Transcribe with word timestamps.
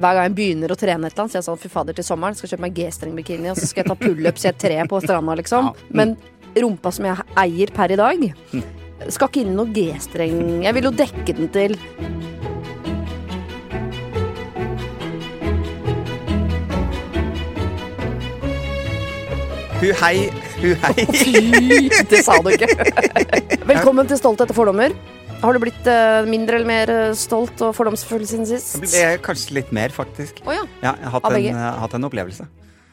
hver 0.00 0.16
gang 0.16 0.28
jeg 0.30 0.36
begynner 0.38 0.72
å 0.72 0.78
trene 0.80 1.08
et 1.08 1.12
eller 1.12 1.26
annet, 1.26 1.34
så 1.34 1.38
jeg 1.40 1.46
sånn 1.46 1.60
fy 1.60 1.70
fader 1.72 1.96
til 1.96 2.06
sommeren 2.06 2.36
skal 2.36 2.48
jeg 2.48 2.54
kjøpe 2.54 2.64
meg 2.64 2.76
G-streng-bikini, 2.78 3.50
og 3.52 3.58
så 3.60 3.68
skal 3.68 3.82
jeg 3.82 3.90
ta 3.90 3.96
pullups 4.00 4.46
i 4.46 4.50
et 4.50 4.60
tre 4.62 4.78
på 4.88 5.00
stranda, 5.04 5.36
liksom. 5.40 5.72
Men 5.92 6.16
rumpa 6.56 6.92
som 6.94 7.08
jeg 7.10 7.26
eier 7.44 7.72
per 7.76 7.92
i 7.92 8.00
dag, 8.00 8.24
skal 9.12 9.28
ikke 9.28 9.44
inn 9.44 9.52
i 9.52 9.58
noe 9.58 9.68
G-streng. 9.76 10.40
Jeg 10.64 10.76
vil 10.78 10.88
jo 10.88 10.96
dekke 11.02 11.36
den 11.36 11.52
til 11.52 11.76
Hu 19.80 19.94
hei, 19.96 20.26
hu 20.60 20.74
hei. 20.82 21.04
Fy! 21.08 21.86
Det 22.10 22.18
sa 22.20 22.34
du 22.44 22.50
ikke. 22.52 22.68
Velkommen 23.70 24.10
til 24.10 24.20
Stolthet 24.20 24.52
og 24.52 24.58
fordommer. 24.58 24.92
Har 25.40 25.56
du 25.56 25.60
blitt 25.62 25.86
eh, 25.88 26.26
mindre 26.28 26.58
eller 26.58 26.68
mer 26.68 26.90
eh, 26.92 27.12
stolt 27.16 27.62
og 27.64 27.72
fordomsfull 27.76 28.26
siden 28.28 28.44
sist? 28.48 28.74
Det 28.82 29.00
er 29.00 29.20
kanskje 29.24 29.56
litt 29.56 29.70
mer, 29.72 29.92
faktisk. 29.94 30.42
Oh, 30.44 30.52
ja. 30.52 30.66
Ja, 30.82 30.92
jeg 31.00 31.12
har 31.14 31.14
hatt 31.16 31.28
en, 31.30 31.46
eh, 31.48 31.78
hatt 31.80 31.94
en 31.96 32.08
opplevelse. 32.10 32.48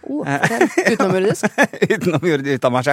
Oh, 0.08 0.24
Utenomjordisk? 0.24 1.58
Utenomjordisk? 1.94 2.62
Ut 2.62 2.68
av 2.70 2.72
meg 2.78 2.88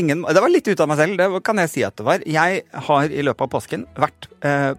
ingen, 0.00 0.24
det 0.24 0.40
var 0.40 0.52
litt 0.52 0.70
ut 0.70 0.80
av 0.80 0.88
meg 0.88 1.02
selv, 1.02 1.20
det 1.20 1.42
kan 1.44 1.60
jeg 1.60 1.72
si 1.74 1.84
at 1.84 1.98
det 2.00 2.06
var. 2.08 2.24
Jeg 2.24 2.62
har 2.88 3.12
i 3.12 3.26
løpet 3.28 3.44
av 3.44 3.52
påsken 3.52 3.84
vært 4.00 4.30
uh, 4.40 4.72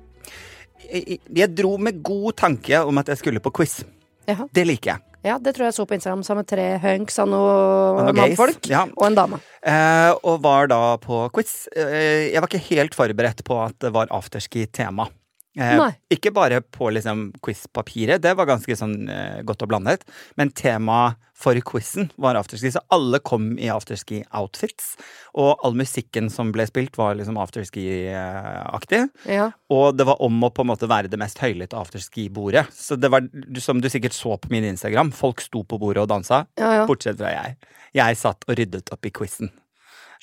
jeg, 0.87 1.19
jeg 1.37 1.53
dro 1.53 1.75
med 1.77 2.01
god 2.01 2.39
tanke 2.41 2.81
om 2.89 2.97
at 2.97 3.13
jeg 3.13 3.21
skulle 3.21 3.43
på 3.43 3.53
quiz. 3.59 3.83
Jaha. 4.25 4.49
Det 4.49 4.65
liker 4.65 4.95
jeg. 4.95 5.06
Ja, 5.25 5.37
det 5.41 5.55
tror 5.57 5.67
jeg 5.67 5.75
så 5.75 5.85
på 5.89 5.97
Instagram 5.97 6.23
sammen 6.25 6.45
med 6.45 6.49
tre 6.51 6.65
hunks 6.83 7.17
av 7.19 7.29
noen 7.31 8.11
mannfolk 8.15 8.69
ja. 8.69 8.85
og 8.93 9.05
en 9.09 9.17
dame. 9.17 9.39
Eh, 9.65 10.11
og 10.21 10.41
var 10.45 10.69
da 10.71 10.81
på 11.01 11.25
quiz. 11.35 11.65
Eh, 11.73 12.29
jeg 12.31 12.43
var 12.43 12.51
ikke 12.51 12.67
helt 12.69 12.97
forberedt 12.97 13.43
på 13.47 13.57
at 13.63 13.77
det 13.83 13.93
var 13.95 14.11
afterski-tema. 14.13 15.09
Eh, 15.57 15.95
ikke 16.13 16.31
bare 16.35 16.61
på 16.61 16.91
liksom 16.93 17.31
quiz-papiret, 17.41 18.21
det 18.21 18.35
var 18.37 18.45
ganske 18.49 18.75
sånn 18.77 19.07
eh, 19.09 19.39
godt 19.47 19.65
og 19.65 19.71
blandet, 19.71 20.03
men 20.37 20.51
temaet 20.53 21.17
for 21.37 21.57
quizen 21.61 22.07
var 22.17 22.37
afterski, 22.39 22.71
så 22.73 22.81
alle 22.93 23.19
kom 23.21 23.51
i 23.61 23.67
afterski-outfits. 23.69 24.95
Og 25.37 25.59
all 25.65 25.75
musikken 25.77 26.31
som 26.33 26.49
ble 26.53 26.65
spilt, 26.65 26.97
var 26.97 27.13
liksom 27.19 27.37
afterski-aktig. 27.37 29.03
Ja. 29.29 29.51
Og 29.69 29.97
det 29.97 30.07
var 30.09 30.21
om 30.25 30.41
å 30.43 30.49
på 30.49 30.65
en 30.65 30.71
måte 30.71 30.89
være 30.89 31.11
det 31.11 31.19
mest 31.21 31.37
høylytte 31.43 31.77
afterski-bordet. 31.77 32.65
Så 32.73 32.97
det 32.97 33.11
var, 33.13 33.27
som 33.61 33.81
du 33.83 33.89
sikkert 33.93 34.17
så 34.17 34.37
på 34.41 34.49
min 34.53 34.65
Instagram, 34.65 35.13
folk 35.13 35.43
sto 35.45 35.61
på 35.61 35.77
bordet 35.81 36.07
og 36.07 36.09
dansa, 36.09 36.45
Ja, 36.57 36.73
ja. 36.79 36.89
bortsett 36.89 37.21
fra 37.21 37.33
jeg. 37.35 37.57
Jeg 37.97 38.17
satt 38.19 38.45
og 38.47 38.57
ryddet 38.57 38.89
opp 38.93 39.05
i 39.05 39.13
quizen. 39.13 39.53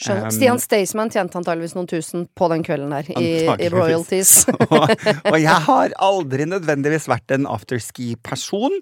Um, 0.02 0.26
Stian 0.34 0.58
Staysman 0.58 1.10
tjente 1.12 1.38
antageligvis 1.38 1.76
noen 1.76 1.86
tusen 1.90 2.26
på 2.34 2.48
den 2.50 2.64
kvelden 2.66 2.90
der, 2.90 3.08
i, 3.14 3.46
i 3.46 3.70
royalties. 3.70 4.48
og, 4.74 4.90
og 5.30 5.38
jeg 5.38 5.58
har 5.68 5.94
aldri 6.02 6.48
nødvendigvis 6.50 7.06
vært 7.10 7.34
en 7.36 7.46
afterski-person, 7.50 8.80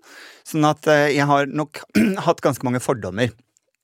sånn 0.48 0.68
at 0.68 0.88
eh, 0.88 1.10
jeg 1.18 1.28
har 1.28 1.52
nok 1.52 1.82
hatt 2.26 2.40
ganske 2.44 2.68
mange 2.68 2.80
fordommer. 2.84 3.32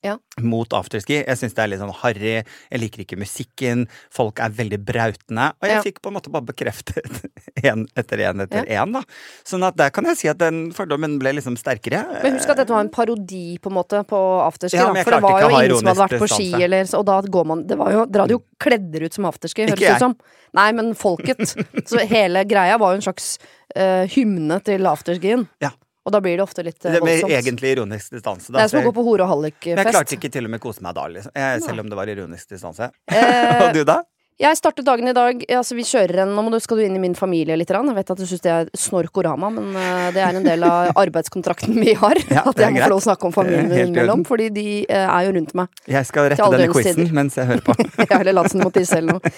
Ja. 0.06 0.12
Mot 0.46 0.70
afterski. 0.78 1.16
Jeg 1.26 1.38
syns 1.40 1.56
det 1.56 1.62
er 1.64 1.70
litt 1.72 1.80
sånn 1.82 1.90
harry. 2.04 2.34
Jeg 2.70 2.78
liker 2.78 3.02
ikke 3.02 3.16
musikken. 3.18 3.86
Folk 4.14 4.38
er 4.44 4.52
veldig 4.54 4.78
brautende. 4.86 5.48
Og 5.58 5.66
jeg 5.66 5.74
Ja. 5.74 5.82
fikk 5.82 5.98
på 6.04 6.12
en 6.12 6.14
måte 6.14 6.30
bare 6.30 6.46
bekreftet 6.46 7.02
én 7.66 7.82
etter 7.98 8.22
én 8.22 8.44
etter 8.44 8.62
én, 8.70 8.92
da. 8.94 9.02
Sånn 9.44 9.66
at 9.66 9.74
der 9.80 9.90
kan 9.90 10.06
jeg 10.06 10.20
si 10.20 10.28
at 10.30 10.38
den 10.38 10.70
fordommen 10.76 11.18
ble 11.18 11.32
liksom 11.34 11.56
sterkere. 11.58 12.04
Men 12.22 12.38
husk 12.38 12.48
at 12.54 12.60
dette 12.62 12.70
var 12.70 12.84
en 12.86 12.92
parodi 12.94 13.58
på 13.58 13.72
en 13.72 13.78
måte 13.80 14.04
på 14.06 14.20
afterski. 14.46 14.78
Ja, 14.78 14.92
da. 14.94 15.02
For 15.02 15.18
det 15.18 15.22
var 15.26 15.42
jo 15.42 15.50
ingen 15.50 15.76
som 15.80 15.90
hadde 15.90 16.04
vært 16.04 16.22
på 16.22 16.30
ski, 16.30 16.48
eller, 16.68 16.86
og 16.94 17.04
da 17.10 17.18
går 17.22 17.50
man 17.50 17.66
det 17.66 17.78
var 17.80 17.92
jo, 17.92 18.06
Dere 18.06 18.22
hadde 18.28 18.36
jo 18.38 18.42
kledd 18.62 18.86
dere 18.92 19.10
ut 19.10 19.18
som 19.18 19.26
afterski, 19.26 19.66
høres 19.66 19.82
det 19.82 19.96
ut 19.98 20.06
som. 20.06 20.14
Nei, 20.54 20.70
men 20.78 20.94
folket. 20.94 21.42
Så 21.90 22.06
hele 22.06 22.46
greia 22.48 22.78
var 22.78 22.94
jo 22.94 23.02
en 23.02 23.06
slags 23.10 23.34
uh, 23.74 24.06
hymne 24.14 24.62
til 24.62 24.86
afterskien. 24.86 25.48
Ja. 25.60 25.74
Og 26.08 26.14
da 26.14 26.22
blir 26.24 26.38
det 26.40 26.44
ofte 26.44 26.64
litt 26.64 26.78
voldsomt. 26.80 27.04
Det 27.04 27.28
med 27.28 27.38
egentlig 27.38 27.74
ironisk 27.76 28.14
distanse. 28.16 28.52
Det 28.54 28.64
er 28.64 28.70
som 28.72 28.80
å 28.80 28.88
gå 28.88 28.94
på 28.96 29.04
hore- 29.04 29.26
og 29.26 29.34
hallikfest. 29.36 29.76
jeg 29.76 29.92
klarte 29.92 30.16
ikke 30.16 30.32
til 30.32 30.48
og 30.48 30.54
med 30.56 30.62
kose 30.64 30.84
meg 30.84 30.96
da, 30.96 31.08
liksom. 31.12 31.34
Jeg, 31.36 31.64
selv 31.66 31.84
om 31.84 31.90
det 31.92 31.98
var 31.98 32.14
ironisk 32.14 32.54
distanse. 32.54 32.88
Eh, 33.12 33.60
og 33.66 33.76
du, 33.76 33.84
da? 33.84 34.00
Jeg 34.38 34.54
startet 34.54 34.86
dagen 34.86 35.10
i 35.10 35.14
dag 35.16 35.40
Altså 35.50 35.74
vi 35.74 35.82
kjører 35.86 36.20
en 36.22 36.34
Nå 36.36 36.44
må 36.46 36.52
du, 36.52 36.60
skal 36.62 36.78
du 36.78 36.84
inn 36.84 36.94
i 36.94 37.00
min 37.02 37.16
familie 37.18 37.56
litt. 37.58 37.72
Jeg 37.74 37.94
vet 37.96 38.12
at 38.14 38.20
du 38.20 38.26
syns 38.28 38.44
det 38.44 38.52
er 38.54 38.70
snorkorama, 38.78 39.50
men 39.50 39.74
eh, 39.74 40.04
det 40.14 40.22
er 40.22 40.38
en 40.38 40.46
del 40.46 40.62
av 40.66 40.92
arbeidskontrakten 41.02 41.74
vi 41.74 41.96
har. 41.98 42.20
Ja, 42.30 42.44
at 42.46 42.62
jeg 42.62 42.76
må 42.76 42.84
få 42.84 42.92
lov 42.94 43.02
å 43.02 43.06
snakke 43.08 43.28
om 43.28 43.34
familien 43.34 43.66
min 43.66 43.82
innimellom. 43.88 44.22
Fordi 44.28 44.48
de 44.54 44.66
eh, 44.86 45.04
er 45.04 45.26
jo 45.26 45.34
rundt 45.34 45.56
meg. 45.58 45.82
Jeg 45.90 46.06
skal 46.06 46.30
rette 46.32 46.48
denne 46.54 46.70
quizen 46.70 47.10
mens 47.16 47.38
jeg 47.40 47.50
hører 47.50 47.66
på. 47.66 47.74
Jeg 47.98 48.08
har 48.12 48.22
heller 48.22 48.38
latt 48.38 48.52
som 48.52 48.62
mot 48.62 48.74
disse 48.74 48.96
eller 49.00 49.18
noe. 49.18 49.32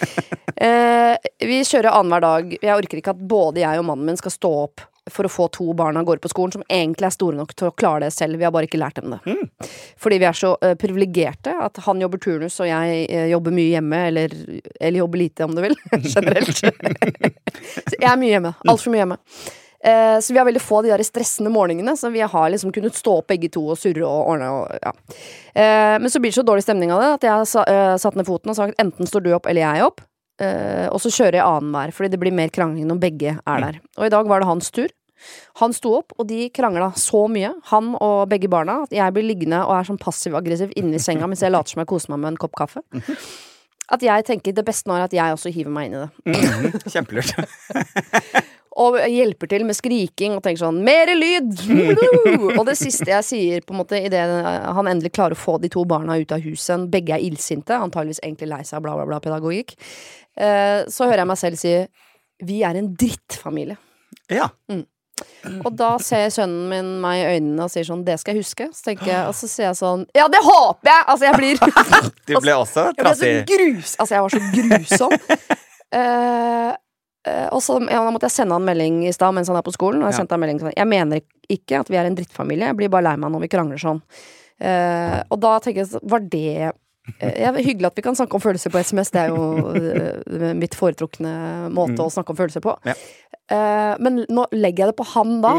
Eh, 0.61 1.31
vi 1.49 1.63
kjører 1.65 1.95
annenhver 1.97 2.27
dag. 2.27 2.55
Jeg 2.61 2.77
orker 2.77 3.01
ikke 3.01 3.15
at 3.17 3.25
både 3.31 3.63
jeg 3.63 3.81
og 3.81 3.87
mannen 3.89 4.11
min 4.11 4.21
skal 4.21 4.35
stå 4.35 4.51
opp 4.67 4.85
for 5.15 5.27
å 5.27 5.33
få 5.33 5.47
to 5.55 5.71
barn 5.77 5.99
av 6.01 6.07
gårde 6.09 6.23
på 6.25 6.31
skolen 6.33 6.55
som 6.55 6.65
egentlig 6.67 7.09
er 7.09 7.15
store 7.15 7.39
nok 7.39 7.55
til 7.57 7.71
å 7.71 7.75
klare 7.77 8.07
det 8.07 8.15
selv. 8.15 8.41
Vi 8.41 8.47
har 8.47 8.53
bare 8.55 8.69
ikke 8.69 8.81
lært 8.81 9.01
dem 9.01 9.15
det. 9.15 9.21
Mm. 9.27 9.71
Fordi 10.01 10.19
vi 10.23 10.29
er 10.29 10.37
så 10.39 10.53
uh, 10.59 10.75
privilegerte 10.81 11.55
at 11.67 11.81
han 11.87 12.03
jobber 12.03 12.23
turnus 12.23 12.59
og 12.63 12.69
jeg 12.71 13.07
uh, 13.11 13.27
jobber 13.31 13.57
mye 13.57 13.77
hjemme, 13.77 14.03
eller, 14.11 14.37
eller 14.81 15.03
jobber 15.03 15.23
lite, 15.23 15.49
om 15.49 15.57
du 15.57 15.65
vil. 15.65 15.79
Generelt. 16.15 16.61
så 16.61 17.97
jeg 17.99 18.07
er 18.13 18.21
mye 18.21 18.37
hjemme. 18.37 18.55
Altfor 18.69 18.95
mye 18.95 19.05
hjemme. 19.05 19.21
Uh, 19.81 20.19
så 20.21 20.35
vi 20.35 20.41
har 20.43 20.49
veldig 20.49 20.61
få 20.61 20.83
av 20.83 20.87
de 20.89 20.93
der 20.93 21.07
stressende 21.07 21.53
morgenene, 21.55 21.97
så 21.97 22.13
vi 22.13 22.21
har 22.21 22.53
liksom 22.53 22.73
kunnet 22.77 22.99
stå 22.99 23.21
opp 23.23 23.31
begge 23.33 23.49
to 23.53 23.65
og 23.73 23.81
surre 23.81 24.05
og 24.05 24.35
ordne 24.35 24.53
og 24.59 24.77
ja. 24.77 24.93
Men 26.01 26.13
så 26.13 26.21
blir 26.21 26.31
det 26.31 26.37
så 26.37 26.45
dårlig 26.47 26.63
stemning 26.63 26.93
av 26.95 27.01
det 27.03 27.09
at 27.15 27.25
jeg 27.27 27.33
har 27.33 27.49
sa, 27.49 27.65
satt 27.99 28.15
ned 28.17 28.29
foten 28.29 28.53
og 28.53 28.59
sagt 28.59 28.79
enten 28.81 29.09
står 29.09 29.25
du 29.25 29.33
opp 29.35 29.49
eller 29.51 29.65
jeg 29.65 29.89
opp. 29.89 30.05
Uh, 30.41 30.89
og 30.89 30.97
så 31.05 31.13
kjører 31.13 31.37
jeg 31.37 31.45
annenhver, 31.45 31.93
fordi 31.93 32.15
det 32.15 32.21
blir 32.23 32.33
mer 32.33 32.53
krangling 32.53 32.87
når 32.89 33.01
begge 33.03 33.35
er 33.37 33.65
der. 33.67 33.81
Og 33.99 34.07
i 34.07 34.13
dag 34.13 34.29
var 34.29 34.41
det 34.41 34.49
hans 34.49 34.73
tur. 34.73 34.89
Han 35.61 35.75
sto 35.77 35.97
opp, 35.99 36.15
og 36.19 36.29
de 36.31 36.49
krangla 36.55 36.93
så 36.97 37.27
mye, 37.33 37.53
han 37.73 37.95
og 38.01 38.29
begge 38.31 38.51
barna, 38.53 38.83
at 38.87 38.95
jeg 38.95 39.17
blir 39.17 39.27
liggende 39.27 39.63
og 39.67 39.77
er 39.77 39.89
sånn 39.89 40.01
passiv-aggressiv 40.01 40.75
inni 40.81 41.01
senga 41.03 41.29
mens 41.31 41.45
jeg 41.45 41.53
later 41.53 41.75
som 41.75 41.85
jeg 41.85 41.91
koser 41.91 42.15
meg 42.15 42.23
med 42.25 42.35
en 42.35 42.41
kopp 42.45 42.57
kaffe. 42.59 42.85
At 43.91 44.05
jeg 44.07 44.25
tenker 44.29 44.55
det 44.55 44.65
beste 44.65 44.87
nå 44.87 44.95
er 44.95 45.09
at 45.09 45.15
jeg 45.17 45.35
også 45.35 45.51
hiver 45.51 45.75
meg 45.75 45.91
inn 45.91 45.99
i 45.99 46.05
det. 46.05 46.11
Mhm, 46.31 46.91
Kjempelurt. 46.95 47.35
Og 48.81 48.97
hjelper 49.11 49.51
til 49.51 49.65
med 49.67 49.77
skriking 49.77 50.37
og 50.37 50.45
tenker 50.45 50.63
sånn 50.63 50.79
'Mere 50.87 51.17
lyd!' 51.19 52.57
og 52.59 52.63
det 52.69 52.77
siste 52.79 53.11
jeg 53.11 53.27
sier, 53.27 53.65
på 53.67 53.75
en 53.75 53.81
måte 53.83 53.99
idet 53.99 54.23
han 54.23 54.89
endelig 54.89 55.13
klarer 55.17 55.35
å 55.35 55.41
få 55.41 55.59
de 55.61 55.69
to 55.69 55.83
barna 55.85 56.17
ut 56.21 56.33
av 56.33 56.41
huset, 56.45 56.87
begge 56.93 57.17
er 57.17 57.25
illsinte, 57.27 57.75
antageligvis 57.75 58.23
egentlig 58.23 58.49
lei 58.49 58.63
seg 58.63 58.79
av 58.79 58.87
bla, 58.87 58.95
bla, 58.95 59.09
bla 59.11 59.21
pedagogikk, 59.21 59.75
eh, 60.39 60.87
så 60.87 61.11
hører 61.11 61.25
jeg 61.25 61.33
meg 61.33 61.43
selv 61.43 61.59
si 61.59 61.75
'Vi 62.41 62.63
er 62.65 62.79
en 62.79 62.95
drittfamilie'. 62.97 63.77
Ja. 64.31 64.49
Og 65.65 65.73
da 65.77 65.95
ser 65.99 66.29
sønnen 66.35 66.69
min 66.69 66.89
meg 67.01 67.21
i 67.23 67.27
øynene 67.39 67.65
og 67.65 67.71
sier 67.73 67.85
sånn 67.89 68.05
'Det 68.05 68.19
skal 68.21 68.35
jeg 68.35 68.43
huske'. 68.45 68.69
Så 68.77 68.83
tenker 68.85 69.07
jeg, 69.07 69.27
og 69.27 69.35
så 69.35 69.49
sier 69.49 69.67
jeg 69.71 69.77
sånn 69.77 70.07
'Ja, 70.15 70.29
det 70.29 70.41
håper 70.45 70.87
jeg!' 70.91 71.05
Altså, 71.09 71.25
jeg 71.25 71.35
blir 71.35 71.57
Du 72.27 72.41
ble 72.41 72.53
også 72.53 72.85
Jeg 72.87 72.95
ble 72.97 73.15
så 73.15 73.25
trassig. 73.25 73.47
grus 73.47 73.97
Altså, 73.99 74.15
jeg 74.15 74.23
var 74.23 74.31
så 74.31 74.41
grusom. 74.57 75.13
uh, 75.95 76.73
uh, 77.31 77.49
og 77.53 77.61
så 77.63 77.79
ja, 77.91 78.03
måtte 78.11 78.29
jeg 78.29 78.37
sende 78.37 78.53
han 78.53 78.65
melding 78.65 79.07
i 79.09 79.13
stad 79.13 79.35
mens 79.35 79.49
han 79.49 79.57
er 79.57 79.63
på 79.67 79.73
skolen. 79.73 80.03
Og 80.03 80.11
jeg 80.11 80.15
Ja. 80.15 80.19
sendte 80.21 80.33
han 80.37 80.41
melding 80.41 80.61
sånn 80.61 80.73
Jeg 80.77 80.87
mener 80.89 81.21
ikke 81.51 81.81
at 81.81 81.89
vi 81.89 81.97
er 81.97 82.07
en 82.07 82.15
drittfamilie, 82.17 82.67
jeg 82.67 82.77
blir 82.77 82.89
bare 82.89 83.03
lei 83.11 83.17
meg 83.17 83.31
når 83.33 83.41
vi 83.41 83.49
krangler 83.49 83.79
sånn. 83.81 84.03
Uh, 84.61 85.23
og 85.31 85.41
da 85.41 85.59
tenker 85.59 85.87
jeg 85.87 86.01
Var 86.05 86.21
det 86.21 86.73
ja, 87.19 87.53
Hyggelig 87.57 87.91
at 87.91 87.99
vi 87.99 88.05
kan 88.05 88.17
snakke 88.19 88.37
om 88.39 88.43
følelser 88.43 88.73
på 88.73 88.81
SMS, 88.83 89.13
det 89.15 89.25
er 89.25 89.35
jo 89.35 89.75
eh, 89.77 90.53
mitt 90.57 90.77
foretrukne 90.79 91.33
måte 91.75 92.05
å 92.05 92.13
snakke 92.13 92.35
om 92.35 92.39
følelser 92.39 92.65
på. 92.65 92.77
Mm. 92.85 92.93
Ja. 92.93 92.97
Eh, 93.51 93.95
men 94.03 94.23
nå 94.31 94.47
legger 94.55 94.85
jeg 94.85 94.93
det 94.93 94.99
på 95.01 95.09
han 95.13 95.39
da. 95.43 95.55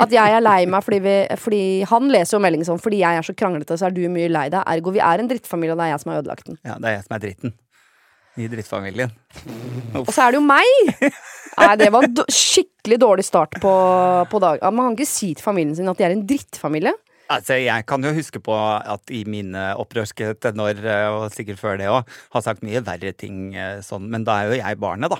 At 0.00 0.14
jeg 0.14 0.36
er 0.38 0.44
lei 0.44 0.60
meg 0.70 0.84
fordi, 0.86 1.00
vi, 1.04 1.14
fordi 1.42 1.62
Han 1.90 2.06
leser 2.08 2.38
jo 2.38 2.40
meldingen 2.40 2.64
sånn 2.64 2.78
Fordi 2.80 3.00
jeg 3.02 3.18
er 3.18 3.26
så 3.26 3.34
kranglete, 3.36 3.76
så 3.76 3.88
er 3.88 3.96
du 3.96 4.04
mye 4.12 4.30
lei 4.32 4.46
deg. 4.52 4.62
Ergo 4.62 4.94
vi 4.94 5.02
er 5.04 5.20
en 5.20 5.30
drittfamilie, 5.30 5.74
og 5.74 5.80
det 5.80 5.88
er 5.88 5.94
jeg 5.94 6.02
som 6.04 6.12
har 6.12 6.22
ødelagt 6.22 6.50
den. 6.50 6.60
Ja, 6.62 6.76
det 6.80 6.90
er 6.90 6.98
jeg 6.98 7.06
som 7.06 7.16
er 7.16 7.24
dritten. 7.24 7.56
I 8.36 8.50
drittfamilien. 8.52 9.12
Og 9.96 10.12
så 10.12 10.26
er 10.26 10.34
det 10.34 10.40
jo 10.40 10.44
meg! 10.44 11.02
Nei, 11.56 11.70
det 11.80 11.88
var 11.88 12.04
en 12.04 12.18
skikkelig 12.28 12.98
dårlig 13.00 13.24
start 13.24 13.56
på, 13.62 13.72
på 14.28 14.40
dagen. 14.44 14.76
Man 14.76 14.90
kan 14.90 14.98
ikke 14.98 15.08
si 15.08 15.30
til 15.32 15.44
familien 15.44 15.76
sin 15.78 15.88
at 15.88 15.96
de 15.96 16.04
er 16.04 16.12
en 16.12 16.26
drittfamilie. 16.28 16.92
Altså, 17.32 17.56
jeg 17.58 17.86
kan 17.90 18.04
jo 18.06 18.12
huske 18.14 18.38
på 18.44 18.54
at 18.56 19.10
i 19.10 19.24
mine 19.26 19.72
opprørske 19.82 20.34
tenår, 20.42 20.78
eh, 20.86 21.06
og 21.10 21.32
sikkert 21.34 21.58
før 21.58 21.80
det 21.80 21.88
òg, 21.90 22.06
har 22.36 22.44
sagt 22.44 22.62
mye 22.66 22.82
verre 22.86 23.10
ting 23.18 23.48
eh, 23.58 23.80
sånn, 23.82 24.06
men 24.12 24.22
da 24.26 24.40
er 24.44 24.52
jo 24.52 24.60
jeg 24.60 24.78
barnet, 24.82 25.10
da. 25.10 25.18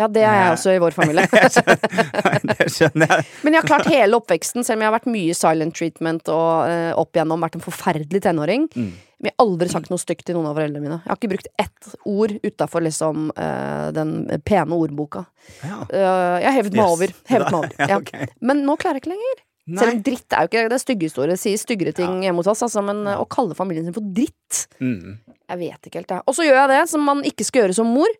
Ja, 0.00 0.06
det 0.08 0.22
er 0.24 0.32
jeg 0.32 0.52
også 0.54 0.72
i 0.72 0.78
vår 0.80 0.94
familie. 0.96 1.26
det 2.48 2.66
skjønner 2.72 3.10
jeg. 3.12 3.24
Men 3.44 3.52
jeg 3.52 3.60
har 3.60 3.68
klart 3.68 3.88
hele 3.92 4.16
oppveksten, 4.16 4.64
selv 4.64 4.78
om 4.78 4.84
jeg 4.84 4.88
har 4.88 4.94
vært 4.96 5.08
mye 5.12 5.34
silent 5.36 5.76
treatment 5.76 6.30
og 6.32 6.70
uh, 6.70 6.92
opp 7.02 7.18
igjennom 7.18 7.44
vært 7.44 7.58
en 7.58 7.64
forferdelig 7.66 8.22
tenåring. 8.24 8.64
Mm. 8.72 8.94
Men 9.20 9.28
jeg 9.28 9.34
har 9.36 9.44
aldri 9.44 9.68
sagt 9.74 9.90
noe 9.92 10.00
stygt 10.00 10.24
til 10.30 10.38
noen 10.38 10.48
av 10.48 10.56
foreldrene 10.56 10.80
mine. 10.86 10.98
Jeg 11.04 11.12
har 11.12 11.20
ikke 11.20 11.32
brukt 11.34 11.50
ett 11.60 11.92
ord 12.08 12.32
utafor 12.48 12.86
liksom, 12.86 13.28
uh, 13.36 13.90
den 13.92 14.14
pene 14.48 14.78
ordboka. 14.80 15.26
Ja. 15.60 15.82
Uh, 15.92 16.38
jeg 16.40 16.48
har 16.48 16.56
hevet 16.62 16.80
meg 16.80 16.86
Yes. 16.86 16.96
over. 16.96 17.14
Hevet 17.34 17.52
meg 17.52 17.60
over. 17.60 17.76
Ja, 17.84 17.90
Ja. 17.92 18.00
ok. 18.00 18.36
Men 18.40 18.64
nå 18.64 18.78
klarer 18.80 18.96
jeg 19.02 19.04
ikke 19.04 19.12
lenger. 19.18 19.44
Selv 19.78 19.94
om 19.94 20.02
dritt 20.06 20.34
er 20.34 20.46
jo 20.46 20.50
ikke 20.50 20.64
det 20.72 20.80
stygge 20.82 21.10
Det 21.30 21.38
sier 21.40 21.60
styggere 21.60 21.92
ting 21.96 22.24
ja. 22.26 22.32
mot 22.34 22.46
oss, 22.50 22.64
altså, 22.66 22.82
men 22.84 23.04
eh, 23.06 23.20
å 23.20 23.28
kalle 23.30 23.54
familien 23.58 23.86
sin 23.86 23.96
for 23.96 24.06
dritt 24.16 24.36
Mm. 24.80 25.20
Jeg 25.50 25.58
vet 25.60 25.86
ikke 25.86 26.00
helt, 26.00 26.10
jeg. 26.10 26.22
Og 26.26 26.34
så 26.34 26.44
gjør 26.46 26.56
jeg 26.56 26.70
det 26.72 26.80
som 26.90 27.02
man 27.04 27.20
ikke 27.26 27.44
skal 27.46 27.64
gjøre 27.64 27.76
som 27.76 27.88
mor. 27.90 28.10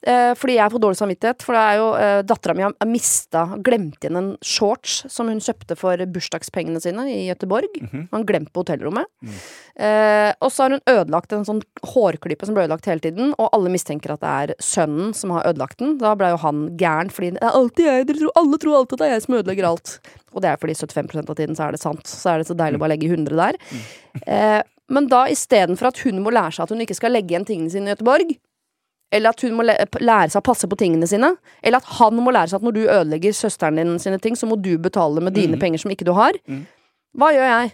Eh, 0.00 0.32
fordi 0.38 0.54
jeg 0.56 0.72
får 0.72 0.80
dårlig 0.80 0.98
samvittighet. 1.00 1.44
For 1.44 1.56
det 1.56 1.62
er 1.62 1.78
jo 1.80 1.88
eh, 2.00 2.20
dattera 2.24 2.54
mi 2.56 2.64
har 2.64 2.88
mista 2.88 3.42
Glemt 3.60 4.00
igjen 4.00 4.16
en 4.16 4.30
shorts 4.44 5.02
som 5.12 5.28
hun 5.28 5.42
kjøpte 5.44 5.76
for 5.78 6.00
bursdagspengene 6.14 6.80
sine 6.80 7.04
i 7.12 7.26
Gøteborg. 7.28 7.76
Han 8.14 8.24
glemte 8.28 8.52
på 8.54 8.64
hotellrommet. 8.64 9.10
Eh, 9.76 10.30
og 10.40 10.48
så 10.52 10.66
har 10.66 10.76
hun 10.76 10.88
ødelagt 10.88 11.34
en 11.36 11.46
sånn 11.48 11.62
hårklype 11.92 12.48
som 12.48 12.56
ble 12.56 12.64
ødelagt 12.66 12.88
hele 12.88 13.04
tiden, 13.04 13.34
og 13.36 13.52
alle 13.56 13.72
mistenker 13.72 14.14
at 14.16 14.24
det 14.24 14.32
er 14.32 14.54
sønnen 14.64 15.14
som 15.16 15.34
har 15.36 15.50
ødelagt 15.52 15.80
den. 15.82 15.98
Da 16.00 16.14
ble 16.18 16.32
jo 16.32 16.42
han 16.46 16.66
gæren, 16.80 17.12
fordi 17.12 17.34
det 17.36 17.44
er 17.44 17.60
alltid 17.60 17.90
jeg, 17.90 18.10
tror, 18.14 18.34
alle 18.40 18.60
tror 18.60 18.80
alltid 18.80 18.96
at 18.96 19.04
det 19.04 19.08
er 19.10 19.16
jeg 19.16 19.26
som 19.28 19.40
ødelegger 19.40 19.70
alt. 19.70 19.96
Og 20.30 20.44
det 20.44 20.50
er 20.50 20.60
fordi 20.62 20.76
75% 20.80 21.32
av 21.32 21.38
tiden 21.38 21.56
så 21.58 21.66
er 21.66 21.76
det 21.76 21.82
sant. 21.82 22.04
Så 22.08 22.32
er 22.32 22.40
det 22.40 22.48
så 22.48 22.56
deilig 22.56 22.80
å 22.80 22.84
bare 22.84 22.94
legge 22.94 23.10
100 23.10 23.36
der. 23.36 23.58
Eh, 24.26 24.60
men 24.90 25.06
da 25.10 25.26
istedenfor 25.30 25.90
at 25.90 26.00
hun 26.02 26.22
må 26.24 26.32
lære 26.34 26.56
seg 26.56 26.66
at 26.66 26.72
hun 26.74 26.82
ikke 26.82 26.96
skal 26.98 27.14
legge 27.14 27.34
igjen 27.34 27.46
tingene 27.46 27.72
sine 27.72 27.90
i 27.90 27.94
Göteborg, 27.94 28.32
eller 29.12 29.30
at 29.34 29.40
hun 29.42 29.56
må 29.58 29.64
lære 29.66 30.30
seg 30.30 30.38
å 30.40 30.46
passe 30.46 30.68
på 30.70 30.76
tingene 30.78 31.06
sine, 31.10 31.32
eller 31.62 31.78
at 31.82 31.88
han 31.98 32.14
må 32.22 32.30
lære 32.34 32.52
seg 32.52 32.60
at 32.60 32.66
når 32.68 32.76
du 32.76 32.82
ødelegger 32.86 33.32
søsteren 33.34 33.76
din 33.80 33.98
sine 34.02 34.18
ting, 34.22 34.36
så 34.38 34.46
må 34.46 34.56
du 34.62 34.76
betale 34.78 35.20
med 35.24 35.34
dine 35.34 35.58
penger 35.58 35.82
som 35.82 35.90
ikke 35.90 36.06
du 36.06 36.12
har. 36.16 36.38
Hva 37.18 37.32
gjør 37.34 37.48
jeg? 37.50 37.72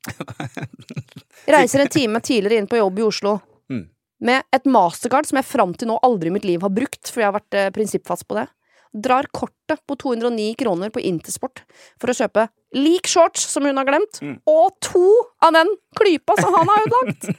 Reiser 1.50 1.82
en 1.84 1.88
time 1.92 2.20
tidligere 2.24 2.60
inn 2.62 2.68
på 2.70 2.78
jobb 2.80 2.98
i 3.02 3.06
Oslo 3.08 3.38
Mm. 3.70 3.84
med 4.26 4.42
et 4.52 4.64
mastercard 4.66 5.26
som 5.28 5.36
jeg 5.38 5.46
fram 5.46 5.70
til 5.78 5.86
nå 5.88 5.98
aldri 6.02 6.26
i 6.26 6.32
mitt 6.34 6.44
liv 6.44 6.60
har 6.64 6.72
brukt, 6.74 6.98
fordi 7.06 7.22
jeg 7.22 7.28
har 7.30 7.36
vært 7.38 7.54
eh, 7.54 7.68
prinsippfast 7.70 8.26
på 8.26 8.34
det. 8.34 8.48
Drar 8.90 9.28
kortet 9.30 9.78
på 9.86 9.94
209 9.94 10.56
kroner 10.58 10.90
på 10.90 10.98
Intersport 11.06 11.62
for 12.02 12.10
å 12.10 12.16
kjøpe 12.18 12.48
lik 12.74 13.06
shorts 13.06 13.44
som 13.52 13.62
hun 13.64 13.78
har 13.78 13.86
glemt, 13.86 14.18
Mm. 14.20 14.40
og 14.50 14.74
to 14.82 15.04
av 15.46 15.52
den 15.54 15.70
klypa 15.94 16.34
som 16.40 16.52
han 16.58 16.66
har 16.66 16.82
ødelagt! 16.82 17.30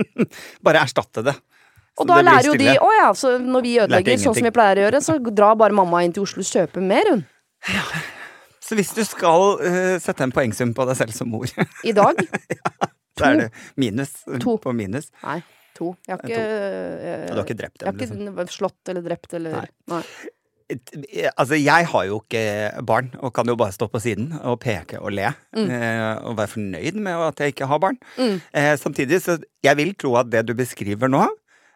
Bare 0.66 0.82
erstatte 0.82 1.22
det. 1.22 1.36
Og 1.96 2.08
da 2.10 2.18
lærer 2.20 2.50
jo 2.50 2.56
de 2.60 2.74
å 2.82 2.90
ja, 2.92 3.08
så 3.16 3.36
når 3.40 3.64
vi 3.64 3.72
ødelegger 3.80 4.20
sånn 4.20 4.36
som 4.36 4.44
vi 4.46 4.52
pleier 4.54 4.82
å 4.82 4.84
gjøre, 4.86 5.00
så 5.04 5.16
drar 5.30 5.56
bare 5.56 5.76
mamma 5.76 6.02
inn 6.04 6.12
til 6.12 6.26
Oslo 6.26 6.44
og 6.44 6.50
kjøper 6.50 6.84
mer, 6.84 7.08
hun. 7.08 7.24
Så 8.66 8.76
hvis 8.76 8.90
du 8.96 9.02
skal 9.06 9.44
uh, 9.62 9.96
sette 10.02 10.24
en 10.26 10.34
poengsum 10.34 10.74
på 10.76 10.86
deg 10.88 10.98
selv 10.98 11.14
som 11.16 11.30
mor, 11.30 11.48
I 11.86 11.94
dag. 11.96 12.18
så 13.16 13.28
er 13.30 13.42
det 13.44 13.50
minus 13.80 14.16
To. 14.42 14.56
på 14.60 14.74
minus. 14.76 15.08
Nei, 15.22 15.38
to. 15.78 15.94
Jeg 16.06 16.16
har 16.16 16.24
To. 16.24 16.32
ikke 16.32 16.40
eh, 16.42 17.26
Du 17.30 17.36
har 17.38 17.44
ikke 17.46 17.58
drept 17.62 17.84
Jeg 17.84 17.88
har 17.88 17.94
ikke 17.96 18.08
liksom. 18.12 18.56
slått 18.56 18.90
eller 18.92 19.06
drept 19.06 19.36
eller 19.38 19.60
Nei. 19.62 19.68
Nei. 19.94 20.02
Altså, 21.38 21.54
jeg 21.54 21.86
har 21.92 22.06
jo 22.08 22.16
ikke 22.24 22.42
barn, 22.88 23.12
og 23.22 23.30
kan 23.36 23.46
jo 23.46 23.54
bare 23.54 23.70
stå 23.70 23.86
på 23.86 24.00
siden 24.02 24.32
og 24.40 24.56
peke 24.64 24.98
og 24.98 25.12
le. 25.14 25.28
Mm. 25.54 25.68
og 26.26 26.32
være 26.40 26.50
fornøyd 26.56 26.98
med 27.06 27.22
at 27.28 27.38
jeg 27.44 27.54
ikke 27.54 27.68
har 27.70 27.78
barn. 27.84 28.00
Mm. 28.18 28.40
Eh, 28.50 28.72
samtidig, 28.82 29.20
så 29.22 29.38
jeg 29.62 29.78
vil 29.78 29.94
tro 29.94 30.16
at 30.18 30.32
det 30.32 30.42
du 30.48 30.56
beskriver 30.58 31.06
nå, 31.12 31.22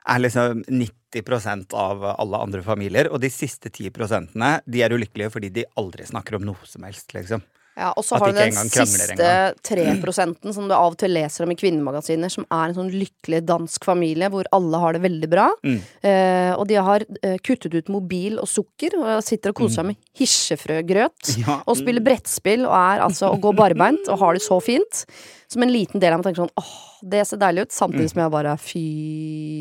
er 0.08 0.22
liksom 0.22 0.64
90% 0.66 1.74
av 1.76 2.04
alle 2.12 2.40
andre 2.40 2.62
familier. 2.64 3.10
Og 3.12 3.20
de 3.22 3.30
siste 3.32 3.70
10% 3.70 4.36
de 4.66 4.84
er 4.84 4.94
ulykkelige 4.94 5.32
fordi 5.34 5.52
de 5.60 5.68
aldri 5.80 6.06
snakker 6.08 6.38
om 6.38 6.46
noe 6.50 6.68
som 6.68 6.86
helst, 6.88 7.12
liksom. 7.16 7.44
Ja, 7.80 7.90
og 7.96 8.04
så 8.04 8.18
har 8.20 8.30
du 8.30 8.36
den 8.36 8.52
siste 8.52 9.30
tre 9.64 9.86
prosenten 10.02 10.54
som 10.54 10.68
du 10.68 10.74
av 10.76 10.92
og 10.92 10.98
til 11.00 11.14
leser 11.16 11.46
om 11.46 11.54
i 11.54 11.56
kvinnemagasiner, 11.58 12.32
som 12.32 12.44
er 12.46 12.68
en 12.68 12.76
sånn 12.76 12.92
lykkelig 12.92 13.40
dansk 13.48 13.86
familie 13.88 14.28
hvor 14.32 14.48
alle 14.56 14.82
har 14.82 14.96
det 14.96 15.02
veldig 15.06 15.30
bra. 15.32 15.48
Mm. 15.64 15.78
Eh, 16.10 16.52
og 16.56 16.66
de 16.68 16.78
har 16.90 17.06
eh, 17.22 17.38
kuttet 17.46 17.74
ut 17.74 17.90
mobil 17.92 18.36
og 18.42 18.50
sukker 18.50 18.98
og 19.00 19.24
sitter 19.24 19.54
og 19.54 19.62
koser 19.62 19.80
seg 19.80 19.90
med 19.92 20.00
hirsefrøgrøt. 20.20 21.18
Mm. 21.24 21.38
Ja. 21.50 21.54
Og 21.70 21.78
spiller 21.78 22.02
brettspill 22.04 22.66
og 22.66 22.74
er 22.76 23.00
altså 23.00 23.30
og 23.32 23.40
går 23.46 23.54
barbeint 23.56 24.08
og 24.12 24.18
har 24.20 24.36
det 24.36 24.42
så 24.44 24.58
fint. 24.62 25.04
Som 25.50 25.64
en 25.64 25.72
liten 25.72 26.02
del 26.02 26.12
av 26.12 26.20
meg 26.20 26.28
tenker 26.28 26.44
sånn 26.44 26.60
åh, 26.60 26.74
det 27.10 27.24
ser 27.26 27.40
deilig 27.40 27.64
ut. 27.64 27.72
Mm. 27.72 27.76
Samtidig 27.78 28.10
som 28.12 28.20
jeg 28.22 28.32
bare 28.34 28.52
fy 28.60 28.84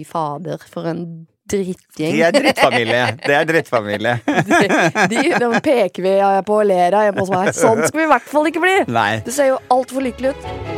fader, 0.09 0.65
for 0.69 0.89
en 0.91 1.05
drittgjeng. 1.49 2.13
De 2.15 2.23
er 2.25 2.35
drittfamilie. 2.35 3.03
Det 3.25 3.35
er 3.35 3.47
drittfamilie. 3.49 4.15
De, 4.49 4.67
de, 5.11 5.21
de 5.41 5.61
peker 5.63 6.03
vi 6.05 6.15
på 6.45 6.59
og 6.61 6.67
ler 6.69 6.95
av 6.95 7.07
hjemme 7.07 7.23
hos 7.23 7.31
meg. 7.33 7.51
Sånn 7.57 7.81
skal 7.85 8.01
vi 8.01 8.05
i 8.07 8.11
hvert 8.11 8.29
fall 8.29 8.49
ikke 8.49 8.63
bli! 8.63 8.75
Nei. 8.91 9.11
Du 9.25 9.31
ser 9.33 9.51
jo 9.53 9.59
altfor 9.73 10.05
lykkelig 10.05 10.33
ut. 10.35 10.69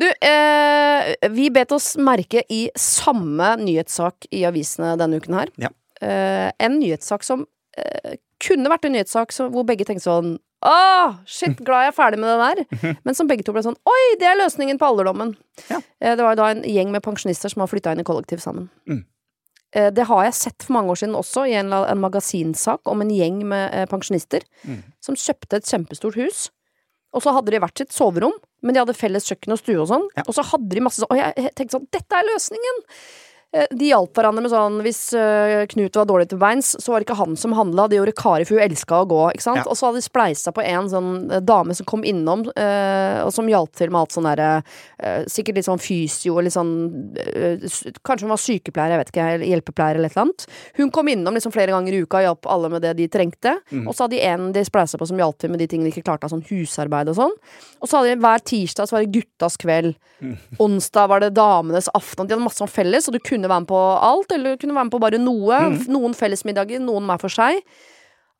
Du, 0.00 0.06
eh, 0.08 1.14
vi 1.30 1.50
bet 1.52 1.72
oss 1.76 1.92
merke 2.00 2.42
i 2.48 2.62
samme 2.78 3.52
nyhetssak 3.60 4.30
i 4.32 4.46
avisene 4.48 4.94
denne 5.00 5.20
uken 5.20 5.36
her. 5.36 5.52
Ja. 5.60 5.72
Eh, 6.00 6.48
en 6.56 6.78
nyhetssak 6.80 7.26
som 7.26 7.44
eh, 7.76 8.16
kunne 8.40 8.72
vært 8.72 8.88
en 8.88 8.96
nyhetssak 8.96 9.34
hvor 9.52 9.66
begge 9.68 9.84
tenkte 9.88 10.06
sånn 10.06 10.38
Åh, 10.62 11.14
shit, 11.24 11.56
glad 11.64 11.86
jeg 11.86 11.92
er 11.92 11.96
ferdig 11.96 12.18
med 12.20 12.28
det 12.28 12.40
der. 12.40 12.96
Men 13.06 13.16
som 13.16 13.28
begge 13.30 13.44
to 13.46 13.52
ble 13.56 13.62
sånn 13.64 13.78
Oi, 13.88 14.02
det 14.20 14.26
er 14.28 14.36
løsningen 14.42 14.76
på 14.80 14.88
alderdommen. 14.90 15.34
Ja. 15.70 15.78
Eh, 16.00 16.16
det 16.18 16.24
var 16.26 16.34
jo 16.34 16.40
da 16.42 16.50
en 16.52 16.60
gjeng 16.68 16.90
med 16.92 17.02
pensjonister 17.06 17.48
som 17.52 17.62
har 17.64 17.70
flytta 17.72 17.94
inn 17.96 18.02
i 18.02 18.06
kollektiv 18.08 18.42
sammen. 18.44 18.68
Mm. 18.90 19.04
Eh, 19.72 19.88
Det 19.96 20.04
har 20.10 20.24
jeg 20.26 20.34
sett 20.36 20.66
for 20.66 20.76
mange 20.76 20.92
år 20.92 21.00
siden 21.00 21.16
også, 21.16 21.46
i 21.48 21.54
en, 21.62 21.72
en 21.72 22.02
magasinsak 22.02 22.80
om 22.92 23.00
en 23.06 23.12
gjeng 23.14 23.40
med 23.48 23.70
eh, 23.72 23.86
pensjonister 23.88 24.44
Mm. 24.68 24.82
som 25.00 25.16
kjøpte 25.16 25.56
et 25.62 25.64
kjempestort 25.70 26.18
hus. 26.20 26.50
Og 27.16 27.22
så 27.24 27.32
hadde 27.34 27.50
de 27.50 27.58
hvert 27.58 27.80
sitt 27.80 27.90
soverom, 27.96 28.36
men 28.62 28.76
de 28.76 28.82
hadde 28.84 28.94
felles 28.94 29.24
kjøkken 29.26 29.56
og 29.56 29.58
stue 29.58 29.80
og 29.80 29.88
sånn. 29.90 30.04
Ja. 30.14 30.22
Og 30.28 30.36
så 30.36 30.44
hadde 30.46 30.68
de 30.76 30.82
masse 30.84 31.00
sånn 31.00 31.08
Og 31.10 31.16
jeg 31.18 31.54
tenkte 31.56 31.78
sånn 31.78 31.88
Dette 31.90 32.18
er 32.20 32.28
løsningen! 32.28 32.84
Eh, 33.52 33.66
De 33.74 33.88
hjalp 33.90 34.14
hverandre 34.14 34.44
med 34.44 34.52
sånn 34.52 34.76
Hvis 34.84 35.00
eh, 35.18 35.64
Knut 35.72 35.96
var 35.98 36.06
dårlig 36.06 36.28
til 36.30 36.38
beins, 36.38 36.68
så 36.78 36.92
var 36.92 37.00
det 37.02 37.08
ikke 37.08 37.18
han 37.18 37.34
som 37.40 37.54
handla, 37.58 37.88
det 37.90 37.98
gjorde 37.98 38.14
Kari, 38.18 38.44
for 38.46 38.56
hun 38.58 38.62
elska 38.68 39.00
å 39.02 39.08
gå. 39.10 39.18
Ikke 39.34 39.42
sant? 39.42 39.62
Ja. 39.64 39.66
Og 39.70 39.78
så 39.78 39.88
hadde 39.88 39.98
de 39.98 40.06
spleisa 40.06 40.52
på 40.54 40.62
en 40.62 40.90
sånn 40.92 41.10
eh, 41.32 41.42
dame 41.42 41.74
som 41.74 41.88
kom 41.90 42.04
innom, 42.06 42.44
eh, 42.54 43.18
og 43.24 43.32
som 43.34 43.48
hjalp 43.50 43.74
til 43.78 43.90
med 43.90 44.00
alt 44.04 44.14
sånn 44.14 44.28
derre 44.28 44.50
eh, 45.02 45.26
Sikkert 45.30 45.58
litt 45.58 45.66
sånn 45.66 45.82
fysio 45.82 46.36
og 46.36 46.46
litt 46.46 46.54
sånn 46.54 46.70
eh, 47.18 47.66
Kanskje 48.06 48.26
hun 48.28 48.34
var 48.34 48.42
sykepleier, 48.42 48.94
jeg 48.94 49.02
vet 49.02 49.12
ikke, 49.14 49.26
eller 49.34 49.50
hjelpepleier 49.50 49.98
eller 49.98 50.10
et 50.10 50.14
eller 50.16 50.28
annet. 50.28 50.46
Hun 50.78 50.94
kom 50.94 51.10
innom 51.10 51.34
liksom 51.36 51.54
flere 51.54 51.74
ganger 51.74 51.96
i 51.96 52.02
uka 52.04 52.20
og 52.20 52.26
hjalp 52.28 52.50
alle 52.54 52.70
med 52.76 52.84
det 52.86 52.94
de 53.00 53.08
trengte. 53.10 53.56
Og 53.82 53.90
så 53.94 54.04
hadde 54.06 54.14
de 54.16 54.22
en 54.30 54.48
de 54.54 54.62
spleisa 54.66 54.98
på 55.00 55.08
som 55.10 55.18
hjalp 55.20 55.38
til 55.42 55.50
med 55.52 55.62
de 55.62 55.66
tingene 55.70 55.90
de 55.90 55.94
ikke 55.94 56.06
klarte 56.06 56.28
av 56.28 56.32
sånn 56.34 56.44
husarbeid 56.48 57.10
og 57.12 57.18
sånn. 57.18 57.34
Og 57.80 57.88
så 57.90 57.98
hadde 58.00 58.14
de 58.14 58.22
hver 58.22 58.42
tirsdag 58.46 58.88
så 58.88 58.96
var 58.96 59.04
det 59.04 59.14
guttas 59.18 59.58
kveld. 59.60 59.94
Onsdag 60.60 61.10
var 61.10 61.22
det 61.24 61.32
damenes 61.36 61.88
aften. 61.96 62.26
De 62.28 62.34
hadde 62.36 62.44
masse 62.44 62.60
sånn 62.60 62.70
felles, 62.70 63.08
og 63.08 63.16
du 63.16 63.20
kunne 63.24 63.39
være 63.48 63.64
med 63.64 63.70
på 63.70 63.80
alt, 64.10 64.32
eller 64.36 64.58
kunne 64.60 64.76
være 64.76 64.88
med 64.88 64.92
på 64.92 65.00
bare 65.00 65.20
noe. 65.22 65.60
Noen 65.88 66.16
fellesmiddager, 66.18 66.82
noen 66.84 67.06
hver 67.08 67.22
for 67.22 67.32
seg. 67.32 67.62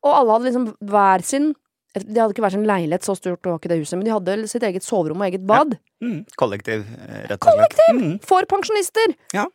Og 0.05 0.13
alle 0.17 0.35
hadde 0.35 0.49
liksom 0.49 0.69
hver 0.91 1.25
sin 1.25 1.51
De 1.91 2.15
hadde 2.15 2.31
ikke 2.31 2.43
hver 2.45 2.53
sin 2.53 2.67
leilighet, 2.67 3.03
så 3.03 3.17
stort 3.17 3.43
var 3.43 3.57
ikke 3.59 3.67
det 3.67 3.81
huset, 3.81 3.97
men 3.99 4.05
de 4.07 4.13
hadde 4.13 4.35
sitt 4.47 4.63
eget 4.63 4.85
soverom 4.85 5.19
og 5.19 5.27
eget 5.27 5.43
bad. 5.43 5.73
Mm. 5.99 6.21
Kollektiv, 6.39 6.85
eh, 6.87 7.25
rett 7.27 7.43
og 7.43 7.57
slett. 7.57 7.81
Mm. 7.97 8.13
For 8.23 8.47
pensjonister! 8.47 9.17
Ja. 9.35 9.49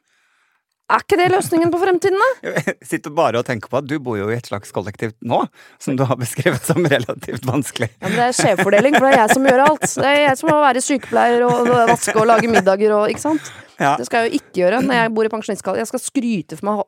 Er 0.86 1.02
ikke 1.02 1.16
det 1.18 1.32
løsningen 1.32 1.72
på 1.72 1.80
fremtiden, 1.82 2.20
da? 2.20 2.50
Jeg 2.68 2.74
sitter 2.86 3.10
bare 3.14 3.40
og 3.40 3.46
tenker 3.48 3.70
på 3.72 3.80
at 3.80 3.88
du 3.90 3.96
bor 3.98 4.18
jo 4.20 4.28
i 4.30 4.36
et 4.36 4.46
slags 4.46 4.70
kollektiv 4.74 5.16
nå, 5.26 5.40
som 5.82 5.96
du 5.98 6.04
har 6.06 6.18
beskrevet 6.20 6.62
som 6.68 6.84
relativt 6.86 7.48
vanskelig. 7.48 7.88
Ja, 7.96 8.06
men 8.06 8.14
Det 8.20 8.26
er 8.28 8.36
skjevfordeling, 8.38 8.94
for 8.94 9.08
det 9.08 9.16
er 9.16 9.22
jeg 9.24 9.34
som 9.34 9.48
gjør 9.50 9.64
alt. 9.64 9.86
Det 9.96 10.12
er 10.12 10.20
jeg 10.20 10.38
som 10.42 10.52
må 10.52 10.58
være 10.62 10.84
sykepleier 10.86 11.46
og 11.48 11.72
vaske 11.90 12.14
og 12.20 12.28
lage 12.30 12.52
middager 12.52 12.94
og 13.00 13.10
Ikke 13.10 13.24
sant? 13.24 13.50
Ja. 13.80 13.94
Det 14.00 14.06
skal 14.08 14.24
jeg 14.24 14.30
jo 14.32 14.38
ikke 14.40 14.60
gjøre 14.62 14.82
når 14.86 14.94
jeg 15.02 15.14
bor 15.16 15.26
i 15.28 15.30
pensjonistkalle. 15.32 15.80
Jeg 15.82 15.88
skal 15.90 16.00
skryte 16.00 16.56
for 16.56 16.66
meg 16.68 16.78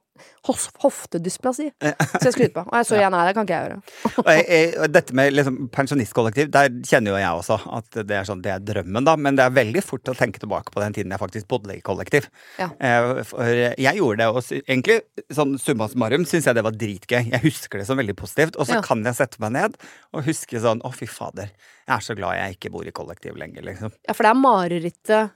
ho- 0.49 0.55
hoftedysplasi. 0.83 1.67
Så 1.83 2.23
jeg 2.25 2.33
skryter 2.35 2.55
på. 2.55 2.63
Og 2.65 2.77
jeg 2.79 2.87
så 2.89 2.97
ja. 3.01 3.11
nei, 3.13 3.25
det 3.29 3.35
kan 3.37 3.47
ikke 3.47 3.59
jeg 3.59 3.69
gjøre. 3.69 3.81
Og 4.23 4.31
jeg, 4.33 4.45
jeg, 4.49 4.91
dette 4.97 5.17
med 5.19 5.35
liksom 5.37 5.59
pensjonistkollektiv, 5.75 6.49
der 6.55 6.71
kjenner 6.89 7.13
jo 7.15 7.21
jeg 7.21 7.43
også 7.43 7.59
at 7.79 7.99
det 8.09 8.17
er, 8.17 8.27
sånn, 8.29 8.43
det 8.45 8.53
er 8.55 8.65
drømmen, 8.71 9.07
da. 9.07 9.15
Men 9.21 9.39
det 9.39 9.45
er 9.47 9.55
veldig 9.59 9.83
fort 9.85 10.09
å 10.11 10.17
tenke 10.19 10.41
tilbake 10.43 10.73
på 10.75 10.83
den 10.83 10.97
tiden 10.97 11.13
jeg 11.15 11.23
faktisk 11.23 11.49
bodde 11.53 11.77
i 11.77 11.83
kollektiv. 11.85 12.31
Ja. 12.59 12.71
Eh, 12.81 13.23
For 13.29 13.53
jeg 13.53 14.01
gjorde 14.01 14.23
det, 14.25 14.31
og 14.33 14.53
egentlig 14.65 15.01
sånn 15.37 15.57
summa 15.61 15.91
summarum 15.93 16.25
syns 16.29 16.49
jeg 16.49 16.57
det 16.59 16.65
var 16.67 16.77
dritgøy. 16.79 17.21
Jeg 17.35 17.45
husker 17.45 17.83
det 17.83 17.89
som 17.91 18.01
veldig 18.01 18.17
positivt. 18.19 18.57
Og 18.59 18.67
så 18.69 18.81
kan 18.85 19.05
jeg 19.07 19.19
sette 19.21 19.43
meg 19.45 19.55
ned 19.59 19.77
og 20.17 20.25
huske 20.27 20.61
sånn 20.65 20.81
å, 20.87 20.91
fy 20.97 21.07
fader, 21.11 21.53
jeg 21.89 21.95
er 21.95 22.05
så 22.05 22.17
glad 22.19 22.37
jeg 22.41 22.57
ikke 22.59 22.73
bor 22.75 22.89
i 22.89 22.93
kollektiv 22.97 23.37
lenger, 23.41 23.63
liksom. 23.65 23.93
Ja, 24.09 24.15
for 24.17 24.25
det 24.27 24.33
er 24.33 24.41
marerittet 24.41 25.35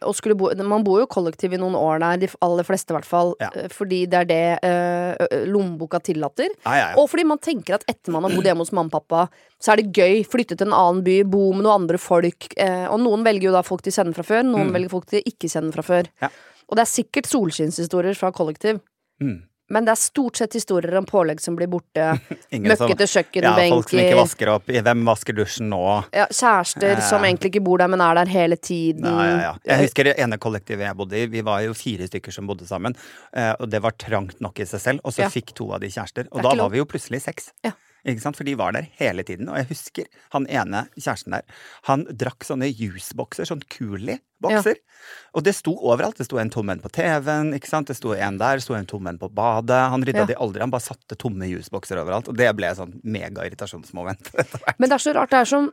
bo 0.00 0.50
Man 0.66 0.84
bor 0.84 1.00
jo 1.00 1.06
kollektiv 1.06 1.52
i 1.52 1.58
noen 1.60 1.74
år 1.78 2.00
der, 2.00 2.16
de 2.22 2.28
aller 2.40 2.64
fleste 2.64 2.92
i 2.92 2.96
hvert 2.96 3.04
fall, 3.08 3.34
Ja. 3.40 3.50
eh, 3.54 3.68
fordi 3.68 4.06
det 4.08 4.18
er 4.20 4.24
det 4.24 4.58
eh, 4.64 5.46
lommeboka 5.46 6.00
tillater. 6.00 6.48
Ja, 6.64 6.74
ja, 6.74 6.88
ja. 6.90 6.96
Og 6.96 7.08
fordi 7.10 7.24
man 7.26 7.38
tenker 7.38 7.74
at 7.74 7.84
etter 7.86 8.12
man 8.12 8.22
har 8.24 8.30
bodd 8.30 8.44
hjemme 8.44 8.64
hos 8.64 8.72
mamma 8.72 8.88
og 8.88 9.02
pappa, 9.02 9.28
så 9.60 9.72
er 9.72 9.76
det 9.82 9.92
gøy. 9.92 10.24
Flytte 10.24 10.56
til 10.56 10.66
en 10.68 10.72
annen 10.76 11.04
by, 11.04 11.22
bo 11.24 11.52
med 11.52 11.64
noen 11.64 11.82
andre 11.84 11.98
folk. 11.98 12.48
Eh, 12.56 12.86
og 12.88 13.00
noen 13.00 13.24
velger 13.24 13.50
jo 13.50 13.52
da 13.52 13.62
folk 13.62 13.82
de 13.82 13.90
kjenner 13.90 14.14
fra 14.14 14.22
før, 14.24 14.42
noen 14.44 14.72
velger 14.72 14.90
folk 14.90 15.06
de 15.10 15.22
ikke 15.22 15.48
kjenner 15.50 15.72
fra 15.72 15.82
før. 15.82 16.08
Mm. 16.22 16.28
Og 16.70 16.76
det 16.76 16.82
er 16.86 16.90
sikkert 16.90 17.26
solskinnshistorier 17.26 18.14
fra 18.16 18.30
kollektiv. 18.32 18.80
Mm. 19.20 19.42
Men 19.70 19.86
det 19.86 19.92
er 19.94 20.00
stort 20.02 20.40
sett 20.40 20.54
historier 20.58 20.96
om 20.98 21.06
pålegg 21.06 21.40
som 21.42 21.56
blir 21.58 21.70
borte. 21.70 22.06
Møkkete 22.50 23.06
kjøkkenbenker. 23.06 23.64
Ja, 23.64 23.74
folk 23.74 23.92
som 23.92 24.02
ikke 24.02 24.18
vasker 24.18 24.52
opp. 24.56 24.72
Hvem 24.90 25.04
vasker 25.06 25.36
dusjen 25.38 25.70
nå? 25.70 25.82
Ja, 26.16 26.26
kjærester 26.26 26.96
eh. 26.96 27.04
som 27.06 27.26
egentlig 27.26 27.52
ikke 27.54 27.62
bor 27.70 27.82
der, 27.82 27.90
men 27.92 28.02
er 28.04 28.18
der 28.18 28.32
hele 28.32 28.58
tiden. 28.58 29.06
Ja, 29.06 29.26
ja, 29.28 29.36
ja. 29.48 29.52
Jeg 29.70 29.86
husker 29.86 30.10
det 30.10 30.16
ene 30.22 30.40
kollektivet 30.42 30.88
jeg 30.88 30.98
bodde 30.98 31.20
i. 31.20 31.28
Vi 31.30 31.44
var 31.46 31.62
jo 31.66 31.76
fire 31.78 32.10
stykker 32.10 32.34
som 32.34 32.50
bodde 32.50 32.66
sammen. 32.70 32.98
eh, 33.32 33.52
Og 33.60 33.70
det 33.70 33.82
var 33.84 33.94
trangt 34.00 34.42
nok 34.42 34.58
i 34.58 34.66
seg 34.66 34.82
selv. 34.82 35.04
Og 35.06 35.14
så 35.14 35.30
fikk 35.30 35.54
to 35.58 35.70
av 35.76 35.84
de 35.84 35.92
kjærester. 35.92 36.26
er 36.26 36.34
Og 36.34 36.42
da 36.44 36.56
var 36.58 36.74
vi 36.74 36.82
jo 36.82 36.88
plutselig 36.90 37.22
seks. 37.28 37.52
Ja. 37.66 37.76
Ikke 38.08 38.22
sant? 38.22 38.36
For 38.38 38.44
de 38.48 38.54
var 38.56 38.72
der 38.72 38.86
hele 38.98 39.22
tiden. 39.26 39.48
Og 39.52 39.56
jeg 39.60 39.68
husker 39.72 40.06
han 40.32 40.46
ene 40.48 40.86
kjæresten 40.96 41.34
der. 41.36 41.42
Han 41.90 42.06
drakk 42.10 42.46
sånne 42.46 42.68
juicebokser, 42.72 43.44
sånn 43.50 43.60
Cooley-bokser. 43.72 44.78
Og 45.36 45.44
det 45.44 45.54
sto 45.58 45.74
overalt. 45.76 46.16
Det 46.20 46.26
sto 46.28 46.38
en 46.40 46.50
tom 46.52 46.70
en 46.72 46.80
på 46.80 46.88
TV-en, 46.96 47.52
ikke 47.56 47.68
sant. 47.68 47.88
Det 47.92 47.96
sto 47.98 48.14
en 48.16 48.38
der, 48.40 48.62
sto 48.64 48.74
en 48.78 48.88
tom 48.88 49.06
en 49.10 49.18
på 49.20 49.28
badet. 49.32 49.82
Han 49.92 50.02
rydda 50.06 50.24
Ja. 50.24 50.30
de 50.32 50.38
aldri, 50.40 50.60
han 50.64 50.70
bare 50.72 50.86
satte 50.86 51.16
tomme 51.20 51.48
juicebokser 51.50 52.00
overalt. 52.00 52.28
Og 52.28 52.36
det 52.40 52.48
ble 52.56 52.72
sånn 52.76 52.96
mega-irritasjonsmoment. 53.04 54.32
Men 54.78 54.88
det 54.88 54.96
er 54.96 55.04
så 55.04 55.14
rart. 55.16 55.30
Det 55.30 55.40
er 55.44 55.50
som 55.52 55.70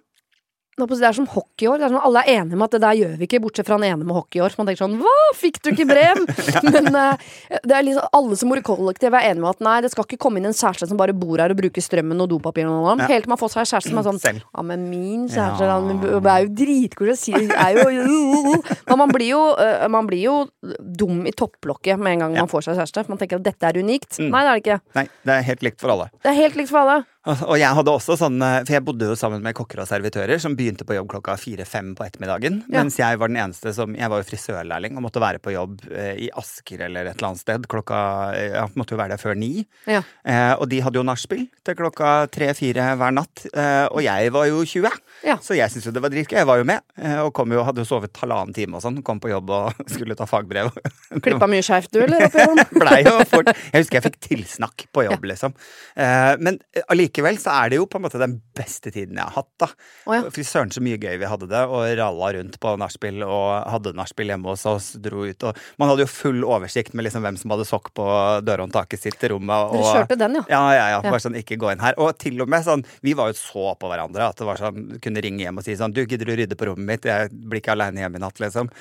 det 0.77 1.07
er 1.07 1.15
som 1.17 1.25
hockey 1.25 1.65
i 1.65 1.69
år. 1.71 1.79
Det 1.79 1.87
er 1.87 1.93
sånn, 1.95 2.03
alle 2.05 2.21
er 2.21 2.35
enige 2.37 2.57
om 2.57 2.63
at 2.65 2.75
det 2.75 2.79
der 2.83 2.97
gjør 2.99 3.13
vi 3.17 3.25
ikke, 3.25 3.39
bortsett 3.41 3.65
fra 3.65 3.77
han 3.79 3.85
ene 3.87 4.05
med 4.05 4.13
hockey 4.13 4.37
i 4.37 4.43
år. 4.45 4.53
Så 4.53 4.59
man 4.61 4.67
tenker 4.69 4.83
sånn 4.83 4.97
Hva, 5.01 5.13
fikk 5.37 5.57
du 5.65 5.71
ikke 5.71 5.87
brev? 5.89 6.21
Men 6.75 6.89
uh, 6.93 7.23
det 7.65 7.73
er 7.73 7.85
liksom 7.87 8.13
alle 8.19 8.37
som 8.37 8.51
bor 8.51 8.61
i 8.61 8.65
kollektiv, 8.65 9.15
er 9.17 9.31
enige 9.31 9.41
om 9.41 9.49
at 9.49 9.63
nei, 9.65 9.77
det 9.81 9.91
skal 9.93 10.05
ikke 10.05 10.19
komme 10.21 10.41
inn 10.41 10.49
en 10.51 10.57
kjæreste 10.57 10.89
som 10.91 10.99
bare 10.99 11.15
bor 11.17 11.41
her 11.41 11.53
og 11.53 11.57
bruker 11.57 11.81
strømmen 11.83 12.21
og 12.21 12.29
dopapir 12.35 12.69
og 12.69 12.75
noe 12.75 12.93
annet. 12.93 13.07
Ja. 13.07 13.17
Helt 13.17 13.25
til 13.25 13.33
man 13.33 13.41
får 13.41 13.55
seg 13.55 13.71
kjæreste 13.71 13.93
som 13.93 14.01
er 14.03 14.07
sånn 14.11 14.21
Selv. 14.27 14.45
Ja, 14.45 14.65
men 14.69 14.85
min 14.91 15.25
kjæreste 15.31 15.65
Ja. 15.65 15.79
han 15.79 16.29
er 16.35 16.45
jo 16.45 16.53
dritkul 16.61 17.11
er 17.13 17.77
jo 17.77 18.61
Men 18.87 19.01
man 19.01 19.13
blir 19.13 19.31
jo, 19.33 19.41
uh, 19.57 19.87
man 19.93 20.09
blir 20.09 20.23
jo 20.27 20.37
dum 20.77 21.25
i 21.25 21.33
topplokket 21.33 21.97
med 21.97 22.17
en 22.17 22.25
gang 22.27 22.37
Ja. 22.37 22.45
man 22.45 22.53
får 22.53 22.69
seg 22.69 22.81
kjæreste. 22.81 23.05
For 23.07 23.15
man 23.15 23.21
tenker 23.21 23.41
at 23.41 23.49
dette 23.49 23.65
er 23.65 23.81
unikt. 23.81 24.19
Mm. 24.21 24.29
Nei, 24.29 24.45
det 24.45 24.49
er 24.49 24.53
det 24.53 24.65
ikke. 24.65 24.79
Nei, 25.01 25.07
det 25.25 25.37
er 25.39 25.47
helt 25.49 25.69
likt 25.71 25.81
for 25.81 25.93
alle. 25.95 26.11
Det 26.21 26.33
er 26.33 26.41
helt 26.43 26.59
likt 26.61 26.69
for 26.69 26.85
alle. 26.85 27.05
Og 27.27 27.57
jeg 27.59 27.75
hadde 27.75 27.91
også 27.91 28.15
sånn, 28.19 28.37
eh, 28.43 28.61
for 28.63 28.73
jeg 28.77 28.83
bodde 28.87 29.09
jo 29.09 29.17
sammen 29.19 29.43
med 29.43 29.55
kokker 29.57 29.81
og 29.83 29.89
servitører 29.89 30.39
som 30.39 30.55
begynte 30.55 30.85
på 30.87 30.95
jobb 30.95 31.09
klokka 31.11 31.35
fire-fem 31.39 31.93
på 31.97 32.05
ettermiddagen. 32.05 32.61
Ja. 32.71 32.79
Mens 32.79 32.97
jeg 32.99 33.19
var 33.19 33.31
den 33.31 33.39
eneste 33.41 33.73
som 33.75 33.95
Jeg 33.97 34.11
var 34.11 34.21
jo 34.21 34.27
frisørlærling 34.29 34.97
og 34.97 35.03
måtte 35.07 35.23
være 35.23 35.41
på 35.43 35.53
jobb 35.55 35.81
eh, 35.91 36.15
i 36.27 36.29
Asker 36.39 36.85
eller 36.87 37.09
et 37.09 37.17
eller 37.17 37.31
annet 37.31 37.43
sted 37.43 37.67
klokka 37.67 37.99
eh, 38.37 38.55
Jeg 38.55 38.75
måtte 38.79 38.95
jo 38.95 39.01
være 39.01 39.15
der 39.15 39.21
før 39.21 39.37
ni. 39.39 39.65
Ja. 39.89 40.03
Eh, 40.23 40.53
og 40.55 40.67
de 40.71 40.81
hadde 40.85 41.01
jo 41.01 41.07
nachspiel 41.07 41.47
til 41.67 41.77
klokka 41.79 42.13
tre-fire 42.31 42.93
hver 42.99 43.15
natt. 43.15 43.47
Eh, 43.51 43.85
og 43.91 44.03
jeg 44.05 44.31
var 44.35 44.47
jo 44.51 44.63
20, 44.63 44.87
Ja. 45.25 45.37
så 45.41 45.55
jeg 45.57 45.71
syntes 45.71 45.87
jo 45.89 45.93
det 45.95 46.03
var 46.03 46.11
dritgøy. 46.13 46.37
Jeg 46.37 46.47
var 46.49 46.59
jo 46.59 46.65
med. 46.67 46.83
Eh, 46.99 47.17
og 47.23 47.31
kom 47.35 47.51
jo, 47.53 47.63
hadde 47.65 47.81
jo 47.81 47.87
sovet 47.89 48.17
halvannen 48.21 48.55
time 48.55 48.77
og 48.77 48.83
sånn. 48.83 48.99
Kom 49.05 49.21
på 49.23 49.31
jobb 49.31 49.49
og 49.55 49.79
skulle 49.93 50.17
ta 50.17 50.27
fagbrev. 50.29 50.69
Klippa 51.25 51.49
mye 51.49 51.63
skjevt 51.65 51.93
du, 51.95 52.01
eller? 52.05 52.27
Blei 52.81 52.99
jo 53.07 53.15
fort 53.29 53.49
Jeg 53.53 53.81
husker 53.81 53.99
jeg 53.99 54.05
fikk 54.09 54.19
tilsnakk 54.27 54.87
på 54.93 55.05
jobb, 55.07 55.25
liksom. 55.31 55.55
Eh, 55.97 56.33
men 56.43 56.59
eh, 56.75 56.85
allikevel 56.93 57.39
så 57.41 57.55
er 57.63 57.73
det 57.73 57.81
jo 57.81 57.87
på 57.89 58.01
en 58.01 58.05
måte 58.05 58.21
den 58.21 58.37
beste 58.57 58.93
tiden 58.93 59.17
jeg 59.17 59.23
har 59.25 59.35
hatt, 59.39 59.51
da. 59.63 59.71
Oh, 60.05 60.13
ja. 60.17 60.21
Fy 60.33 60.45
søren 60.47 60.73
så 60.73 60.83
mye 60.85 60.99
gøy 61.01 61.17
vi 61.21 61.29
hadde 61.31 61.49
det, 61.49 61.63
og 61.65 61.87
ralla 61.97 62.31
rundt 62.37 62.59
på 62.61 62.75
nachspiel 62.79 63.23
og 63.25 63.47
hadde 63.71 63.95
nachspiel 63.97 64.33
hjemme 64.33 64.53
hos 64.53 64.65
oss, 64.69 64.91
dro 65.01 65.25
ut 65.27 65.47
og 65.47 65.57
Man 65.81 65.91
hadde 65.91 66.05
jo 66.05 66.11
full 66.11 66.43
oversikt 66.45 66.93
med 66.97 67.07
liksom 67.07 67.23
hvem 67.25 67.37
som 67.39 67.53
hadde 67.53 67.65
sokk 67.67 67.89
på 67.97 68.05
dørhåndtaket 68.45 69.01
sitt 69.01 69.23
i 69.25 69.31
rommet. 69.31 69.71
Og, 69.71 69.81
Dere 69.81 69.93
kjørte 70.01 70.19
den, 70.19 70.37
ja. 70.39 70.45
ja, 70.51 70.61
ja, 70.75 70.85
ja. 70.93 70.97
Ja. 71.07 71.11
Bare 71.13 71.23
sånn, 71.23 71.37
ikke 71.39 71.57
gå 71.61 71.71
inn 71.73 71.83
her. 71.83 71.97
Og 72.01 72.13
til 72.21 72.41
og 72.43 72.49
med 72.51 72.65
sånn, 72.65 72.83
vi 73.05 73.13
var 73.17 73.31
jo 73.31 73.37
så 73.39 73.73
på 73.79 73.91
hverandre 73.91 74.29
at 74.31 74.39
det 74.39 74.47
var 74.47 74.59
sånn, 74.61 74.97
kunne 75.07 75.23
ringe 75.23 75.45
hjem 75.45 75.61
og 75.61 75.65
si 75.65 75.77
sånn, 75.79 75.95
du 75.95 76.03
gidder 76.03 76.29
du 76.29 76.35
rydde 76.37 76.59
på 76.59 76.69
rommet 76.69 76.91
mitt, 76.91 77.07
jeg 77.09 77.31
blir 77.33 77.63
ikke 77.63 77.73
aleine 77.75 78.03
hjemme 78.03 78.19
i 78.19 78.23
natt, 78.23 78.41
liksom. 78.43 78.71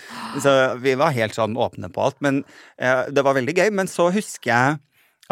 Så 0.43 0.53
vi 0.83 0.97
var 0.99 1.15
helt 1.17 1.37
sånn 1.37 1.57
åpne 1.57 1.91
på 1.93 2.05
alt. 2.07 2.19
Men 2.25 2.43
eh, 2.77 3.07
det 3.15 3.25
var 3.27 3.39
veldig 3.39 3.57
gøy. 3.57 3.71
Men 3.77 3.91
så 3.91 4.11
husker 4.15 4.53
jeg 4.53 4.83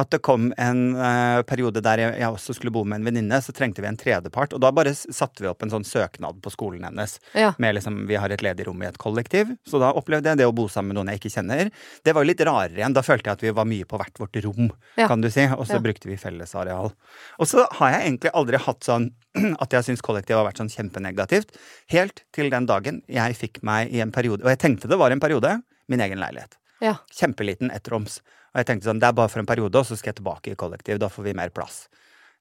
at 0.01 0.11
det 0.11 0.19
kom 0.27 0.49
en 0.59 0.81
uh, 0.97 1.43
periode 1.47 1.81
der 1.85 2.01
jeg, 2.03 2.15
jeg 2.19 2.35
også 2.35 2.55
skulle 2.57 2.73
bo 2.75 2.83
med 2.85 3.01
en 3.01 3.07
venninne, 3.09 3.39
så 3.45 3.53
trengte 3.55 3.83
vi 3.85 3.89
en 3.91 3.99
tredjepart. 4.01 4.55
Og 4.57 4.63
da 4.65 4.71
bare 4.75 4.93
satte 4.95 5.45
vi 5.45 5.49
opp 5.51 5.63
en 5.63 5.71
sånn 5.71 5.87
søknad 5.87 6.41
på 6.43 6.51
skolen 6.55 6.83
hennes. 6.89 7.19
Ja. 7.39 7.53
Med 7.63 7.77
liksom, 7.79 8.03
Vi 8.11 8.19
har 8.19 8.31
et 8.35 8.43
ledig 8.43 8.67
rom 8.67 8.83
i 8.83 8.89
et 8.89 8.99
kollektiv. 8.99 9.53
Så 9.69 9.79
da 9.83 9.93
opplevde 9.95 10.33
jeg 10.33 10.41
det 10.43 10.49
å 10.49 10.55
bo 10.57 10.67
sammen 10.73 10.93
med 10.93 10.99
noen 10.99 11.13
jeg 11.13 11.23
ikke 11.23 11.35
kjenner. 11.37 11.71
Det 12.05 12.15
var 12.15 12.25
jo 12.25 12.31
litt 12.33 12.43
rarere 12.47 12.81
igjen. 12.81 12.97
Da 12.97 13.05
følte 13.07 13.31
jeg 13.31 13.39
at 13.39 13.45
vi 13.47 13.55
var 13.55 13.69
mye 13.71 13.87
på 13.87 14.01
hvert 14.01 14.19
vårt 14.25 14.41
rom, 14.45 14.73
Ja. 14.99 15.07
kan 15.09 15.21
du 15.21 15.31
si. 15.31 15.47
Og 15.47 15.67
så 15.67 15.79
Ja. 15.79 15.85
brukte 15.87 16.11
vi 16.11 16.17
fellesareal. 16.17 16.93
Og 17.39 17.47
så 17.47 17.67
har 17.71 17.91
jeg 17.93 18.03
egentlig 18.11 18.35
aldri 18.35 18.59
hatt 18.59 18.81
sånn 18.83 19.11
at 19.63 19.71
jeg 19.71 19.83
syns 19.85 20.03
kollektiv 20.03 20.37
har 20.37 20.47
vært 20.47 20.59
sånn 20.59 20.71
kjempenegativt. 20.75 21.55
Helt 21.91 22.25
til 22.33 22.51
den 22.51 22.67
dagen 22.67 23.03
jeg 23.09 23.35
fikk 23.39 23.63
meg 23.63 23.93
i 23.95 24.01
en 24.01 24.13
periode 24.15 24.43
Og 24.45 24.51
jeg 24.51 24.59
tenkte 24.59 24.89
det 24.89 24.99
var 24.99 25.11
en 25.11 25.21
periode 25.23 25.63
min 25.89 26.01
egen 26.01 26.19
leilighet. 26.19 26.57
Ja. 26.85 26.99
Kjempeliten 27.17 27.73
ettroms. 27.75 28.21
Og 28.53 28.61
jeg 28.61 28.69
tenkte 28.69 28.91
sånn, 28.91 29.01
det 29.03 29.09
er 29.11 29.17
bare 29.19 29.33
for 29.33 29.43
en 29.43 29.49
periode, 29.49 29.81
og 29.81 29.89
så 29.89 29.97
skal 29.99 30.13
jeg 30.13 30.21
tilbake 30.21 30.53
i 30.53 30.59
kollektiv. 30.59 31.01
Da 31.03 31.11
får 31.11 31.27
vi 31.27 31.39
mer 31.39 31.53
plass. 31.55 31.87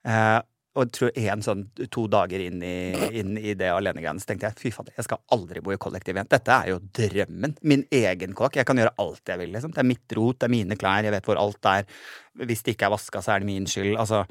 Eh, 0.06 0.40
og 0.74 0.88
jeg 0.88 0.94
tror 0.98 1.18
en 1.22 1.44
sånn 1.46 1.64
to 1.94 2.04
dager 2.10 2.42
inn 2.42 2.62
i, 2.66 2.78
inn 3.20 3.36
i 3.38 3.54
det 3.58 3.70
alenegreiene, 3.70 4.22
så 4.22 4.32
tenkte 4.32 4.50
jeg 4.50 4.58
fy 4.58 4.72
fader, 4.74 4.96
jeg 4.98 5.06
skal 5.06 5.22
aldri 5.36 5.62
bo 5.62 5.74
i 5.74 5.78
kollektiv 5.82 6.18
igjen. 6.18 6.30
Dette 6.32 6.56
er 6.56 6.72
jo 6.72 6.80
drømmen. 6.98 7.54
Min 7.70 7.84
egen 7.94 8.34
kåk. 8.38 8.58
Jeg 8.58 8.66
kan 8.70 8.82
gjøre 8.82 8.96
alt 9.04 9.30
jeg 9.30 9.42
vil, 9.42 9.54
liksom. 9.54 9.76
Det 9.76 9.84
er 9.84 9.90
mitt 9.92 10.16
rot, 10.18 10.40
det 10.42 10.50
er 10.50 10.56
mine 10.56 10.78
klær, 10.82 11.06
jeg 11.06 11.14
vet 11.14 11.30
hvor 11.30 11.42
alt 11.42 11.70
er. 11.70 11.86
Hvis 12.42 12.66
det 12.66 12.74
ikke 12.74 12.90
er 12.90 12.96
vaska, 12.96 13.22
så 13.22 13.36
er 13.36 13.44
det 13.44 13.52
min 13.52 13.70
skyld. 13.70 13.94
Altså, 14.02 14.24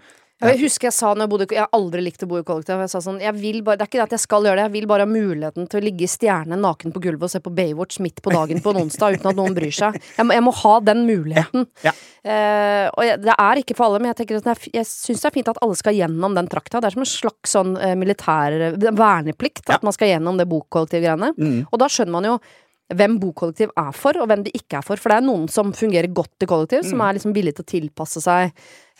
Jeg 0.43 0.59
husker 0.59 0.89
jeg 0.89 0.95
sa 0.97 1.13
når 1.15 1.23
jeg 1.25 1.31
bodde 1.33 1.47
Jeg 1.55 1.61
har 1.63 1.71
aldri 1.77 2.03
likt 2.03 2.23
å 2.25 2.29
bo 2.31 2.39
i 2.41 2.45
kollektiv. 2.47 2.81
Jeg 2.83 2.91
sa 2.91 3.01
sånn 3.05 3.21
jeg 3.23 3.35
vil 3.39 3.61
bare, 3.63 3.79
Det 3.79 3.85
er 3.87 3.91
ikke 3.91 4.01
det 4.01 4.07
at 4.09 4.15
jeg 4.17 4.23
skal 4.25 4.49
gjøre 4.49 4.59
det, 4.59 4.65
jeg 4.67 4.75
vil 4.75 4.87
bare 4.91 5.07
ha 5.07 5.11
muligheten 5.11 5.69
til 5.71 5.81
å 5.81 5.85
ligge 5.85 6.07
i 6.07 6.11
stjerne 6.11 6.59
naken 6.59 6.95
på 6.95 7.03
gulvet 7.05 7.29
og 7.29 7.33
se 7.35 7.41
på 7.45 7.53
Baywatch 7.55 8.01
midt 8.03 8.19
på 8.25 8.33
dagen 8.35 8.63
på 8.65 8.73
en 8.75 8.81
onsdag 8.83 9.19
uten 9.19 9.31
at 9.31 9.39
noen 9.39 9.55
bryr 9.57 9.75
seg. 9.77 10.01
Jeg 10.19 10.27
må, 10.27 10.35
jeg 10.35 10.47
må 10.49 10.55
ha 10.63 10.75
den 10.89 11.05
muligheten. 11.07 11.69
Ja. 11.87 11.93
Eh, 12.23 12.89
og 12.91 13.07
jeg, 13.07 13.21
det 13.23 13.37
er 13.39 13.63
ikke 13.63 13.77
for 13.79 13.87
alle, 13.89 14.03
men 14.03 14.11
jeg, 14.13 14.19
tenker 14.23 14.41
at 14.43 14.51
er, 14.55 14.65
jeg 14.81 14.87
syns 14.91 15.23
det 15.23 15.31
er 15.31 15.37
fint 15.39 15.53
at 15.55 15.63
alle 15.63 15.79
skal 15.79 15.97
gjennom 15.99 16.35
den 16.39 16.51
trakta. 16.51 16.81
Det 16.83 16.91
er 16.91 16.97
som 16.99 17.07
en 17.07 17.13
slags 17.13 17.55
sånn 17.57 17.73
uh, 17.79 17.95
militær 17.99 18.59
verneplikt 18.83 19.65
Ja. 19.69 19.79
at 19.79 19.87
man 19.87 19.95
skal 19.95 20.13
gjennom 20.13 20.39
det 20.39 20.49
bokollektivgreiene. 20.51 21.33
Mm. 21.39 21.59
Og 21.71 21.81
da 21.83 21.89
skjønner 21.91 22.15
man 22.19 22.29
jo 22.33 22.37
hvem 22.93 23.15
bokollektiv 23.23 23.71
er 23.79 23.93
for, 23.97 24.19
og 24.21 24.27
hvem 24.29 24.43
det 24.45 24.53
ikke 24.59 24.81
er 24.83 24.85
for. 24.85 25.01
For 25.01 25.09
det 25.13 25.21
er 25.23 25.25
noen 25.25 25.47
som 25.49 25.71
fungerer 25.73 26.11
godt 26.13 26.45
i 26.45 26.49
kollektiv, 26.51 26.83
Mm. 26.83 26.91
som 26.91 27.01
er 27.01 27.15
liksom 27.17 27.33
villig 27.33 27.55
til 27.57 27.65
å 27.65 27.71
tilpasse 27.71 28.21
seg. 28.21 28.53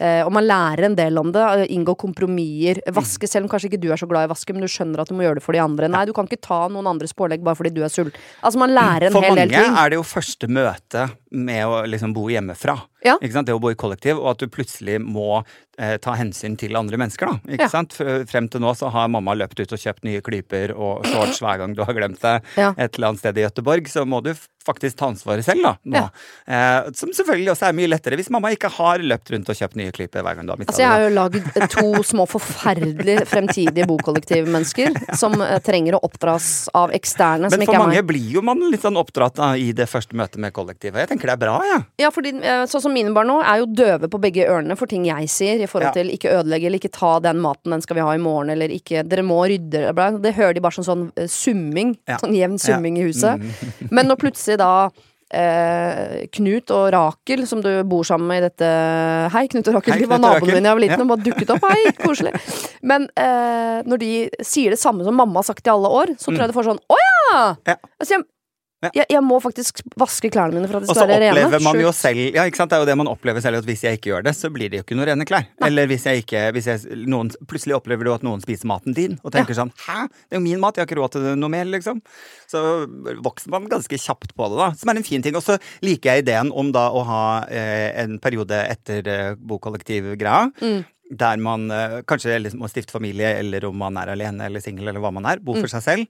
Eh, 0.03 0.23
og 0.27 0.33
man 0.35 0.47
lærer 0.49 0.89
en 0.89 0.97
del 0.99 1.19
om 1.21 1.31
det. 1.35 1.43
eh, 1.63 1.75
Inngå 1.77 1.95
kompromisser. 2.01 2.81
Vaske, 2.97 3.29
selv 3.31 3.47
om 3.47 3.53
kanskje 3.53 3.71
ikke 3.71 3.81
du 3.85 3.89
er 3.95 4.01
så 4.01 4.09
glad 4.11 4.27
i 4.27 4.31
å 4.31 4.35
vaske, 4.35 4.53
men 4.55 4.65
du 4.65 4.71
skjønner 4.73 5.03
at 5.05 5.09
du 5.13 5.15
må 5.15 5.23
gjøre 5.23 5.39
det 5.39 5.45
for 5.47 5.55
de 5.55 5.63
andre. 5.63 5.89
Nei, 5.93 6.05
du 6.09 6.13
kan 6.17 6.27
ikke 6.27 6.41
ta 6.43 6.65
noen 6.73 6.89
andres 6.91 7.15
pålegg 7.15 7.45
bare 7.47 7.59
fordi 7.59 7.71
du 7.77 7.83
er 7.87 7.93
sulten. 7.93 8.19
Altså, 8.43 8.59
man 8.59 8.75
lærer 8.75 9.07
en 9.09 9.13
For 9.17 9.23
hel 9.29 9.37
del 9.39 9.49
ting. 9.53 9.59
For 9.61 9.69
mange 9.71 9.85
er 9.87 9.93
det 9.95 10.01
jo 10.01 10.07
første 10.09 10.49
møte 10.51 11.05
med 11.33 11.65
å 11.65 11.83
liksom 11.89 12.13
bo 12.17 12.27
hjemmefra. 12.29 12.77
Ja. 13.05 13.17
Det 13.23 13.55
å 13.55 13.59
bo 13.61 13.71
i 13.73 13.75
kollektiv, 13.79 14.19
og 14.21 14.29
at 14.35 14.43
du 14.43 14.47
plutselig 14.53 15.01
må 15.03 15.43
eh, 15.79 15.97
ta 15.99 16.13
hensyn 16.15 16.57
til 16.61 16.77
andre 16.79 16.99
mennesker. 17.01 17.27
da, 17.27 17.55
ikke 17.57 17.71
Ja. 17.73 18.25
Frem 18.29 18.49
til 18.51 18.61
nå 18.63 18.75
så 18.79 18.91
har 18.93 19.09
mamma 19.09 19.35
løpt 19.35 19.59
ut 19.59 19.73
og 19.73 19.79
kjøpt 19.79 20.05
nye 20.05 20.21
klyper 20.21 20.75
og 20.77 21.07
shorts 21.07 21.41
hver 21.43 21.59
gang 21.59 21.75
du 21.75 21.83
har 21.85 21.95
glemt 21.95 22.21
det 22.21 22.43
Ja. 22.57 22.75
et 22.77 22.95
eller 22.99 23.09
annet 23.09 23.19
sted 23.25 23.39
i 23.39 23.43
Gøteborg, 23.47 23.89
så 23.89 24.05
må 24.07 24.23
du 24.23 24.35
faktisk 24.67 24.97
ta 25.01 25.09
ansvaret 25.11 25.45
selv 25.47 25.63
da, 25.67 25.75
nå. 25.85 26.03
Ja. 26.03 26.09
Eh, 26.47 26.91
som 26.99 27.13
selvfølgelig 27.15 27.53
også 27.55 27.69
er 27.69 27.77
mye 27.77 27.91
lettere 27.91 28.19
hvis 28.21 28.31
mamma 28.33 28.53
ikke 28.55 28.71
har 28.77 29.03
løpt 29.03 29.33
rundt 29.35 29.51
og 29.53 29.59
kjøpt 29.59 29.79
nye 29.81 29.93
klyper 29.95 30.25
hver 30.25 30.39
gang 30.39 30.47
du 30.49 30.55
har 30.55 30.61
mista 30.61 30.73
Altså, 30.73 30.83
jeg 30.85 30.93
har 30.93 31.05
jo 31.05 31.13
lagd 31.17 31.71
to 31.75 32.03
små 32.07 32.27
forferdelige 32.31 33.27
fremtidige 33.29 33.87
bokollektivmennesker 33.91 34.97
som 35.19 35.37
eh, 35.43 35.59
trenger 35.65 35.97
å 35.99 36.03
oppdras 36.07 36.69
av 36.79 36.93
eksterne 36.95 37.51
som 37.51 37.59
Men 37.59 37.67
for 37.69 37.77
er 37.77 37.83
mange 37.85 38.03
blir 38.07 38.31
jo 38.37 38.43
man 38.45 38.63
litt 38.73 38.85
sånn 38.85 38.99
oppdratt 39.01 39.37
da, 39.39 39.53
i 39.59 39.73
det 39.77 39.89
første 39.91 40.17
møtet 40.19 40.41
med 40.43 40.55
kollektivet. 40.57 41.03
Jeg 41.05 41.13
tenker 41.13 41.33
det 41.33 41.37
er 41.37 41.43
bra, 41.43 41.57
jeg. 41.67 41.85
Ja, 42.05 42.11
fordi 42.15 42.35
eh, 42.41 42.65
sånn 42.71 42.85
som 42.87 42.95
mine 42.95 43.13
barn 43.15 43.31
nå 43.31 43.39
er 43.43 43.63
jo 43.63 43.69
døve 43.71 44.11
på 44.13 44.21
begge 44.23 44.47
ørene 44.49 44.77
for 44.79 44.91
ting 44.91 45.07
jeg 45.09 45.31
sier, 45.33 45.61
i 45.63 45.69
forhold 45.71 45.91
Ja. 45.93 45.95
til 45.97 46.13
ikke 46.15 46.31
ødelegge 46.31 46.69
eller 46.69 46.79
ikke 46.79 46.93
ta 46.95 47.17
den 47.25 47.41
maten, 47.43 47.73
den 47.75 47.83
skal 47.83 47.99
vi 47.99 48.05
ha 48.07 48.13
i 48.15 48.21
morgen, 48.23 48.53
eller 48.55 48.71
ikke 48.73 49.03
Dere 49.03 49.25
må 49.27 49.41
rydde. 49.51 49.91
Det 50.23 50.35
hører 50.37 50.55
de 50.55 50.63
bare 50.63 50.77
som 50.79 50.87
sånn 50.87 51.05
eh, 51.19 51.27
summing. 51.31 51.97
Ja. 52.09 52.19
Sånn 52.23 52.37
jevn 52.37 52.59
summing 52.63 53.01
i 53.01 53.07
huset. 53.09 53.41
Mm. 53.43 53.89
Men 53.91 54.09
når 54.11 54.21
plutselig 54.23 54.52
da 54.61 54.75
Eh, 55.33 56.27
Knut 56.29 56.69
og 56.77 56.91
Rakel, 56.93 57.47
som 57.49 57.63
du 57.65 57.71
bor 57.89 58.05
sammen 58.05 58.29
med 58.29 58.43
i 58.43 58.49
dette 58.51 58.67
Hei, 59.33 59.47
Knut 59.49 59.71
og 59.71 59.79
Rakel. 59.79 59.95
Hei, 59.95 60.03
de 60.05 60.09
var 60.11 60.21
naboene 60.21 60.59
mine 60.59 60.61
da 60.61 60.75
jeg 60.75 60.77
var 60.77 60.83
liten 60.85 60.99
Ja. 60.99 61.07
og 61.07 61.09
bare 61.09 61.25
dukket 61.25 61.53
opp. 61.55 61.65
Hei, 61.71 61.93
koselig. 62.03 62.35
Men 62.85 63.07
eh, 63.17 63.79
når 63.89 64.03
de 64.03 64.11
sier 64.45 64.75
det 64.77 64.81
samme 64.83 65.07
som 65.07 65.17
mamma 65.17 65.41
har 65.41 65.49
sagt 65.49 65.65
i 65.65 65.73
alle 65.73 65.89
år, 65.89 66.13
så 66.21 66.29
tror 66.29 66.43
jeg 66.45 66.53
det 66.53 66.59
får 66.59 66.69
sånn 66.69 66.83
Å 66.85 67.01
ja! 67.01 67.41
Ja. 67.65 67.77
Altså, 67.97 68.19
jeg. 68.19 68.27
Jeg, 68.91 69.07
jeg 69.15 69.23
må 69.23 69.37
faktisk 69.43 69.81
vaske 70.01 70.31
klærne 70.35 70.57
mine 70.59 70.67
for 70.71 70.81
at 70.81 70.83
de 70.85 70.91
Og 70.91 70.97
så 70.97 71.01
skal 71.05 71.09
være 71.13 71.23
rene. 71.29 71.45
opplever 71.47 71.63
man 71.69 71.81
jo 71.85 71.93
selv 71.95 72.23
Ja, 72.35 72.45
ikke 72.51 72.59
sant, 72.59 72.71
det 72.73 72.77
er 72.79 72.83
jo 72.83 72.89
det 72.91 72.97
man 72.99 73.11
opplever 73.13 73.41
selv, 73.45 73.61
at 73.63 73.69
hvis 73.69 73.85
jeg 73.87 73.99
ikke 74.01 74.11
gjør 74.11 74.25
det, 74.27 74.35
så 74.39 74.51
blir 74.51 74.69
det 74.73 74.81
jo 74.81 74.85
ikke 74.87 74.97
noen 74.99 75.09
rene 75.13 75.27
klær. 75.29 75.47
Eller 75.63 75.87
hvis 75.87 76.07
jeg 76.09 76.25
ikke 76.25 76.43
hvis 76.57 76.67
jeg, 76.71 76.99
noen, 77.07 77.31
Plutselig 77.47 77.77
opplever 77.79 78.05
du 78.09 78.13
at 78.15 78.23
noen 78.27 78.43
spiser 78.43 78.67
maten 78.71 78.95
din, 78.97 79.19
og 79.23 79.31
tenker 79.35 79.55
sånn 79.55 79.71
Hæ, 79.87 80.09
det 80.11 80.35
er 80.37 80.41
jo 80.41 80.45
min 80.49 80.61
mat, 80.61 80.77
jeg 80.77 80.83
har 80.83 80.91
ikke 80.91 80.99
råd 81.01 81.15
til 81.15 81.29
noe 81.39 81.53
mer, 81.53 81.65
liksom. 81.71 82.03
Så 82.51 82.61
vokser 83.25 83.51
man 83.55 83.69
ganske 83.71 83.97
kjapt 84.03 84.35
på 84.37 84.49
det, 84.53 84.59
da. 84.59 84.71
Som 84.77 84.91
er 84.93 84.99
en 85.01 85.07
fin 85.07 85.23
ting. 85.25 85.37
Og 85.39 85.45
så 85.47 85.57
liker 85.85 86.13
jeg 86.17 86.25
ideen 86.27 86.51
om 86.53 86.73
da 86.75 86.89
å 86.93 87.05
ha 87.09 87.23
eh, 87.49 87.93
en 88.03 88.19
periode 88.23 88.59
etter 88.69 89.07
eh, 89.09 89.35
bokollektiv-greia. 89.39 90.51
Mm. 90.63 90.83
Der 91.23 91.37
man 91.45 91.67
eh, 91.71 91.99
kanskje 92.09 92.39
liksom 92.41 92.63
må 92.65 92.69
stifte 92.73 92.95
familie, 92.95 93.35
eller 93.41 93.67
om 93.69 93.77
man 93.77 93.97
er 94.01 94.13
alene 94.15 94.47
eller 94.49 94.61
singel, 94.65 94.89
eller 94.89 95.01
hva 95.05 95.11
man 95.13 95.27
er. 95.29 95.41
Bo 95.45 95.55
for 95.59 95.69
Mm. 95.69 95.75
seg 95.77 95.83
selv. 95.83 96.07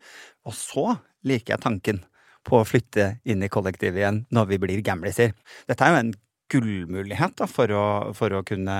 Og 0.46 0.54
så 0.54 0.98
liker 1.26 1.54
jeg 1.56 1.62
tanken 1.62 2.02
på 2.48 2.58
å 2.60 2.66
flytte 2.66 3.16
inn 3.24 3.42
i 3.42 3.48
kollektivet 3.52 4.00
igjen 4.02 4.22
når 4.34 4.48
vi 4.52 4.58
blir 4.62 4.82
gamliser. 4.86 5.32
Dette 5.70 5.84
er 5.86 5.94
jo 5.94 6.00
en 6.02 6.14
gullmulighet 6.52 7.36
da, 7.40 7.46
for, 7.48 7.70
å, 7.72 7.84
for 8.16 8.34
å 8.36 8.42
kunne 8.44 8.76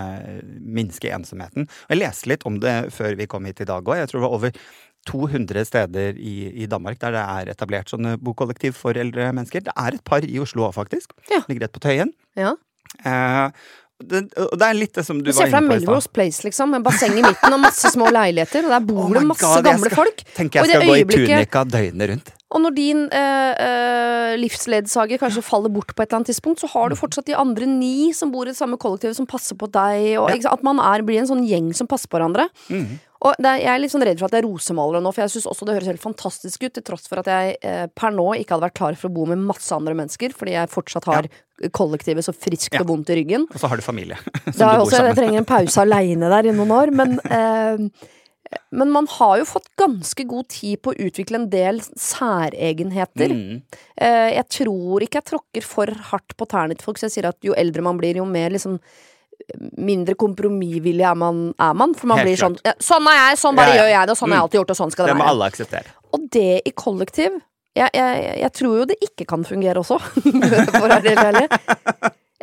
minske 0.61 1.09
ensomheten. 1.15 1.65
Og 1.87 1.95
jeg 1.95 2.01
leste 2.03 2.29
litt 2.33 2.47
om 2.49 2.59
det 2.61 2.75
før 2.93 3.15
vi 3.17 3.29
kom 3.31 3.47
hit 3.49 3.63
i 3.65 3.69
dag 3.69 3.87
òg. 3.89 3.97
Jeg 4.03 4.11
tror 4.11 4.21
det 4.21 4.27
var 4.27 4.37
over 4.39 4.59
200 5.09 5.65
steder 5.67 6.19
i, 6.21 6.35
i 6.63 6.67
Danmark 6.71 7.01
der 7.03 7.17
det 7.17 7.23
er 7.23 7.53
etablert 7.55 7.91
sånne 7.91 8.17
bokollektiv 8.23 8.77
for 8.79 8.99
eldre 9.01 9.31
mennesker. 9.35 9.65
Det 9.67 9.73
er 9.75 9.97
et 9.99 10.05
par 10.07 10.27
i 10.27 10.37
Oslo 10.43 10.69
òg, 10.69 10.77
faktisk. 10.77 11.15
Ja. 11.33 11.41
Ligger 11.49 11.67
rett 11.67 11.75
på 11.75 11.83
Tøyen. 11.83 12.13
Ja. 12.39 12.53
Eh, 13.03 13.49
det, 14.03 14.21
og 14.43 14.55
det 14.59 14.67
er 14.69 14.77
litt 14.77 14.95
det 14.99 15.05
som 15.07 15.19
du 15.23 15.31
Du 15.31 15.37
var 15.37 15.47
inne 15.49 15.61
på 15.63 15.77
i 15.77 15.81
stad. 15.81 15.89
Melrose 15.89 16.11
Place, 16.13 16.43
liksom, 16.47 16.73
med 16.75 16.85
basseng 16.87 17.15
i 17.19 17.23
midten 17.25 17.55
og 17.55 17.61
masse 17.63 17.91
små 17.95 18.11
leiligheter, 18.13 18.67
og 18.67 18.75
der 18.75 18.87
bor 18.87 19.05
Oh 19.07 19.13
det 19.15 19.23
masse 19.31 19.47
God, 19.47 19.65
gamle 19.67 19.91
skal- 19.91 20.01
folk. 20.03 20.25
Tenker 20.37 20.61
jeg 20.61 20.71
det 20.73 20.79
skal 20.79 20.89
gå 20.91 20.97
i 20.99 21.05
tunika 21.13 21.65
døgnet 21.71 22.11
rundt. 22.13 22.33
Og 22.53 22.61
når 22.61 22.75
din 22.77 23.05
eh, 23.17 23.53
eh, 23.65 24.33
livsledsager 24.37 25.21
kanskje 25.23 25.43
faller 25.47 25.73
bort 25.73 25.95
på 25.97 26.03
et 26.05 26.11
eller 26.11 26.21
annet 26.21 26.29
tidspunkt, 26.33 26.61
så 26.61 26.69
har 26.75 26.91
du 26.93 26.97
fortsatt 26.99 27.25
de 27.31 27.37
andre 27.39 27.65
ni 27.71 28.11
som 28.17 28.33
bor 28.35 28.45
i 28.45 28.53
det 28.53 28.59
samme 28.59 28.77
kollektivet, 28.81 29.17
som 29.17 29.29
passer 29.29 29.57
på 29.57 29.71
deg, 29.73 30.19
og 30.21 30.29
Ja. 30.37 30.53
at 30.53 30.63
man 30.67 30.79
er, 30.83 31.01
blir 31.07 31.19
en 31.23 31.31
sånn 31.31 31.47
gjeng 31.49 31.73
som 31.75 31.89
passer 31.89 32.09
på 32.13 32.19
hverandre. 32.21 32.49
Mhm. 32.69 33.01
Og 33.23 33.37
er, 33.39 33.61
jeg 33.63 33.71
er 33.71 33.79
litt 33.79 33.93
sånn 33.93 34.03
redd 34.03 34.19
for 34.19 34.27
at 34.27 34.33
jeg 34.35 34.43
rosemaler 34.45 34.99
det 34.99 35.03
nå, 35.05 35.13
for 35.15 35.23
jeg 35.23 35.31
syns 35.31 35.45
også 35.47 35.65
det 35.69 35.75
høres 35.77 35.87
helt 35.93 36.03
fantastisk 36.03 36.65
ut, 36.67 36.73
til 36.75 36.83
tross 36.83 37.07
for 37.07 37.21
at 37.23 37.29
jeg 37.31 37.57
eh, 37.63 37.85
per 37.95 38.11
nå 38.11 38.25
ikke 38.35 38.57
hadde 38.57 38.67
vært 38.67 38.75
klar 38.81 38.97
for 38.99 39.09
å 39.09 39.15
bo 39.15 39.27
med 39.31 39.39
masse 39.39 39.71
andre 39.73 39.95
mennesker, 39.95 40.35
fordi 40.35 40.57
jeg 40.57 40.69
fortsatt 40.73 41.07
har 41.07 41.29
kollektivet 41.71 42.27
så 42.27 42.35
friskt 42.35 42.75
Ja. 42.75 42.81
og 42.83 42.89
vondt 42.91 43.13
i 43.15 43.21
ryggen. 43.23 43.47
Og 43.55 43.61
så 43.63 43.69
har 43.71 43.77
du 43.79 43.83
familie. 43.87 44.19
Som 44.51 44.59
du 44.59 44.65
bor 44.67 44.83
også, 44.89 45.05
jeg 45.07 45.15
trenger 45.21 45.39
en 45.39 45.47
pause 45.47 45.79
aleine 45.87 46.29
der 46.35 46.51
i 46.51 46.57
noen 46.57 46.75
år, 46.75 46.91
men 46.91 47.15
eh, 47.31 47.87
men 48.75 48.91
man 48.93 49.07
har 49.09 49.39
jo 49.41 49.45
fått 49.49 49.69
ganske 49.81 50.25
god 50.29 50.49
tid 50.53 50.81
på 50.85 50.93
å 50.93 50.99
utvikle 51.07 51.39
en 51.41 51.47
del 51.53 51.79
særegenheter. 51.81 53.33
Mm. 53.33 53.63
Eh, 53.97 54.29
jeg 54.37 54.47
tror 54.59 55.05
ikke 55.07 55.21
jeg 55.23 55.29
tråkker 55.31 55.65
for 55.65 55.93
hardt 56.11 56.35
på 56.37 56.49
tærne 56.51 56.77
til 56.77 56.85
folk, 56.85 56.99
så 57.01 57.07
jeg 57.09 57.15
sier 57.17 57.29
at 57.31 57.39
jo 57.47 57.55
eldre 57.57 57.85
man 57.87 57.97
blir, 58.01 58.17
jo 58.21 58.27
mer 58.29 58.51
liksom 58.55 58.79
Mindre 59.75 60.15
kompromissvillig 60.15 61.03
er 61.03 61.17
man, 61.19 61.39
er 61.59 61.73
man. 61.75 61.95
For 61.99 62.07
man 62.07 62.21
Helt 62.21 62.29
blir 62.29 62.39
sånn 62.39 62.55
ja, 62.63 62.77
Sånn 62.79 63.09
er 63.11 63.17
jeg, 63.17 63.39
sånn 63.41 63.57
bare 63.59 63.73
Ja, 63.73 63.75
ja. 63.75 63.81
gjør 63.81 63.91
jeg 63.91 64.07
det, 64.07 64.13
og 64.13 64.19
sånn 64.21 64.29
har 64.31 64.37
jeg 64.37 64.39
Mm. 64.39 64.45
alltid 64.45 64.59
gjort, 64.61 64.71
og 64.71 64.79
sånn 64.79 64.93
skal 64.93 65.07
det, 65.09 65.13
Det 65.15 65.19
må 65.19 65.27
alle 65.33 65.49
akseptere. 65.51 65.95
Og 66.15 66.27
det 66.37 66.53
i 66.69 66.73
kollektiv 66.79 67.39
jeg, 67.75 67.91
jeg, 67.97 68.21
jeg 68.45 68.53
tror 68.53 68.77
jo 68.79 68.85
det 68.93 68.99
ikke 69.03 69.27
kan 69.33 69.43
fungere 69.49 69.81
også, 69.83 69.99
for 70.77 70.85
å 70.85 70.91
være 70.93 71.09
helt 71.09 71.25
ærlig. 71.27 71.49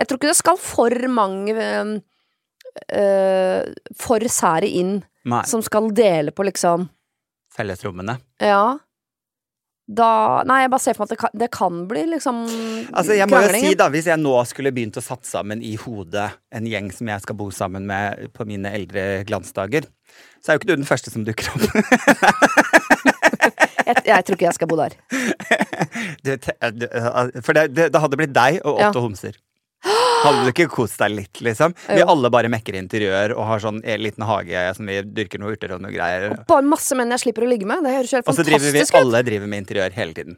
Jeg 0.02 0.10
tror 0.10 0.18
ikke 0.20 0.32
det 0.34 0.40
skal 0.42 0.58
for 0.60 1.08
mange 1.14 1.56
eh, 2.92 3.64
for 4.04 4.28
sære 4.32 4.68
inn 4.82 4.98
Nei. 5.30 5.44
som 5.50 5.62
skal 5.66 5.90
dele 5.96 6.32
på 6.36 6.46
liksom 6.48 6.88
Fellesrommene. 7.56 8.18
Ja. 8.42 8.78
Da 9.90 10.44
Nei, 10.46 10.60
jeg 10.62 10.70
bare 10.70 10.84
ser 10.84 10.94
for 10.94 11.02
meg 11.02 11.10
at 11.10 11.14
det 11.16 11.20
kan, 11.24 11.32
det 11.42 11.48
kan 11.56 11.78
bli 11.90 12.04
liksom 12.12 12.44
Altså, 12.94 13.16
jeg 13.18 13.26
må 13.32 13.40
jo 13.42 13.48
si 13.58 13.72
da, 13.80 13.88
Hvis 13.90 14.06
jeg 14.06 14.22
nå 14.22 14.36
skulle 14.46 14.70
begynt 14.76 15.00
å 15.02 15.04
satt 15.04 15.26
sammen 15.26 15.64
i 15.66 15.72
hodet 15.82 16.28
en 16.54 16.68
gjeng 16.70 16.92
som 16.94 17.10
jeg 17.10 17.24
skal 17.26 17.36
bo 17.40 17.48
sammen 17.50 17.88
med 17.90 18.28
på 18.38 18.46
mine 18.46 18.70
eldre 18.78 19.24
glansdager, 19.26 19.88
så 20.46 20.52
er 20.52 20.56
jo 20.58 20.62
ikke 20.62 20.70
du 20.70 20.76
den 20.78 20.86
første 20.86 21.10
som 21.14 21.26
dukker 21.26 21.50
opp. 21.56 21.66
jeg, 23.90 23.96
jeg 24.06 24.26
tror 24.26 24.36
ikke 24.38 24.48
jeg 24.48 24.58
skal 24.60 24.70
bo 24.72 24.78
der. 24.80 24.96
Du, 26.24 26.32
te- 26.38 26.56
du, 26.76 26.86
For 27.44 27.56
det, 27.58 27.64
det, 27.76 27.86
det 27.94 28.00
hadde 28.04 28.18
blitt 28.20 28.34
deg 28.36 28.60
og 28.68 28.78
Ja. 28.80 28.90
åtte 28.92 29.02
homser. 29.04 29.34
Hadde 29.86 30.44
du 30.44 30.50
ikke 30.52 30.66
kost 30.72 31.00
deg 31.00 31.14
litt, 31.16 31.40
liksom? 31.46 31.72
Vi 31.88 32.00
Jo. 32.02 32.08
alle 32.12 32.30
bare 32.34 32.50
mekker 32.52 32.76
interiør 32.76 33.32
og 33.38 33.46
har 33.48 33.62
sånn 33.64 33.80
en 33.84 34.02
liten 34.04 34.26
hage 34.28 34.64
som 34.76 34.86
vi 34.90 34.98
dyrker 35.02 35.40
noe 35.40 35.54
urter 35.56 35.72
og 35.78 35.82
noe 35.86 35.94
greier. 35.94 36.32
Og 36.36 36.46
Bare 36.52 36.66
masse 36.68 36.96
menn 37.00 37.10
jeg 37.16 37.24
slipper 37.24 37.46
å 37.48 37.50
ligge 37.50 37.66
med. 37.70 37.84
Det 37.88 37.94
høres 37.96 38.12
helt 38.18 38.26
fantastisk 38.28 38.28
ut. 38.28 38.56
Og 38.56 38.60
så 38.60 38.72
driver 38.74 38.76
vi 38.76 39.00
alle 39.00 39.24
driver 39.30 39.48
med 39.54 39.64
interiør 39.64 39.96
hele 39.96 40.14
tiden. 40.18 40.38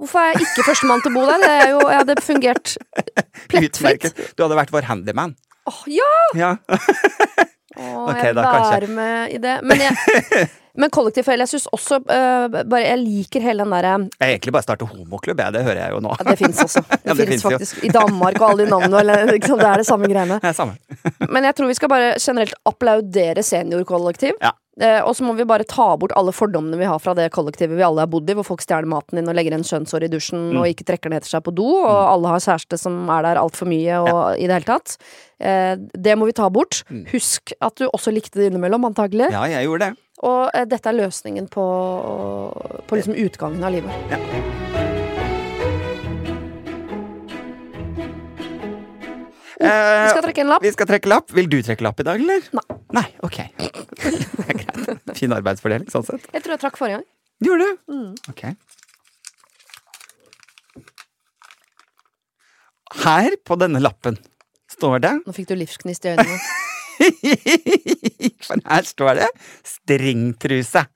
Hvorfor 0.00 0.20
er 0.20 0.32
jeg 0.34 0.46
ikke 0.48 0.64
førstemann 0.70 1.00
til 1.04 1.12
å 1.12 1.14
bo 1.16 1.26
der? 1.28 1.38
Det 1.44 1.52
er 1.56 1.68
jo, 1.72 1.78
jeg 1.88 2.00
hadde 2.02 2.16
fungert 2.24 2.76
plettfritt. 3.52 3.76
Utmerket. 3.80 4.24
Du 4.36 4.42
hadde 4.44 4.58
vært 4.58 4.72
vår 4.72 4.88
handyman. 4.90 5.36
Åh, 5.66 5.82
ja! 5.92 6.10
Ja. 6.36 6.50
Åh, 7.76 7.96
okay, 8.08 8.30
jeg 8.30 8.36
vil 8.36 8.42
være 8.42 8.88
med 8.96 9.34
i 9.36 9.40
det. 9.42 9.56
Men, 9.66 9.82
jeg, 9.84 9.92
men 10.80 10.92
kollektivfelle, 10.94 11.44
jeg 11.46 11.52
syns 11.54 11.66
også 11.76 11.98
uh, 12.02 12.46
bare 12.56 12.82
Jeg 12.84 12.98
liker 13.02 13.44
hele 13.44 13.64
den 13.64 13.74
derre 13.76 13.94
Jeg 14.16 14.36
egentlig 14.36 14.54
bare 14.56 14.66
starter 14.66 14.90
homoklubb, 14.90 15.40
jeg. 15.44 15.56
Det 15.56 15.64
hører 15.66 15.82
jeg 15.82 15.96
jo 15.96 16.02
nå. 16.04 16.14
ja, 16.18 16.28
Det 16.30 16.38
fins 16.40 16.62
også. 16.64 16.84
Det, 16.88 17.00
Ja, 17.08 17.14
det 17.14 17.28
finnes 17.28 17.46
faktisk. 17.46 17.80
jo. 17.80 17.88
i 17.88 17.94
Danmark 17.96 18.40
og 18.40 18.50
alle 18.50 18.66
de 18.66 18.70
navnene. 18.72 19.00
Eller, 19.04 19.32
liksom, 19.32 19.58
det 19.60 19.68
er 19.70 19.82
det 19.82 19.88
samme 19.88 20.12
greiene. 20.12 20.40
Samme. 20.60 20.78
Men 21.28 21.44
jeg 21.44 21.56
tror 21.58 21.68
vi 21.68 21.76
skal 21.76 21.92
bare 21.92 22.14
generelt 22.22 22.56
applaudere 22.66 23.44
seniorkollektiv. 23.44 24.38
Ja. 24.40 24.54
Eh, 24.76 24.98
og 25.00 25.14
så 25.16 25.24
må 25.24 25.32
vi 25.38 25.44
bare 25.48 25.64
ta 25.64 25.86
bort 25.96 26.12
alle 26.20 26.34
fordommene 26.36 26.76
vi 26.76 26.84
har 26.84 26.98
fra 27.00 27.14
det 27.16 27.30
kollektivet 27.32 27.78
vi 27.78 27.84
alle 27.86 28.02
har 28.04 28.10
bodd 28.12 28.28
i, 28.28 28.34
hvor 28.36 28.44
folk 28.44 28.60
stjeler 28.60 28.84
maten 28.84 29.16
din 29.16 29.30
og 29.30 29.34
legger 29.38 29.54
en 29.56 29.64
skjønnsår 29.64 30.04
i 30.04 30.10
dusjen 30.12 30.50
Mm. 30.52 30.58
og 30.60 30.66
ikke 30.68 30.84
trekker 30.84 31.08
den 31.08 31.16
etter 31.16 31.32
seg 31.32 31.42
på 31.46 31.54
do, 31.56 31.64
og 31.80 31.96
alle 32.12 32.28
har 32.28 32.44
kjæreste 32.44 32.76
som 32.78 33.08
er 33.08 33.22
der 33.24 33.40
altfor 33.40 33.66
mye 33.70 34.02
og 34.04 34.36
i 34.36 34.44
det 34.46 34.52
hele 34.58 34.68
tatt. 34.68 34.98
Eh, 35.40 35.76
det 35.96 36.18
må 36.20 36.26
vi 36.28 36.36
ta 36.36 36.50
bort. 36.52 36.82
Husk 37.12 37.52
at 37.60 37.76
du 37.80 37.88
også 37.88 38.12
likte 38.12 38.36
det 38.36 38.50
innimellom, 38.52 38.84
antagelig. 38.84 39.30
Mm. 39.32 39.38
Ja, 39.38 39.46
jeg 39.56 39.64
gjorde 39.70 39.88
det. 39.88 39.96
Og 40.22 40.50
eh, 40.52 40.64
dette 40.68 40.88
er 40.92 41.00
løsningen 41.00 41.48
på, 41.48 41.64
på 42.86 42.96
liksom 43.00 43.16
utgangen 43.16 43.64
av 43.64 43.72
livet. 43.72 44.12
Eh, 44.12 44.65
Vi 49.66 50.12
skal 50.12 50.22
trekke 50.24 50.42
en 50.44 50.50
lapp. 50.52 50.64
Vi 50.64 50.72
skal 50.74 50.88
trekke 50.90 51.10
lapp. 51.10 51.32
Vil 51.36 51.48
du 51.50 51.58
trekke 51.66 51.84
lapp 51.86 52.00
i 52.02 52.06
dag, 52.06 52.22
eller? 52.22 52.46
Nei. 52.56 52.78
Nei, 52.96 53.06
ok. 53.26 53.38
Det 54.06 54.46
er 54.46 54.60
greit. 54.62 55.12
Fin 55.18 55.34
arbeidsfordeling, 55.34 55.88
sånn 55.92 56.06
sett. 56.06 56.26
Jeg 56.34 56.44
tror 56.44 56.56
jeg 56.56 56.62
trakk 56.62 56.78
forrige 56.80 57.00
gang. 57.00 57.06
Gjorde 57.46 57.66
du? 57.66 57.92
Mm. 57.92 58.10
Ok. 58.32 58.42
Her 63.02 63.36
på 63.44 63.58
denne 63.60 63.82
lappen 63.82 64.16
står 64.72 65.02
det 65.04 65.12
Nå 65.26 65.34
fikk 65.36 65.50
du 65.50 65.56
livsgnist 65.58 66.06
i 66.06 66.14
øynene. 66.14 66.38
For 68.46 68.60
her 68.62 68.86
står 68.88 69.18
det 69.20 69.28
stringtruse. 69.66 70.86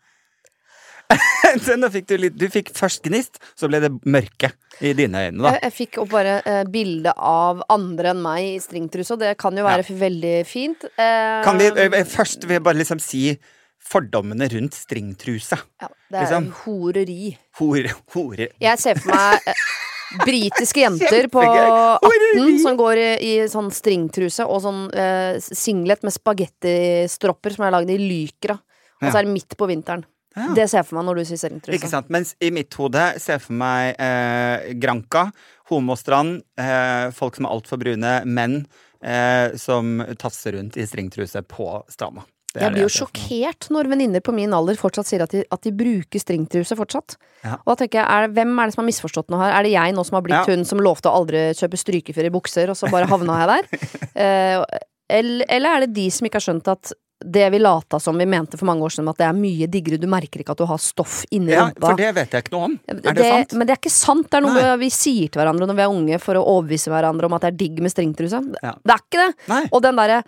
Nå 1.81 1.89
fikk 1.91 2.07
du 2.11 2.17
litt 2.21 2.37
Du 2.39 2.47
fikk 2.53 2.71
først 2.77 3.03
gnist, 3.07 3.41
så 3.59 3.69
ble 3.71 3.81
det 3.83 3.91
mørke 4.07 4.53
i 4.81 4.93
dine 4.97 5.27
øyne, 5.27 5.43
da. 5.43 5.55
Jeg, 5.57 5.63
jeg 5.67 5.75
fikk 5.77 5.99
opp 6.05 6.13
bare 6.15 6.37
eh, 6.49 6.63
bilde 6.71 7.13
av 7.17 7.61
andre 7.73 8.13
enn 8.15 8.23
meg 8.25 8.47
i 8.55 8.61
stringtruse, 8.63 9.13
og 9.17 9.21
det 9.21 9.35
kan 9.41 9.57
jo 9.59 9.67
være 9.67 9.85
veldig 10.01 10.37
fint. 10.49 10.87
Eh, 10.95 11.41
Kan 11.45 11.59
vi 11.61 11.67
eh, 11.75 11.99
først 12.09 12.47
vil 12.47 12.57
jeg 12.57 12.65
bare 12.65 12.81
liksom 12.81 13.03
si 13.03 13.25
fordommene 13.91 14.49
rundt 14.53 14.77
stringtruse? 14.77 15.59
ja, 15.83 15.89
Det 16.09 16.17
er 16.17 16.25
liksom? 16.27 16.49
horeri. 16.63 17.35
Hore, 17.61 17.93
hore 18.15 18.49
Jeg 18.61 18.81
ser 18.81 19.01
for 19.01 19.13
meg 19.13 19.51
eh, 19.51 19.63
britiske 20.25 20.83
jenter 20.83 21.29
på 21.33 21.43
Kjempegøy. 21.45 22.41
18 22.41 22.63
som 22.65 22.79
går 22.81 23.01
i, 23.03 23.11
i 23.21 23.35
sånn 23.51 23.69
stringtruse 23.75 24.47
og 24.47 24.63
sånn 24.65 24.81
eh, 24.95 25.37
singlet 25.45 26.03
med 26.07 26.15
spagettistropper 26.17 27.57
som 27.57 27.67
er 27.69 27.77
lagd 27.77 27.93
i 27.93 27.99
lykra. 28.01 28.57
Og 29.01 29.07
så 29.09 29.21
er 29.21 29.29
det 29.29 29.33
midt 29.33 29.57
på 29.57 29.69
vinteren. 29.71 30.03
Ja. 30.37 30.51
Det 30.55 30.69
ser 30.71 30.81
jeg 30.81 30.87
for 30.87 31.01
meg 31.01 31.09
når 31.09 31.21
du 31.21 31.25
sier 31.27 31.41
stringtruse. 31.43 31.77
Ikke 31.77 31.91
sant? 31.91 32.11
Mens 32.15 32.35
i 32.39 32.53
mitt 32.55 32.75
hode 32.79 33.03
ser 33.19 33.39
jeg 33.39 33.45
for 33.49 33.57
meg 33.59 33.97
eh, 33.99 34.71
Granka, 34.79 35.25
homostrand, 35.73 36.43
eh, 36.61 37.09
folk 37.17 37.39
som 37.39 37.49
er 37.49 37.55
altfor 37.57 37.81
brune, 37.83 38.13
menn 38.31 38.61
eh, 39.03 39.57
som 39.59 39.99
tasser 40.21 40.55
rundt 40.59 40.79
i 40.79 40.87
stringtruse 40.87 41.43
på 41.51 41.73
stranda. 41.91 42.23
Er 42.55 42.65
Jeg 42.65 42.75
blir 42.75 42.83
jo 42.83 42.91
sjokkert 42.91 43.69
når 43.71 43.87
venninner 43.93 44.23
på 44.27 44.33
min 44.35 44.51
alder 44.57 44.75
fortsatt 44.79 45.07
sier 45.07 45.23
at 45.23 45.31
de, 45.31 45.45
at 45.55 45.63
de 45.63 45.71
bruker 45.71 46.19
stringtruse 46.19 46.75
fortsatt. 46.75 47.15
Ja. 47.45 47.61
Og 47.63 47.77
da 47.77 47.85
tenker 47.85 48.01
jeg, 48.01 48.07
er, 48.11 48.33
Hvem 48.35 48.57
er 48.59 48.67
det 48.67 48.75
som 48.75 48.83
har 48.83 48.89
misforstått 48.89 49.31
noe 49.31 49.39
her? 49.45 49.53
Er 49.55 49.67
det 49.69 49.71
jeg 49.77 49.95
nå 49.95 50.03
som 50.07 50.19
har 50.19 50.25
blitt 50.27 50.49
Ja. 50.49 50.57
hun 50.57 50.67
som 50.67 50.83
lovte 50.83 51.07
å 51.11 51.21
aldri 51.21 51.45
kjøpe 51.55 51.79
strykefrie 51.79 52.33
bukser, 52.35 52.73
og 52.73 52.79
så 52.79 52.91
bare 52.91 53.11
havna 53.11 53.39
jeg 53.43 53.53
der? 53.55 53.71
Eh, 54.21 54.65
eller, 55.11 55.47
eller 55.49 55.77
er 55.77 55.85
det 55.87 55.95
de 55.95 56.09
som 56.13 56.27
ikke 56.27 56.39
har 56.41 56.45
skjønt 56.45 56.69
at 56.71 56.91
det 57.21 57.51
vi 57.53 57.59
lata 57.61 57.99
som 58.01 58.17
vi 58.17 58.25
mente 58.27 58.57
for 58.57 58.65
mange 58.65 58.83
år 58.83 58.91
siden, 58.95 59.09
at 59.13 59.19
det 59.21 59.27
er 59.29 59.35
mye 59.37 59.67
diggere, 59.69 59.99
du 60.01 60.07
merker 60.09 60.41
ikke 60.41 60.55
at 60.55 60.59
du 60.63 60.65
har 60.67 60.79
stoff 60.81 61.25
inni 61.31 61.53
Ja, 61.53 61.67
rumpa. 61.69 61.91
for 61.91 61.97
det 62.01 62.15
vet 62.17 62.31
jeg 62.33 62.45
ikke 62.47 62.53
noe 62.55 62.65
om. 62.71 62.81
Er 62.89 63.13
det, 63.13 63.25
sant? 63.29 63.53
Men 63.61 63.67
det 63.69 63.75
er 63.75 63.81
ikke 63.83 63.93
sant. 63.93 64.31
Det 64.31 64.39
er 64.39 64.41
noe 64.47 64.55
Nei. 64.57 64.77
vi 64.81 64.89
sier 64.91 65.29
til 65.29 65.43
hverandre 65.43 65.67
når 65.69 65.77
vi 65.77 65.83
er 65.85 65.95
unge 65.95 66.19
for 66.21 66.35
å 66.41 66.45
overbevise 66.47 66.89
hverandre 66.91 67.29
om 67.29 67.35
at 67.37 67.43
det 67.43 67.53
er 67.53 67.59
digg 67.61 67.81
med 67.85 67.93
stringtruse. 67.93 68.41
Det, 68.53 68.59
Ja. 68.65 68.73
det 68.83 68.95
er 68.97 69.03
ikke 69.05 69.27
det! 69.27 69.35
Nei. 69.53 69.63
Og 69.73 69.83
den 69.83 69.97
derre 70.01 70.23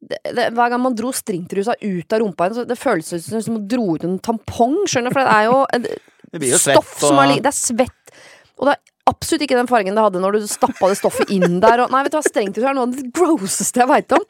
det, 0.00 0.16
det, 0.32 0.46
hver 0.56 0.70
gang 0.72 0.80
man 0.80 0.94
dro 0.96 1.10
stringtrusa 1.12 1.74
ut 1.76 2.12
av 2.16 2.20
rumpa 2.22 2.46
så 2.56 2.64
Det 2.64 2.78
føles 2.80 3.04
som 3.20 3.42
som 3.44 3.54
man 3.58 3.66
dro 3.68 3.96
ut 3.96 4.04
en 4.08 4.18
tampong, 4.18 4.78
skjønner 4.88 5.12
for 5.12 5.20
det 5.20 5.34
er 5.34 5.44
jo 5.50 5.58
et 5.76 5.82
Det 6.32 6.40
jo 6.48 6.56
stoff 6.56 6.64
svett 6.64 6.78
stoff 6.78 6.98
som 7.10 7.18
er 7.18 7.34
og- 7.34 7.42
Det 7.42 7.50
er 7.52 7.58
svett. 7.58 8.14
Og 8.58 8.66
det 8.68 8.72
er 8.76 8.80
absolutt 9.10 9.42
ikke 9.44 9.56
den 9.58 9.66
fargen 9.66 9.94
det 9.94 10.02
hadde 10.04 10.20
når 10.22 10.32
du 10.32 10.46
stappa 10.46 10.88
det 10.88 10.96
stoffet 10.96 11.28
inn 11.30 11.60
der. 11.60 11.80
Og, 11.84 11.90
nei, 11.90 12.02
vet 12.04 12.12
du 12.12 12.16
hva, 12.18 12.22
Stringtruse 12.24 12.68
er 12.70 12.74
noe 12.74 12.88
av 12.88 12.96
det 12.96 13.12
grosseste 13.12 13.76
jeg 13.80 13.88
veit 13.88 14.12
om. 14.12 14.24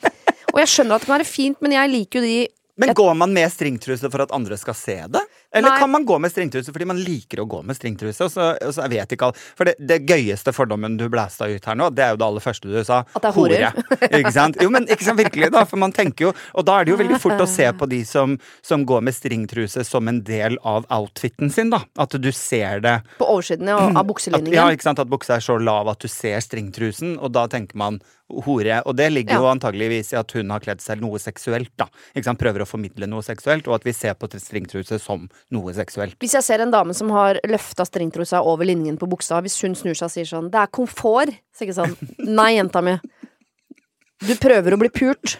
Og 0.54 0.62
jeg 0.62 0.72
skjønner 0.72 0.96
at 0.96 1.04
det 1.04 1.10
kan 1.10 1.18
være 1.18 1.28
fint, 1.28 1.60
men 1.64 1.76
jeg 1.76 1.92
liker 1.92 2.20
jo 2.20 2.26
de 2.26 2.38
Men 2.80 2.94
går 2.96 3.14
man 3.18 3.32
med 3.36 3.50
stringtruse 3.52 4.08
for 4.08 4.24
at 4.24 4.32
andre 4.32 4.56
skal 4.56 4.76
se 4.78 4.96
det? 5.12 5.20
Eller 5.52 5.72
Nei. 5.72 5.78
kan 5.82 5.90
man 5.90 6.04
gå 6.06 6.18
med 6.22 6.30
stringtruse 6.30 6.70
fordi 6.70 6.86
man 6.86 7.00
liker 7.02 7.42
å 7.42 7.46
gå 7.50 7.62
med 7.66 7.74
stringtruse? 7.74 8.26
Og 8.26 8.30
så, 8.30 8.52
og 8.54 8.74
så 8.74 8.84
jeg 8.86 8.92
vet 8.92 9.14
ikke 9.16 9.30
alt. 9.30 9.40
For 9.58 9.66
det, 9.66 9.74
det 9.82 9.98
gøyeste 10.06 10.54
fordommen 10.54 10.94
du 11.00 11.08
blæsta 11.10 11.48
ut 11.50 11.66
her 11.66 11.78
nå, 11.78 11.88
det 11.94 12.04
er 12.04 12.14
jo 12.14 12.20
det 12.20 12.28
aller 12.28 12.44
første 12.44 12.70
du 12.70 12.78
sa. 12.86 13.00
At 13.02 13.24
det 13.24 13.32
er 13.32 13.36
horer. 13.36 13.80
ikke 14.20 14.34
sant? 14.36 14.60
Jo, 14.62 14.70
men 14.70 14.86
ikke 14.86 15.08
sant, 15.08 15.18
virkelig, 15.18 15.50
da. 15.54 15.64
For 15.66 15.80
man 15.82 15.94
tenker 15.96 16.28
jo 16.28 16.32
Og 16.54 16.66
da 16.66 16.78
er 16.78 16.86
det 16.86 16.94
jo 16.94 17.00
veldig 17.00 17.18
fort 17.22 17.42
å 17.42 17.48
se 17.50 17.66
på 17.74 17.88
de 17.90 18.02
som, 18.06 18.36
som 18.66 18.84
går 18.86 19.02
med 19.08 19.16
stringtruse 19.16 19.84
som 19.86 20.08
en 20.10 20.22
del 20.26 20.58
av 20.66 20.86
outfiten 20.92 21.50
sin, 21.50 21.72
da. 21.74 21.82
At 22.00 22.14
du 22.14 22.30
ser 22.36 22.84
det 22.84 22.96
på 23.18 23.26
oversiden 23.26 23.68
av, 23.72 23.90
av 23.90 24.02
at, 24.04 24.08
bukselinningen. 24.08 24.54
ja, 24.56 24.68
ikke 24.70 24.86
sant, 24.86 25.02
at 25.02 25.10
buksa 25.10 25.38
er 25.38 25.44
så 25.44 25.58
lav 25.60 25.90
at 25.90 26.00
du 26.02 26.08
ser 26.10 26.38
stringtrusen, 26.44 27.16
og 27.18 27.34
da 27.34 27.46
tenker 27.50 27.78
man 27.80 27.98
hore. 28.46 28.80
Og 28.86 28.94
det 28.96 29.08
ligger 29.10 29.42
jo 29.42 29.50
antageligvis 29.50 30.12
i 30.14 30.18
at 30.20 30.34
hun 30.36 30.52
har 30.54 30.62
kledd 30.62 30.82
seg 30.84 31.02
noe 31.02 31.18
seksuelt, 31.22 31.72
da. 31.80 31.88
Ikke 32.14 32.28
sant, 32.28 32.40
Prøver 32.40 32.64
å 32.64 32.68
formidle 32.68 33.08
noe 33.10 33.24
seksuelt, 33.26 33.66
og 33.68 33.80
at 33.80 33.86
vi 33.88 33.92
ser 33.96 34.14
på 34.16 34.30
stringtruse 34.32 35.00
som 35.02 35.26
noe 35.50 35.74
seksuelt. 35.76 36.18
Hvis 36.22 36.36
jeg 36.38 36.46
ser 36.46 36.64
en 36.64 36.74
dame 36.74 36.94
som 36.96 37.10
har 37.14 37.40
løfta 37.48 37.86
stringtrusa 37.88 38.42
over 38.46 38.68
linjen 38.68 38.98
på 39.00 39.08
buksa, 39.10 39.40
hvis 39.44 39.58
hun 39.64 39.74
snur 39.78 39.96
seg 39.96 40.06
og 40.10 40.14
sier 40.14 40.28
sånn 40.28 40.50
'det 40.50 40.60
er 40.60 40.70
komfort', 40.70 41.40
så 41.54 41.66
ikke 41.66 41.78
sånn 41.80 41.96
'nei, 42.36 42.56
jenta 42.58 42.82
mi'. 42.82 43.00
Du 44.20 44.34
prøver 44.36 44.74
å 44.76 44.80
bli 44.80 44.90
pult. 44.92 45.38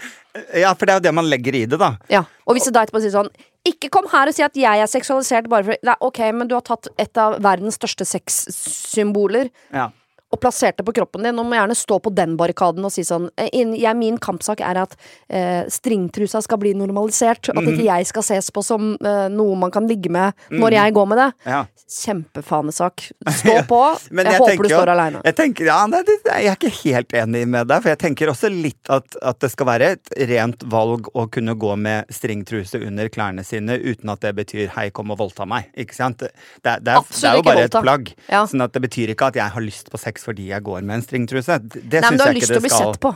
Ja, 0.57 0.73
for 0.75 0.87
det 0.87 0.95
er 0.95 1.01
jo 1.01 1.07
det 1.09 1.15
man 1.15 1.29
legger 1.29 1.57
i 1.59 1.67
det, 1.69 1.79
da. 1.81 1.97
Ja. 2.09 2.25
Og 2.47 2.57
hvis 2.57 2.65
du 2.65 2.73
da 2.73 2.85
etterpå 2.87 3.03
sier 3.03 3.13
sånn 3.13 3.31
Ikke 3.67 3.91
kom 3.93 4.07
her 4.09 4.31
og 4.31 4.35
si 4.35 4.45
at 4.47 4.57
jeg 4.57 4.81
er 4.81 4.89
seksualisert 4.89 5.49
bare 5.53 5.67
for 5.67 5.77
Nei, 5.85 5.97
ok, 6.01 6.21
men 6.33 6.49
du 6.49 6.55
har 6.55 6.63
tatt 6.63 6.89
et 6.97 7.19
av 7.21 7.41
verdens 7.43 7.77
største 7.77 8.07
sexsymboler 8.09 9.51
Ja. 9.75 9.91
Og 10.31 10.38
plassert 10.40 10.77
det 10.79 10.87
på 10.87 10.95
kroppen 10.95 11.25
din. 11.27 11.35
Nå 11.35 11.43
må 11.47 11.57
gjerne 11.59 11.75
stå 11.75 11.99
på 12.03 12.12
den 12.14 12.37
barrikaden 12.38 12.85
og 12.87 12.93
si 12.95 13.03
sånn 13.07 13.29
eh, 13.37 13.51
jeg, 13.53 13.97
Min 13.99 14.19
kampsak 14.23 14.61
er 14.62 14.79
at 14.85 14.95
eh, 15.29 15.64
stringtrusa 15.71 16.43
skal 16.45 16.61
bli 16.62 16.75
normalisert. 16.79 17.51
At 17.51 17.59
Mhm. 17.61 17.73
ikke 17.75 17.85
jeg 17.88 18.07
skal 18.07 18.23
ses 18.23 18.51
på 18.55 18.62
som 18.64 18.93
eh, 19.01 19.27
noe 19.29 19.57
man 19.59 19.71
kan 19.75 19.88
ligge 19.90 20.11
med 20.11 20.33
når 20.51 20.77
jeg 20.79 20.95
går 20.95 21.07
med 21.11 21.19
det. 21.19 21.31
ja. 21.51 21.64
Kjempefanesak. 21.90 23.09
Stå 23.40 23.57
på. 23.66 23.81
Men 24.14 24.29
jeg, 24.29 24.37
jeg 24.37 24.40
håper 24.45 24.62
du 24.62 24.69
står 24.71 24.93
aleine. 24.93 25.21
Jeg 25.27 25.66
ja, 25.66 25.79
det, 25.90 26.16
jeg 26.23 26.47
er 26.47 26.55
ikke 26.55 26.71
helt 26.85 27.14
enig 27.19 27.43
med 27.51 27.66
deg, 27.66 27.83
for 27.83 27.90
jeg 27.90 27.99
tenker 27.99 28.31
også 28.31 28.51
litt 28.53 28.90
at, 28.93 29.16
at 29.27 29.40
det 29.43 29.51
skal 29.51 29.66
være 29.66 29.88
et 29.97 30.12
rent 30.31 30.62
valg 30.71 31.09
å 31.19 31.27
kunne 31.33 31.57
gå 31.59 31.75
med 31.81 32.07
stringtruse 32.14 32.79
under 32.79 33.11
klærne 33.11 33.43
sine 33.47 33.75
uten 33.83 34.12
at 34.14 34.23
det 34.23 34.35
betyr 34.38 34.71
'hei, 34.71 34.90
kom 34.95 35.11
og 35.11 35.19
voldta 35.19 35.47
meg'. 35.51 35.66
Ikke 35.75 35.97
sant? 35.97 36.23
Det, 36.23 36.31
det, 36.62 36.71
er, 36.71 36.81
det 37.03 37.25
er 37.27 37.40
jo 37.40 37.43
bare 37.43 37.64
voldta. 37.64 37.79
et 37.83 37.88
plagg. 37.88 38.14
Ja. 38.31 38.45
Sånn 38.47 38.62
at 38.62 38.73
det 38.77 38.83
betyr 38.87 39.14
ikke 39.14 39.33
at 39.33 39.40
jeg 39.40 39.51
har 39.51 39.66
lyst 39.66 39.90
på 39.90 39.99
sex 39.99 40.19
fordi 40.24 40.50
jeg 40.50 40.64
går 40.66 40.87
med 40.87 41.00
en 41.00 41.04
stringtruse. 41.04 41.59
Det, 41.64 41.83
det 41.85 42.04
Nei, 42.04 42.12
men 42.12 42.20
du 42.20 42.24
har 42.26 42.37
lyst 42.37 42.52
til 42.52 42.61
å 42.61 42.64
bli 42.64 42.72
sett 42.72 43.00
på. 43.02 43.14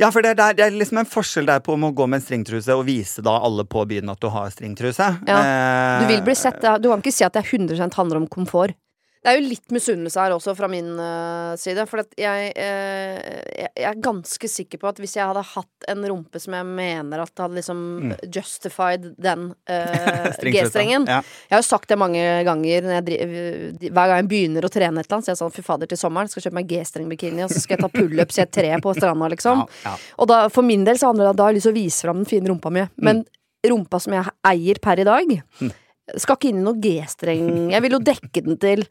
Ja, 0.00 0.08
for 0.08 0.24
det 0.24 0.32
er, 0.32 0.54
det 0.56 0.64
er 0.64 0.72
liksom 0.72 1.02
en 1.02 1.08
forskjell 1.08 1.48
der 1.50 1.60
på 1.60 1.74
om 1.76 1.82
å 1.84 1.90
gå 1.92 2.06
med 2.08 2.22
en 2.22 2.24
stringtruse 2.24 2.72
og 2.72 2.86
vise 2.88 3.20
da 3.24 3.34
alle 3.44 3.66
på 3.68 3.82
byen 3.88 4.08
at 4.08 4.20
du 4.22 4.30
har 4.32 4.48
stringtruse. 4.52 5.08
Ja. 5.28 5.40
Du 6.00 6.06
vil 6.08 6.22
bli 6.24 6.32
Eh, 6.32 6.40
sett. 6.40 6.62
Du 6.80 6.88
kan 6.88 7.02
ikke 7.02 7.12
si 7.12 7.26
at 7.26 7.36
det 7.36 7.42
er 7.44 7.50
100 7.58 7.92
handler 7.98 8.22
om 8.22 8.28
komfort. 8.30 8.76
Det 9.20 9.28
er 9.28 9.36
jo 9.36 9.50
litt 9.50 9.72
misunnelse 9.74 10.16
her 10.16 10.32
også 10.32 10.54
fra 10.56 10.68
min 10.72 10.94
uh, 10.96 11.52
side. 11.60 11.84
For 11.90 12.00
at 12.00 12.14
jeg, 12.16 12.52
uh, 12.56 13.18
jeg, 13.52 13.68
er 13.90 13.98
ganske 14.00 14.48
sikker 14.48 14.80
på 14.80 14.88
at 14.88 15.00
hvis 15.02 15.18
jeg 15.18 15.28
hadde 15.28 15.42
hatt 15.44 15.88
en 15.92 16.06
rumpe 16.08 16.40
som 16.40 16.56
jeg 16.56 16.64
mener 16.64 17.20
at 17.20 17.42
hadde 17.42 17.58
liksom 17.58 17.82
justified 18.32 19.10
den 19.20 19.50
uh, 19.52 20.30
G-strengen 20.54 21.04
Ja. 21.10 21.20
Jeg 21.20 21.52
har 21.52 21.60
jo 21.60 21.68
sagt 21.68 21.90
det 21.92 21.98
mange 22.00 22.22
ganger 22.48 22.88
driver, 23.04 23.42
hver 23.90 24.12
gang 24.12 24.22
jeg 24.22 24.30
begynner 24.30 24.64
å 24.64 24.72
trene 24.72 25.02
et 25.02 25.04
eller 25.04 25.18
annet. 25.18 25.28
Så 25.28 25.34
jeg 25.34 25.40
sa, 25.42 25.44
sånn 25.44 25.56
fy 25.58 25.66
fader, 25.68 25.90
til 25.90 26.00
sommeren 26.00 26.30
skal 26.30 26.40
jeg 26.40 26.48
kjøpe 26.48 26.60
meg 26.62 26.72
G-streng-bikini, 26.72 27.44
og 27.44 27.52
så 27.52 27.60
skal 27.60 27.76
jeg 27.76 27.84
ta 27.84 27.92
pullups 27.92 28.40
i 28.40 28.44
et 28.46 28.54
tre 28.56 28.72
på 28.80 28.96
stranda, 28.96 29.28
liksom. 29.34 29.66
Ja, 29.66 29.90
ja. 29.90 29.94
Og 30.16 30.32
da, 30.32 30.40
for 30.54 30.64
min 30.64 30.88
del 30.88 30.96
så 31.00 31.12
handler 31.12 31.28
det 31.28 31.34
om 31.34 31.36
at 31.36 31.42
da 31.42 31.48
har 31.48 31.52
jeg 31.52 31.60
lyst 31.60 31.68
til 31.68 31.76
å 31.76 31.80
vise 31.80 32.08
fram 32.08 32.22
den 32.22 32.32
fine 32.32 32.48
rumpa 32.48 32.72
mi. 32.72 32.88
Men 33.04 33.24
rumpa 33.68 34.00
som 34.00 34.16
jeg 34.16 34.32
eier 34.48 34.80
per 34.80 35.04
i 35.04 35.08
dag, 35.08 35.36
skal 36.18 36.36
ikke 36.38 36.48
inn 36.50 36.58
i 36.60 36.64
noe 36.64 36.78
G-streng. 36.82 37.70
Jeg 37.70 37.82
vil 37.84 37.94
jo 37.94 38.00
dekke 38.02 38.42
den 38.46 38.56
til. 38.62 38.82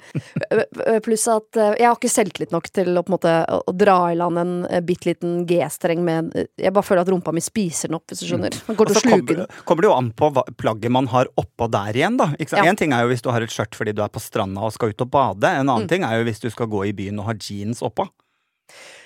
Pluss 1.05 1.25
at 1.31 1.59
jeg 1.79 1.85
har 1.87 1.97
ikke 1.97 2.11
selvtillit 2.11 2.53
nok 2.53 2.69
til 2.73 2.95
å 2.99 3.03
måte 3.09 3.33
å, 3.57 3.73
dra 3.75 3.97
i 4.13 4.17
land 4.19 4.39
en 4.41 4.53
ø, 4.69 4.79
bitte 4.85 5.09
liten 5.11 5.41
G-streng 5.49 6.03
med 6.05 6.31
Jeg 6.59 6.73
bare 6.75 6.85
føler 6.85 7.03
at 7.03 7.11
rumpa 7.11 7.33
mi 7.35 7.41
spiser 7.43 7.89
den 7.91 7.97
opp, 7.99 8.05
hvis 8.11 8.23
du 8.23 8.27
skjønner. 8.29 8.55
Man 8.69 8.77
går 8.79 8.91
til 8.91 8.99
å 8.99 9.03
sluke 9.03 9.19
kommer, 9.19 9.41
den. 9.43 9.63
kommer 9.65 9.85
det 9.85 9.89
jo 9.91 9.97
an 9.97 10.11
på 10.19 10.31
hva 10.35 10.43
plagget 10.59 10.91
man 10.95 11.09
har 11.13 11.29
oppå 11.39 11.69
der 11.73 11.97
igjen, 11.99 12.17
da. 12.21 12.29
Ja. 12.39 12.63
En 12.69 12.79
ting 12.79 12.93
er 12.95 13.03
jo 13.05 13.11
hvis 13.13 13.23
du 13.25 13.29
har 13.33 13.41
et 13.45 13.53
skjørt 13.53 13.75
fordi 13.77 13.93
du 13.97 14.03
er 14.05 14.11
på 14.13 14.21
stranda 14.23 14.61
og 14.67 14.73
skal 14.75 14.93
ut 14.93 15.05
og 15.07 15.11
bade. 15.13 15.49
En 15.49 15.65
Mm. 15.69 15.73
annen 15.75 15.89
ting 15.91 16.03
er 16.07 16.19
jo 16.19 16.25
hvis 16.29 16.39
du 16.41 16.49
skal 16.49 16.67
gå 16.71 16.85
i 16.89 16.93
byen 16.97 17.19
og 17.21 17.25
ha 17.29 17.33
jeans 17.37 17.81
oppå. 17.85 18.07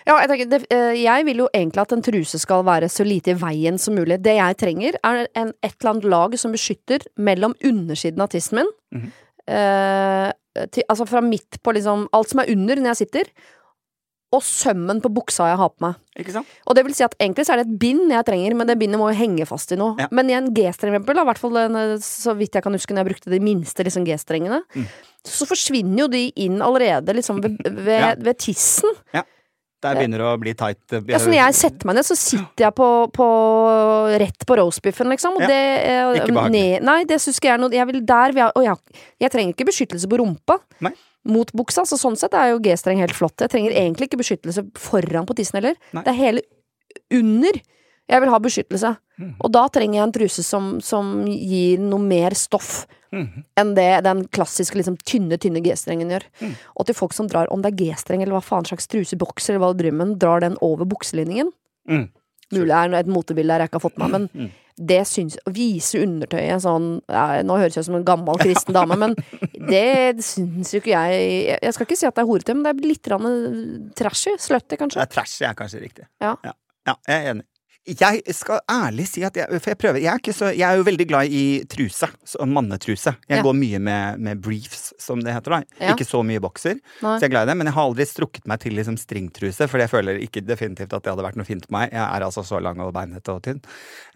Ja, 0.07 0.17
jeg, 0.19 0.29
tenker, 0.29 0.49
det, 0.51 0.59
jeg 0.99 1.25
vil 1.25 1.37
jo 1.45 1.47
egentlig 1.55 1.81
at 1.85 1.93
en 1.95 2.01
truse 2.03 2.39
skal 2.41 2.63
være 2.67 2.89
så 2.91 3.05
lite 3.07 3.31
i 3.31 3.37
veien 3.39 3.77
som 3.79 3.95
mulig. 3.95 4.17
Det 4.23 4.35
jeg 4.35 4.57
trenger, 4.59 4.97
er 5.03 5.25
en, 5.39 5.53
et 5.63 5.75
eller 5.79 5.91
annet 5.93 6.07
lag 6.11 6.37
som 6.41 6.51
beskytter 6.55 7.05
mellom 7.17 7.55
undersiden 7.63 8.21
av 8.23 8.31
tissen 8.33 8.59
min. 8.61 8.71
Mhm. 8.95 9.11
eh, 9.47 10.31
til, 10.69 10.83
altså 10.87 11.07
fra 11.09 11.19
midt 11.25 11.57
på 11.65 11.71
liksom 11.73 12.03
Alt 12.13 12.29
som 12.29 12.39
er 12.43 12.51
under 12.53 12.77
når 12.77 12.91
jeg 12.93 12.99
sitter. 13.07 13.29
Og 14.33 14.41
sømmen 14.41 14.97
på 15.01 15.09
buksa 15.13 15.45
jeg 15.51 15.57
har 15.61 15.69
på 15.69 15.83
meg. 15.85 15.97
Ikke 16.17 16.33
sant? 16.33 16.49
Og 16.65 16.73
det 16.77 16.83
vil 16.87 16.93
si 16.97 17.03
at 17.05 17.13
egentlig 17.21 17.45
så 17.45 17.53
er 17.53 17.61
det 17.61 17.67
et 17.67 17.79
bind 17.81 18.09
jeg 18.09 18.25
trenger, 18.25 18.55
men 18.57 18.69
det 18.69 18.75
bindet 18.81 18.97
må 19.01 19.11
jo 19.11 19.17
henge 19.19 19.45
fast 19.49 19.73
i 19.75 19.77
noe. 19.77 19.93
Ja. 20.01 20.07
Men 20.13 20.29
i 20.31 20.33
en 20.37 20.47
G-streng, 20.57 20.95
i 20.97 21.01
hvert 21.29 21.41
fall 21.41 21.59
så 22.01 22.33
vidt 22.37 22.57
jeg 22.57 22.65
kan 22.65 22.73
huske 22.73 22.93
når 22.95 23.03
jeg 23.03 23.09
brukte 23.11 23.33
de 23.33 23.39
minste 23.45 23.85
liksom, 23.85 24.05
G-strengene, 24.09 24.63
Mm. 24.73 24.87
så 25.29 25.45
forsvinner 25.47 25.99
jo 26.03 26.07
de 26.11 26.23
inn 26.47 26.61
allerede 26.65 27.13
liksom 27.13 27.43
ved, 27.45 27.61
ved, 27.63 27.99
Ja. 27.99 28.15
ved 28.17 28.37
tissen. 28.41 28.89
Der 29.83 29.97
begynner 29.99 30.23
det 30.23 30.27
å 30.31 30.39
bli 30.41 30.53
tight. 30.57 30.79
Ja, 31.11 31.19
så 31.19 31.29
når 31.31 31.37
jeg 31.39 31.55
setter 31.59 31.89
meg 31.89 31.97
ned, 31.99 32.07
så 32.07 32.15
sitter 32.17 32.65
jeg 32.65 32.75
på, 32.77 32.89
på 33.13 33.27
rett 34.23 34.45
på 34.47 34.57
roastbiffen, 34.59 35.09
liksom. 35.11 35.35
Og 35.39 35.43
Ja. 35.43 35.49
det 35.51 35.61
eh, 35.85 36.11
Ikke 36.21 36.35
behagelig. 36.35 36.81
Nei, 36.87 36.99
det 37.09 37.19
syns 37.21 37.39
ikke 37.39 37.51
jeg 37.51 37.57
er 37.57 37.63
noe 37.63 37.75
Jeg 37.75 37.87
vil 37.91 37.99
der 38.05 38.37
jeg, 38.37 38.51
Og 38.55 38.63
jeg, 38.63 39.01
jeg 39.25 39.33
trenger 39.35 39.53
ikke 39.55 39.69
beskyttelse 39.71 40.09
på 40.09 40.19
rumpa. 40.23 40.59
Nei. 40.87 40.93
Mot 41.25 41.51
buksa, 41.55 41.85
så 41.87 41.95
sånn 41.99 42.17
sett 42.19 42.33
er 42.35 42.49
jo 42.51 42.59
G-streng 42.63 42.99
helt 42.99 43.15
flott. 43.15 43.37
Jeg 43.39 43.51
trenger 43.53 43.71
egentlig 43.71 44.09
ikke 44.09 44.19
beskyttelse 44.19 44.65
foran 44.75 45.27
på 45.29 45.35
tissen 45.37 45.59
heller. 45.61 45.77
Nei. 45.95 46.03
Det 46.03 46.11
er 46.11 46.19
hele 46.19 46.41
under 47.15 47.61
jeg 48.09 48.21
vil 48.21 48.29
ha 48.33 48.39
beskyttelse. 48.39 48.97
Mm. 49.19 49.35
Og 49.39 49.51
da 49.53 49.67
trenger 49.69 49.99
jeg 49.99 50.03
en 50.07 50.11
truse 50.17 50.43
som, 50.43 50.79
som 50.81 51.25
gir 51.27 51.79
noe 51.79 51.99
mer 52.03 52.35
stoff 52.35 52.85
Mm. 53.13 53.43
enn 53.61 53.75
det 53.77 54.01
den 54.07 54.23
klassiske 54.33 54.73
liksom, 54.73 54.95
tynne, 55.05 55.37
tynne 55.37 55.61
G-strengen 55.61 56.09
gjør. 56.09 56.23
Mm. 56.41 56.53
Og 56.81 56.87
til 56.87 56.95
folk 56.97 57.13
som 57.13 57.27
drar, 57.29 57.45
om 57.53 57.61
det 57.61 57.69
er 57.69 57.75
G-streng 57.77 58.23
eller 58.23 58.33
hva 58.33 58.41
faen 58.41 58.65
slags 58.65 58.87
truse, 58.89 59.13
bokser 59.21 59.53
eller 59.53 59.61
hva 59.67 59.75
driver 59.77 59.99
med, 59.99 60.15
drar 60.17 60.41
den 60.41 60.55
over 60.65 60.81
bukselinningen. 60.89 61.51
Mm. 61.87 62.07
Mulig 62.57 62.71
det 62.73 62.79
er 62.79 62.95
et 63.03 63.11
motebilde 63.13 63.53
her 63.53 63.61
jeg 63.61 63.69
ikke 63.69 63.77
har 63.77 63.85
fått 63.85 63.99
med 64.01 64.09
meg, 64.09 64.15
men 64.17 64.29
Mm. 64.33 64.49
det 64.89 64.99
syns 65.05 65.37
Å 65.45 65.53
vise 65.53 66.01
undertøyet 66.01 66.61
sånn 66.65 66.89
ja, 67.07 67.43
Nå 67.45 67.59
høres 67.61 67.75
jeg 67.77 67.85
ut 67.85 67.89
som 67.91 67.95
en 68.01 68.03
gammel 68.09 68.41
kristen 68.41 68.73
dame, 68.73 68.97
men 68.97 69.13
det 69.69 70.17
syns 70.25 70.73
jo 70.73 70.81
ikke 70.81 70.97
jeg 70.97 71.59
Jeg 71.61 71.73
skal 71.77 71.85
ikke 71.85 71.97
si 72.01 72.07
at 72.09 72.15
det 72.17 72.23
er 72.25 72.31
horete, 72.33 72.55
men 72.57 72.63
det 72.65 72.73
er 72.73 72.87
litt 72.89 73.93
trashy. 73.95 74.33
Slutty, 74.41 74.73
Det 74.73 74.79
kanskje. 74.79 75.01
er 75.05 75.05
trashy, 75.05 75.45
er 75.45 75.53
kanskje 75.53 75.81
riktig. 75.85 76.07
Ja. 76.19 76.33
ja. 76.43 76.53
Ja, 76.87 76.95
jeg 77.07 77.15
er 77.27 77.29
enig. 77.35 77.45
Jeg 77.83 78.21
skal 78.31 78.61
ærlig 78.71 79.03
si 79.11 79.25
at 79.27 79.35
jeg, 79.35 79.47
for 79.59 79.71
jeg 79.73 79.77
prøver, 79.81 79.99
jeg 79.99 80.15
er, 80.15 80.31
så, 80.35 80.51
jeg 80.55 80.63
er 80.63 80.77
jo 80.79 80.85
veldig 80.87 81.05
glad 81.09 81.27
i 81.35 81.41
truse, 81.67 82.07
så 82.23 82.45
mannetruse. 82.47 83.11
Jeg 83.27 83.37
Ja. 83.39 83.43
går 83.43 83.53
mye 83.59 83.79
med, 83.79 84.19
med 84.23 84.41
briefs, 84.41 84.93
som 84.97 85.19
det 85.19 85.33
heter. 85.33 85.51
da 85.51 85.63
Ja. 85.81 85.91
Ikke 85.93 86.07
så 86.07 86.23
mye 86.23 86.39
bokser, 86.39 86.79
Nei. 87.01 87.17
så 87.17 87.19
jeg 87.19 87.27
er 87.27 87.33
glad 87.35 87.43
i 87.43 87.51
det. 87.51 87.57
Men 87.57 87.67
jeg 87.67 87.73
har 87.75 87.83
aldri 87.83 88.05
strukket 88.07 88.47
meg 88.47 88.59
til 88.63 88.71
liksom 88.77 88.95
stringtruse, 88.97 89.67
for 89.67 89.79
jeg 89.83 89.89
føler 89.91 90.21
ikke 90.23 90.45
definitivt 90.47 90.93
at 90.93 91.03
det 91.03 91.11
hadde 91.11 91.25
vært 91.27 91.35
noe 91.35 91.45
fint 91.45 91.67
på 91.67 91.71
meg. 91.75 91.91
Jeg 91.91 91.99
er 91.99 92.21
altså 92.23 92.45
så 92.47 92.61
lang 92.63 92.79
og 92.79 92.93
beinete 92.95 93.35
og 93.35 93.41
tynn, 93.43 93.59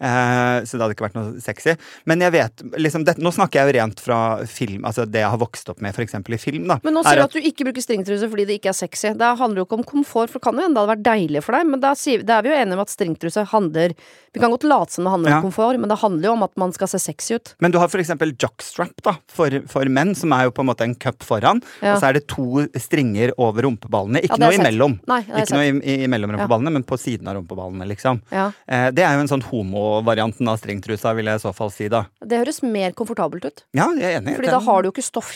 eh, 0.00 0.64
så 0.64 0.72
det 0.72 0.80
hadde 0.80 0.96
ikke 0.96 1.08
vært 1.10 1.18
noe 1.20 1.40
sexy. 1.44 1.76
Men 2.06 2.20
jeg 2.24 2.32
vet 2.32 2.64
liksom, 2.78 3.04
det, 3.04 3.18
Nå 3.18 3.32
snakker 3.34 3.60
jeg 3.60 3.68
jo 3.74 3.78
rent 3.82 4.00
fra 4.00 4.46
film, 4.46 4.84
altså 4.88 5.04
det 5.04 5.20
jeg 5.20 5.28
har 5.28 5.38
vokst 5.38 5.68
opp 5.68 5.82
med, 5.82 5.92
eksempel 5.98 6.34
i 6.34 6.38
film. 6.40 6.68
da 6.68 6.78
Men 6.84 6.94
nå 6.94 7.00
er 7.04 7.10
sier 7.10 7.16
du 7.20 7.22
at 7.26 7.36
du 7.36 7.40
ikke 7.44 7.64
bruker 7.68 7.82
stringtruse 7.84 8.28
fordi 8.30 8.46
det 8.46 8.60
ikke 8.62 8.70
er 8.72 8.78
sexy. 8.78 9.12
Det 9.12 9.28
handler 9.36 9.60
jo 9.60 9.66
ikke 9.66 9.78
om 9.80 9.84
komfort, 9.84 10.30
for 10.30 10.38
det 10.38 10.46
kan 10.46 10.54
jo 10.56 10.62
hende 10.64 10.78
det 10.78 10.84
hadde 10.86 10.94
vært 10.96 11.04
deilig 11.04 11.42
for 11.44 11.52
deg, 11.52 11.66
men 11.66 11.80
da, 11.80 11.92
da 11.92 12.38
er 12.38 12.42
vi 12.46 12.48
jo 12.48 12.56
enige 12.62 12.78
om 12.78 12.84
at 12.86 12.94
stringtruse 12.94 13.44
handler 13.58 13.94
Vi 14.34 14.40
kan 14.42 14.52
godt 14.52 14.64
late 14.68 14.92
som 14.92 15.06
det 15.06 15.10
handler 15.10 15.30
Ja. 15.32 15.36
om 15.38 15.46
komfort, 15.48 15.78
men 15.80 15.88
det 15.88 15.96
handler 15.98 16.28
jo 16.28 16.32
om 16.36 16.42
at 16.44 16.52
man 16.60 16.72
skal 16.76 16.86
se 16.92 16.98
sexy 17.00 17.34
ut. 17.38 17.54
Men 17.64 17.72
du 17.72 17.78
har 17.80 17.88
for 17.88 17.98
eksempel 17.98 18.34
jockstrap 18.36 19.00
da, 19.02 19.16
for, 19.26 19.50
for 19.66 19.88
menn, 19.88 20.14
som 20.14 20.32
er 20.36 20.44
jo 20.46 20.52
på 20.54 20.62
en 20.62 20.68
måte 20.68 20.84
en 20.84 20.94
cup 20.94 21.24
foran. 21.26 21.62
Ja. 21.82 21.94
Og 21.94 22.02
så 22.02 22.10
er 22.10 22.18
det 22.18 22.26
to 22.28 22.66
stringer 22.78 23.32
over 23.40 23.64
rumpeballene. 23.66 24.20
Ikke 24.22 24.36
Ja, 24.38 24.44
noe 24.50 24.58
imellom. 24.60 24.98
Nei, 25.08 25.22
Ikke 25.24 25.56
noe 25.56 25.64
i, 25.64 25.72
i, 25.80 25.96
imellom 26.06 26.36
rumpeballene, 26.36 26.74
men 26.76 26.84
på 26.86 27.00
siden 27.00 27.26
av 27.26 27.40
rumpeballene, 27.40 27.88
liksom. 27.88 28.20
Ja. 28.30 28.50
Eh, 28.68 28.90
det 28.94 29.02
er 29.08 29.16
jo 29.16 29.24
en 29.24 29.32
sånn 29.32 29.46
homovarianten 29.48 30.46
av 30.52 30.60
stringtrusa, 30.60 31.16
vil 31.16 31.32
jeg 31.32 31.40
i 31.40 31.44
så 31.48 31.54
fall 31.56 31.72
si, 31.74 31.88
da. 31.88 32.04
Det 32.20 32.38
høres 32.44 32.62
mer 32.62 32.92
komfortabelt 32.92 33.48
ut, 33.48 33.64
Ja, 33.74 33.88
jeg 33.96 34.04
er 34.12 34.20
enig. 34.20 34.36
Fordi 34.36 34.52
da 34.52 34.60
har 34.60 34.82
du 34.82 34.90
jo 34.90 34.92
ikke 34.92 35.08
stoff 35.08 35.34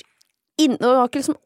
inn, 0.61 0.77
liksom 0.77 1.37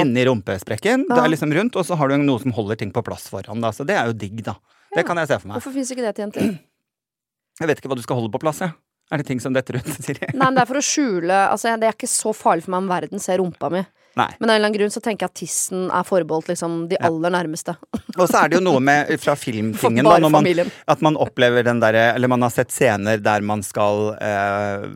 Inni 0.00 0.24
rumpesprekken. 0.24 1.04
Det 1.08 1.18
er 1.20 1.28
liksom 1.30 1.52
rundt, 1.54 1.76
og 1.76 1.84
så 1.86 1.96
har 2.00 2.08
du 2.08 2.16
noe 2.18 2.40
som 2.40 2.54
holder 2.56 2.76
ting 2.80 2.92
på 2.94 3.04
plass 3.04 3.28
foran, 3.28 3.60
da. 3.60 3.70
Så 3.70 3.84
det 3.86 3.96
er 3.96 4.06
jo 4.10 4.16
digg, 4.16 4.42
da. 4.46 4.56
Det 4.94 5.04
kan 5.06 5.18
jeg 5.18 5.30
se 5.30 5.38
for 5.40 5.50
meg. 5.50 5.58
Hvorfor 5.58 5.74
fins 5.74 5.90
ikke 5.94 6.04
det 6.06 6.14
til 6.16 6.26
jenter? 6.28 6.54
Jeg 7.60 7.70
vet 7.70 7.78
ikke 7.78 7.86
hva 7.92 7.94
du 7.94 8.02
skal 8.02 8.18
holde 8.18 8.32
på 8.34 8.40
plass, 8.42 8.58
jeg. 8.64 8.72
Er 9.14 9.20
det 9.20 9.28
ting 9.28 9.38
som 9.38 9.54
detter 9.54 9.76
ut, 9.78 9.88
Siri? 10.04 10.26
Nei, 10.32 10.40
men 10.48 10.56
det 10.56 10.64
er 10.64 10.66
for 10.72 10.80
å 10.80 10.82
skjule 10.82 11.36
Altså, 11.52 11.74
det 11.78 11.86
er 11.86 11.94
ikke 11.94 12.08
så 12.10 12.32
farlig 12.34 12.64
for 12.64 12.74
meg 12.74 12.82
om 12.82 12.88
verden 12.90 13.22
ser 13.22 13.38
rumpa 13.38 13.68
mi. 13.70 13.82
Nei. 14.14 14.28
Men 14.38 14.50
av 14.50 14.54
en 14.54 14.56
eller 14.56 14.68
annen 14.68 14.76
grunn 14.78 14.92
så 14.94 15.00
tenker 15.02 15.26
jeg 15.26 15.32
at 15.32 15.38
tissen 15.40 15.86
er 15.90 16.06
forbeholdt 16.06 16.52
liksom 16.52 16.76
de 16.90 16.98
aller 17.02 17.32
nærmeste. 17.34 17.74
Og 18.20 18.28
så 18.30 18.44
er 18.44 18.52
det 18.52 18.60
jo 18.60 18.64
noe 18.64 18.82
med 18.84 19.10
fra 19.22 19.34
filmtingen, 19.38 20.06
da, 20.06 20.18
når 20.22 20.32
man, 20.34 20.48
at 20.94 21.02
man 21.02 21.18
opplever 21.18 21.66
den 21.66 21.80
derre 21.82 22.04
Eller 22.14 22.30
man 22.30 22.44
har 22.46 22.52
sett 22.54 22.70
scener 22.70 23.18
der 23.22 23.42
man 23.42 23.64
skal 23.66 24.14
eh, 24.22 24.86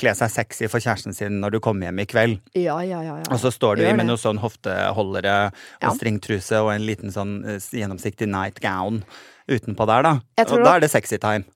kle 0.00 0.14
seg 0.16 0.32
sexy 0.32 0.70
for 0.72 0.80
kjæresten 0.80 1.16
sin 1.16 1.40
når 1.42 1.56
du 1.56 1.60
kommer 1.64 1.90
hjem 1.90 2.00
i 2.00 2.08
kveld. 2.08 2.40
Ja, 2.56 2.78
ja, 2.86 3.02
ja. 3.04 3.18
ja. 3.20 3.28
Og 3.28 3.42
så 3.42 3.52
står 3.52 3.76
du 3.76 3.84
Gjør 3.84 3.98
med 4.00 4.08
noe 4.08 4.20
sånn 4.20 4.40
hofteholdere 4.40 5.36
og 5.84 5.98
stringtruse 5.98 6.62
og 6.64 6.72
en 6.72 6.86
liten 6.88 7.12
sånn 7.12 7.38
eh, 7.44 7.60
gjennomsiktig 7.60 8.30
nightgown 8.32 9.02
utenpå 9.46 9.86
der, 9.86 10.02
da. 10.02 10.16
Og 10.48 10.58
da 10.64 10.76
er 10.76 10.82
det 10.82 10.90
sexy 10.90 11.20
time. 11.22 11.46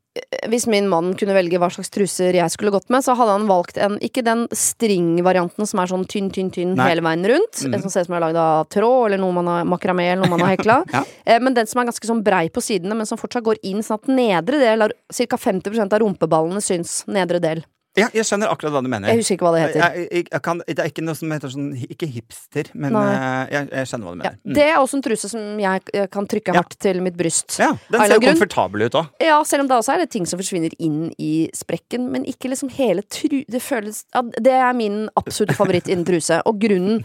Hvis 0.50 0.64
min 0.66 0.88
mann 0.90 1.12
kunne 1.14 1.36
velge 1.36 1.58
hva 1.62 1.68
slags 1.70 1.92
truser 1.94 2.34
jeg 2.34 2.50
skulle 2.50 2.72
gått 2.74 2.88
med, 2.90 3.04
så 3.06 3.14
hadde 3.14 3.36
han 3.36 3.44
valgt 3.46 3.76
en 3.78 3.94
Ikke 4.02 4.24
den 4.26 4.46
stringvarianten 4.50 5.68
som 5.70 5.78
er 5.82 5.90
sånn 5.92 6.06
tynn, 6.10 6.32
tynn, 6.34 6.50
tynn 6.50 6.72
Nei. 6.74 6.88
hele 6.90 7.04
veien 7.06 7.22
rundt. 7.30 7.60
Mm. 7.62 7.76
En 7.76 7.84
som 7.84 7.92
ser 7.94 8.02
ut 8.02 8.10
som 8.10 8.16
er 8.18 8.24
lagd 8.24 8.38
av 8.42 8.64
tråd, 8.74 9.04
eller 9.06 9.22
noe 9.22 9.36
man 9.38 9.50
har 9.52 9.68
makramé, 9.70 10.08
eller 10.10 10.24
noe 10.24 10.34
man 10.34 10.46
har 10.46 10.56
hekla. 10.56 10.80
Ja. 10.96 11.04
Eh, 11.24 11.38
Men 11.40 11.54
den 11.54 11.68
som 11.70 11.78
er 11.80 11.86
ganske 11.92 12.08
sånn 12.08 12.24
brei 12.26 12.48
på 12.50 12.62
sidene, 12.64 12.96
men 12.98 13.06
som 13.06 13.18
fortsatt 13.20 13.46
går 13.46 13.60
inn, 13.62 13.84
sånn 13.86 14.00
at 14.00 14.10
nedre 14.10 14.58
del, 14.58 14.88
ca. 14.90 15.38
50% 15.38 15.94
av 15.94 16.02
rumpeballene 16.02 16.62
syns. 16.64 17.04
Nedre 17.06 17.38
del. 17.38 17.62
Ja, 17.98 18.06
jeg 18.14 18.22
skjønner 18.28 18.52
akkurat 18.52 18.74
hva 18.76 18.82
du 18.84 18.88
mener. 18.90 19.10
Jeg 19.10 19.18
husker 19.18 19.34
ikke 19.34 19.46
hva 19.48 19.52
det 19.56 19.62
heter. 19.64 19.80
Jeg, 19.82 20.04
jeg, 20.06 20.26
jeg 20.30 20.42
kan, 20.46 20.60
det 20.62 20.78
er 20.78 20.90
ikke 20.92 21.02
noe 21.02 21.18
som 21.18 21.32
heter 21.34 21.50
sånn 21.50 21.70
Ikke 21.90 22.06
hipster, 22.06 22.70
men 22.78 22.94
eh, 23.00 23.50
jeg, 23.50 23.88
skjønner 23.90 24.06
hva 24.06 24.12
du 24.14 24.20
mener. 24.20 24.36
Mm. 24.44 24.54
det 24.58 24.66
er 24.68 24.76
også 24.78 25.00
en 25.00 25.04
truse 25.08 25.30
som 25.32 25.58
jeg 25.64 26.06
kan 26.14 26.28
trykke 26.30 26.54
hardt 26.54 26.76
til 26.82 27.02
mitt 27.02 27.18
bryst. 27.18 27.58
Ja, 27.58 27.72
den 27.90 28.04
ser 28.04 28.14
jo 28.14 28.22
komfortabel 28.28 28.86
ut 28.86 29.00
òg. 29.00 29.10
Ja, 29.26 29.40
selv 29.48 29.64
om 29.64 29.72
det 29.72 29.80
også 29.80 29.96
er 29.96 30.04
det 30.04 30.10
ting 30.14 30.28
som 30.30 30.38
forsvinner 30.40 30.74
inn 30.78 31.10
i 31.18 31.48
sprekken, 31.56 32.06
men 32.14 32.28
ikke 32.30 32.52
liksom 32.52 32.70
hele 32.78 33.02
tru... 33.10 33.42
Det 33.50 33.62
føles 33.64 34.04
ja, 34.14 34.22
Det 34.38 34.54
er 34.54 34.72
min 34.78 35.02
absolutte 35.18 35.58
favoritt 35.58 35.90
innen 35.90 36.06
truse. 36.06 36.38
Og 36.46 36.62
grunnen 36.62 37.02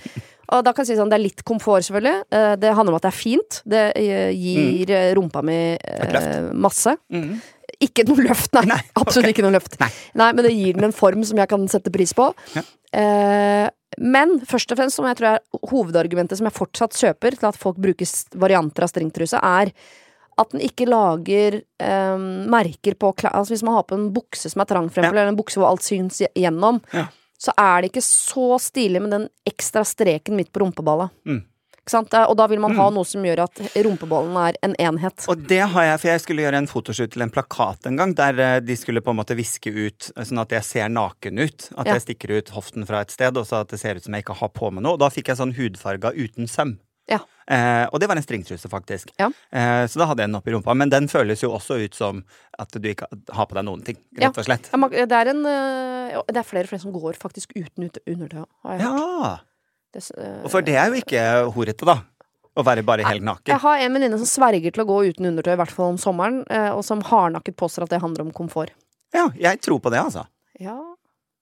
Og 0.54 0.62
da 0.65 0.76
kan 0.76 0.86
jeg 0.86 0.93
si 0.93 1.00
sånn, 1.00 1.10
det 1.10 1.17
er 1.17 1.24
litt 1.24 1.41
komfort, 1.48 1.86
selvfølgelig. 1.88 2.26
Eh, 2.30 2.54
Det 2.62 2.74
handler 2.78 2.93
om 2.93 3.00
at 3.00 3.08
det 3.08 3.12
er 3.12 3.17
fint. 3.17 3.62
Det 3.65 3.84
eh, 3.98 4.30
gir 4.38 4.91
mm. 4.93 5.15
rumpa 5.17 5.41
mi 5.45 5.58
eh, 5.74 6.52
masse. 6.54 6.93
Mm. 7.10 7.39
Ikke 7.82 8.06
noe 8.08 8.21
løft, 8.28 8.54
nei. 8.56 8.65
Nei, 8.69 8.80
Absolutt 9.01 9.32
ikke 9.34 9.43
noe 9.45 9.56
løft. 9.58 9.80
Nei. 9.82 9.89
men 10.32 10.43
det 10.45 10.54
gir 10.54 10.78
den 10.78 10.88
en 10.89 10.95
form 10.95 11.23
som 11.28 11.38
jeg 11.41 11.49
kan 11.51 11.65
sette 11.71 11.91
pris 11.93 12.13
på. 12.15 12.30
Ja. 12.56 12.63
Eh, 12.95 13.67
men 13.97 14.38
først 14.47 14.71
og 14.71 14.80
fremst, 14.80 14.97
som 14.99 15.08
jeg 15.08 15.17
tror 15.19 15.34
er 15.34 15.69
hovedargumentet 15.71 16.39
som 16.39 16.47
jeg 16.49 16.56
fortsatt 16.56 16.97
kjøper 16.99 17.38
til 17.39 17.47
at 17.49 17.58
folk 17.60 17.78
bruker 17.82 18.10
varianter 18.41 18.86
av 18.86 18.91
stringtruse, 18.91 19.39
er 19.39 19.71
at 20.36 20.51
den 20.51 20.63
ikke 20.65 20.88
lager 20.91 21.62
eh, 21.80 22.23
merker 22.51 22.97
på 22.99 23.13
klær 23.15 23.32
Altså 23.39 23.56
hvis 23.56 23.63
man 23.63 23.78
har 23.78 23.86
på 23.88 23.95
en 23.95 24.10
bukse 24.15 24.51
som 24.51 24.62
er 24.63 24.67
trang, 24.67 24.89
for 24.91 24.99
eksempel, 24.99 25.21
eller 25.21 25.32
en 25.32 25.39
bukse 25.39 25.60
hvor 25.60 25.69
alt 25.71 25.86
syns 25.86 26.19
gjennom, 26.36 26.82
Ja. 26.95 27.06
så 27.39 27.54
er 27.60 27.82
det 27.86 27.91
ikke 27.93 28.04
så 28.04 28.60
stilig 28.63 29.01
med 29.04 29.15
den 29.15 29.28
ekstra 29.47 29.84
streken 29.88 30.36
midt 30.36 30.51
på 30.51 30.60
rumpeballet. 30.63 31.12
Mm. 31.28 31.41
Og 31.93 32.36
da 32.38 32.48
vil 32.48 32.60
man 32.60 32.76
ha 32.76 32.89
noe 32.89 33.06
som 33.06 33.21
gjør 33.21 33.43
at 33.43 33.60
rumpebollen 33.86 34.36
er 34.41 34.58
en 34.65 34.74
enhet. 34.80 35.28
Og 35.30 35.43
det 35.48 35.62
har 35.69 35.84
jeg, 35.91 36.00
for 36.02 36.08
jeg 36.10 36.21
skulle 36.24 36.41
gjøre 36.45 36.58
en 36.63 36.67
fotoshoot 36.71 37.12
til 37.13 37.21
en 37.21 37.30
plakat 37.30 37.86
en 37.86 37.95
gang, 38.00 38.15
der 38.17 38.39
eh, 38.41 38.60
de 38.65 38.76
skulle 38.76 39.02
på 39.06 39.13
en 39.13 39.19
måte 39.19 39.38
viske 39.38 39.69
ut 39.69 40.12
eh, 40.15 40.24
sånn 40.26 40.41
at 40.41 40.50
jeg 40.58 40.63
ser 40.65 40.89
naken 40.89 41.38
ut. 41.43 41.69
At 41.78 41.86
Ja. 41.86 41.93
jeg 41.93 42.02
stikker 42.08 42.38
ut 42.39 42.50
hoften 42.56 42.86
fra 42.89 43.02
et 43.06 43.12
sted, 43.13 43.38
og 43.38 43.45
så 43.45 43.62
at 43.62 43.69
det 43.69 43.80
ser 43.80 43.95
ut 43.95 44.04
som 44.04 44.13
jeg 44.17 44.26
ikke 44.26 44.39
har 44.41 44.50
på 44.50 44.71
meg 44.74 44.82
noe. 44.84 44.93
Og 44.98 45.00
da 45.00 45.10
fikk 45.13 45.30
jeg 45.30 45.38
sånn 45.38 45.54
hudfarga 45.56 46.12
uten 46.17 46.48
søm. 46.50 46.80
Ja. 47.08 47.19
Eh, 47.45 47.86
og 47.93 48.00
det 48.02 48.08
var 48.10 48.17
en 48.17 48.24
stringtruse, 48.26 48.65
faktisk. 48.67 49.12
Ja. 49.21 49.28
Eh, 49.54 49.86
så 49.86 50.02
da 50.02 50.08
hadde 50.10 50.24
jeg 50.26 50.32
den 50.32 50.39
oppi 50.41 50.50
rumpa. 50.56 50.74
Men 50.74 50.89
den 50.89 51.06
føles 51.08 51.43
jo 51.45 51.52
også 51.54 51.78
ut 51.86 51.93
som 51.93 52.24
at 52.58 52.71
du 52.74 52.88
ikke 52.89 53.06
har 53.30 53.45
på 53.45 53.54
deg 53.54 53.63
noen 53.67 53.84
ting, 53.86 54.00
rett 54.17 54.34
og 54.41 54.48
slett. 54.48 54.71
Ja, 54.74 55.06
Det 55.06 55.12
er, 55.21 55.30
en, 55.30 55.45
øh, 55.45 56.24
det 56.34 56.41
er 56.41 56.48
flere 56.50 56.65
og 56.65 56.69
flere 56.74 56.82
som 56.82 56.91
går 56.98 57.13
faktisk 57.21 57.54
uten 57.56 57.86
ut- 57.86 58.02
undertøy. 58.10 58.45
har 58.65 58.80
jeg 58.80 58.82
hørt. 58.89 59.45
Det 59.95 60.03
øh, 60.19 60.43
Og 60.43 60.51
for 60.51 60.65
det 60.65 60.75
er 60.75 60.91
jo 60.91 60.99
ikke 60.99 61.23
horete, 61.55 61.88
da. 61.88 62.01
Å 62.55 62.63
være 62.63 62.86
bare 62.88 63.03
helt 63.03 63.23
naken. 63.27 63.51
Jeg 63.51 63.60
har 63.60 63.81
en 63.84 63.95
venninne 63.97 64.19
som 64.21 64.27
sverger 64.29 64.71
til 64.71 64.86
å 64.86 64.88
gå 64.88 65.01
uten 65.12 65.27
undertøy, 65.27 65.53
i 65.55 65.60
hvert 65.60 65.73
fall 65.75 65.91
om 65.91 65.99
sommeren, 65.99 66.43
øh, 66.47 66.69
og 66.77 66.86
som 66.88 67.01
hardnakket 67.03 67.58
påstår 67.60 67.88
at 67.88 67.95
det 67.95 67.99
handler 68.03 68.27
om 68.27 68.31
komfort. 68.36 68.71
Ja, 69.15 69.27
jeg 69.39 69.60
tror 69.63 69.81
på 69.84 69.91
det, 69.91 69.99
altså. 69.99 70.23
Ja. 70.60 70.77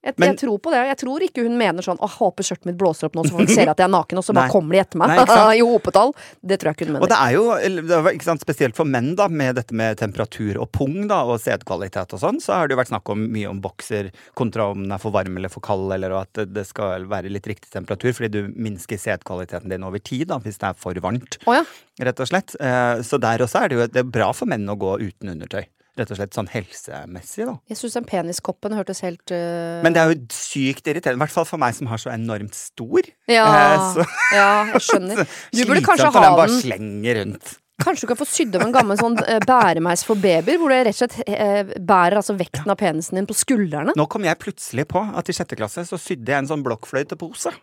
Jeg, 0.04 0.14
Men- 0.18 0.28
jeg 0.34 0.38
tror 0.44 0.58
på 0.60 0.70
det. 0.70 0.80
Jeg 0.86 0.98
tror 1.00 1.20
ikke 1.24 1.42
hun 1.46 1.56
mener 1.56 1.80
sånn 1.82 1.96
'Å, 1.98 2.08
håper 2.18 2.44
skjørtet 2.44 2.66
mitt 2.66 2.76
blåser 2.76 3.04
opp 3.08 3.14
nå, 3.16 3.24
så 3.24 3.32
folk 3.38 3.48
ser 3.48 3.68
at 3.70 3.78
jeg 3.78 3.86
er 3.88 3.92
naken', 3.94 4.18
og 4.18 4.24
så 4.24 4.34
bare 4.34 4.48
Nei. 4.48 4.52
kommer 4.52 4.72
de 4.72 4.80
etter 4.84 4.98
meg 5.00 5.08
Nei, 5.08 5.56
i 5.60 5.64
hopetall. 5.64 6.12
Det 6.44 6.58
tror 6.60 6.68
jeg 6.70 6.76
ikke 6.76 6.86
hun 6.86 6.92
mener. 6.94 7.02
Og 7.02 7.08
det 7.08 7.16
er 7.16 7.32
jo, 7.32 7.44
det 7.88 8.02
var, 8.04 8.12
ikke 8.12 8.24
sant, 8.28 8.40
spesielt 8.44 8.76
for 8.76 8.84
menn, 8.84 9.14
da, 9.16 9.28
med 9.28 9.56
dette 9.56 9.72
med 9.72 9.96
temperatur 9.96 10.60
og 10.60 10.70
pung 10.72 11.08
da, 11.08 11.22
og 11.24 11.40
sædkvalitet 11.40 12.12
og 12.12 12.20
sånn, 12.20 12.36
så 12.40 12.52
har 12.54 12.68
det 12.68 12.76
jo 12.76 12.82
vært 12.82 12.92
snakk 12.92 13.08
om 13.10 13.24
mye 13.32 13.48
om 13.48 13.60
bokser 13.64 14.10
kontra 14.36 14.70
om 14.70 14.82
den 14.82 14.92
er 14.92 14.98
for 14.98 15.10
varm 15.10 15.36
eller 15.36 15.48
for 15.48 15.60
kald, 15.60 15.90
eller 15.92 16.12
at 16.20 16.32
det- 16.34 16.52
det 16.52 16.66
skal 16.66 17.06
være 17.06 17.30
litt 17.32 17.46
riktig 17.46 17.70
temperatur, 17.72 18.12
fordi 18.12 18.30
du 18.30 18.48
minsker 18.52 18.96
sædkvaliteten 19.00 19.68
din 19.70 19.82
over 19.84 19.98
tid 19.98 20.28
da, 20.28 20.38
hvis 20.38 20.58
det 20.58 20.68
er 20.68 20.74
for 20.74 20.92
varmt, 20.94 21.38
Oh, 21.46 21.54
ja. 21.54 21.64
rett 22.00 22.20
og 22.20 22.28
slett. 22.28 22.54
Eh, 22.60 23.00
Så 23.00 23.18
der 23.18 23.38
også 23.38 23.64
er 23.64 23.68
det 23.68 23.78
jo 23.78 23.86
det 23.86 23.96
er 23.96 24.02
bra 24.10 24.32
for 24.32 24.46
menn 24.46 24.66
å 24.68 24.76
gå 24.78 24.98
uten 25.00 25.28
undertøy. 25.32 25.64
Rett 25.94 26.10
og 26.10 26.18
slett 26.18 26.34
sånn 26.34 26.48
helsemessig, 26.50 27.44
da. 27.46 27.52
Jeg 27.70 27.78
syns 27.78 27.92
den 27.94 28.06
peniskoppen 28.08 28.72
hørtes 28.74 28.98
helt 29.06 29.30
uh... 29.30 29.78
Men 29.84 29.94
det 29.94 30.00
er 30.02 30.10
jo 30.10 30.16
sykt 30.34 30.88
irriterende, 30.90 31.20
i 31.20 31.22
hvert 31.22 31.34
fall 31.36 31.46
for 31.46 31.62
meg 31.62 31.76
som 31.76 31.86
har 31.86 32.00
så 32.02 32.10
enormt 32.10 32.56
stor. 32.58 33.06
ja, 33.30 33.44
Eh, 33.46 33.84
så- 33.94 34.06
ja, 34.34 34.48
jeg 34.72 34.82
skjønner. 34.88 35.20
Du 35.54 35.60
burde 35.68 35.84
kanskje 35.86 36.08
Slitsomt 36.08 36.18
ha 36.18 36.24
den 36.26 36.40
bare 36.40 36.56
slenger 36.64 37.20
rundt. 37.20 37.52
Kanskje 37.84 38.06
du 38.06 38.10
kan 38.12 38.18
få 38.20 38.26
sydd 38.30 38.54
av 38.58 38.62
en 38.66 38.74
gammel 38.74 38.98
sånn 38.98 39.16
eh, 39.22 39.38
bæremeis 39.46 40.02
for 40.06 40.18
babyer, 40.18 40.58
hvor 40.58 40.70
du 40.70 40.76
rett 40.76 40.90
og 40.94 40.98
slett 40.98 41.78
bærer 41.86 42.18
altså 42.20 42.36
vekten 42.38 42.70
av 42.70 42.78
penisen 42.78 43.18
din 43.18 43.26
på 43.30 43.34
skuldrene? 43.38 43.94
Nå 43.98 44.06
kom 44.10 44.26
jeg 44.26 44.38
plutselig 44.42 44.86
på 44.90 45.02
at 45.14 45.30
i 45.30 45.34
sjette 45.34 45.58
klasse 45.58 45.82
så 45.86 45.98
sydde 45.98 46.30
jeg 46.34 46.42
en 46.42 46.50
sånn 46.50 46.62
blokkfløytepose. 46.66 47.54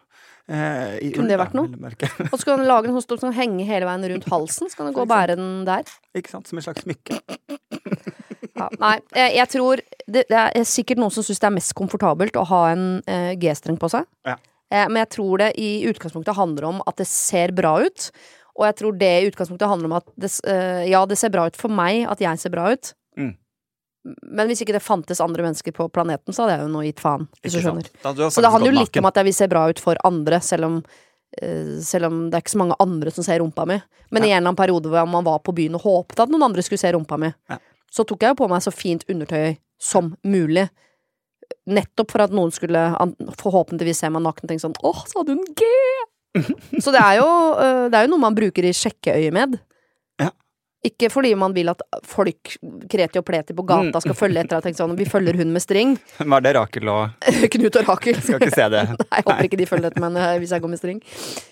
Eh, 0.50 1.12
Kunne 1.16 1.30
det 1.30 1.40
vært 1.40 1.56
noe? 1.58 1.70
Og 2.32 2.38
så 2.40 2.46
kan 2.48 2.62
du 2.62 2.66
lage 2.68 2.90
en 2.90 2.98
sånn 2.98 3.20
som 3.20 3.30
kan 3.30 3.38
henge 3.38 3.66
hele 3.68 3.88
veien 3.88 4.08
rundt 4.14 4.30
halsen, 4.32 4.72
så 4.72 4.80
kan 4.80 4.90
du 4.90 4.96
gå 4.96 5.04
og 5.06 5.12
bære 5.12 5.38
den 5.40 5.66
der. 5.68 5.90
Ikke 6.18 6.34
sant? 6.34 6.50
Som 6.50 6.60
et 6.62 6.66
slags 6.66 6.86
smykke. 6.86 7.22
Ja, 8.52 8.68
nei, 8.82 8.96
jeg 9.16 9.48
tror 9.50 9.80
det, 10.06 10.26
det 10.30 10.38
er 10.38 10.66
sikkert 10.68 11.00
noen 11.02 11.14
som 11.14 11.24
syns 11.26 11.40
det 11.42 11.48
er 11.48 11.56
mest 11.56 11.74
komfortabelt 11.78 12.36
å 12.38 12.44
ha 12.50 12.62
en 12.74 12.86
eh, 13.10 13.32
G-streng 13.40 13.80
på 13.82 13.90
seg. 13.94 14.06
Ja. 14.28 14.36
Eh, 14.72 14.88
men 14.90 15.02
jeg 15.04 15.12
tror 15.18 15.42
det 15.42 15.52
i 15.62 15.72
utgangspunktet 15.90 16.38
handler 16.38 16.70
om 16.70 16.82
at 16.88 17.00
det 17.02 17.08
ser 17.10 17.54
bra 17.58 17.78
ut. 17.84 18.10
Og 18.60 18.68
jeg 18.68 18.78
tror 18.82 18.98
det 19.00 19.12
i 19.22 19.30
utgangspunktet 19.30 19.72
handler 19.72 19.90
om 19.92 19.98
at 20.02 20.10
det, 20.20 20.32
eh, 20.52 20.84
ja, 20.92 21.04
det 21.08 21.18
ser 21.20 21.32
bra 21.34 21.48
ut 21.50 21.60
for 21.60 21.72
meg 21.74 22.04
at 22.12 22.22
jeg 22.24 22.42
ser 22.44 22.54
bra 22.54 22.70
ut. 22.76 22.94
Men 24.04 24.50
hvis 24.50 24.64
ikke 24.64 24.74
det 24.74 24.82
fantes 24.82 25.22
andre 25.22 25.44
mennesker 25.46 25.76
på 25.76 25.86
planeten, 25.94 26.34
så 26.34 26.44
hadde 26.46 26.58
jeg 26.58 26.66
jo 26.66 26.74
nå 26.74 26.84
gitt 26.88 27.02
faen. 27.04 27.28
Hvis 27.44 27.54
du 27.54 27.62
skjønner. 27.62 27.90
Så 28.34 28.42
det 28.42 28.50
handler 28.50 28.72
jo 28.72 28.80
litt 28.80 28.98
om 28.98 29.10
at 29.12 29.20
jeg 29.20 29.28
vil 29.30 29.38
se 29.38 29.48
bra 29.52 29.68
ut 29.70 29.82
for 29.84 30.00
andre, 30.08 30.40
selv 30.42 30.68
om, 30.70 30.78
uh, 31.38 31.74
selv 31.86 32.10
om 32.10 32.22
det 32.32 32.40
er 32.40 32.46
ikke 32.46 32.56
så 32.56 32.62
mange 32.64 32.78
andre 32.82 33.14
som 33.14 33.28
ser 33.28 33.44
rumpa 33.44 33.68
mi. 33.70 33.78
Men 34.10 34.26
i 34.26 34.32
en 34.32 34.40
eller 34.40 34.50
annen 34.50 34.60
periode 34.60 34.90
hvor 34.92 35.08
man 35.08 35.28
var 35.28 35.44
på 35.46 35.54
byen 35.56 35.78
og 35.78 35.86
håpet 35.86 36.26
at 36.26 36.34
noen 36.34 36.50
andre 36.50 36.66
skulle 36.66 36.82
se 36.82 36.92
rumpa 36.96 37.20
mi, 37.22 37.30
Ja. 37.52 37.60
så 37.94 38.08
tok 38.08 38.26
jeg 38.26 38.34
jo 38.34 38.42
på 38.42 38.50
meg 38.50 38.66
så 38.66 38.74
fint 38.74 39.06
undertøy 39.08 39.58
som 39.82 40.16
mulig. 40.26 40.70
Nettopp 41.70 42.12
for 42.12 42.26
at 42.26 42.34
noen 42.34 42.52
skulle 42.52 42.82
forhåpentligvis 43.38 44.02
se 44.02 44.10
meg 44.10 44.24
naken 44.26 44.48
og 44.48 44.50
tenke 44.50 44.66
sånn 44.66 44.78
åh, 44.82 45.06
så 45.06 45.22
hadde 45.22 45.38
hun 45.38 45.46
G! 45.54 45.68
så 46.84 46.94
det 46.96 47.02
er, 47.04 47.20
jo, 47.20 47.30
uh, 47.60 47.86
det 47.92 48.00
er 48.00 48.08
jo 48.08 48.16
noe 48.16 48.26
man 48.26 48.38
bruker 48.38 48.66
i 48.66 48.74
sjekkeøyemed. 48.74 49.60
Ikke 50.82 51.12
fordi 51.14 51.36
man 51.38 51.54
vil 51.54 51.70
at 51.70 51.82
folk, 52.10 52.56
kreti 52.90 53.20
og 53.20 53.26
pleti 53.28 53.54
på 53.54 53.62
gata, 53.70 54.00
skal 54.02 54.16
følge 54.18 54.42
etter 54.42 54.58
og 54.58 54.64
tenke 54.66 54.80
sånn 54.80 54.96
vi 54.98 55.06
følger 55.06 55.38
hun 55.38 55.52
med 55.54 55.62
string. 55.62 55.92
Var 56.34 56.42
det 56.42 56.56
Rakel 56.58 56.90
og 56.90 57.28
Knut 57.54 57.78
og 57.84 57.86
Rakel. 57.92 58.16
Jeg 58.18 58.24
Skal 58.26 58.42
ikke 58.42 58.56
se 58.56 58.66
det. 58.74 58.82
Nei, 59.04 59.20
jeg 59.20 59.28
håper 59.28 59.50
ikke 59.50 59.60
de 59.62 59.68
følger 59.70 59.92
etter 59.92 60.02
meg 60.08 60.18
hvis 60.42 60.56
jeg 60.56 60.64
går 60.64 60.72
med 60.74 60.82
string. 60.82 61.04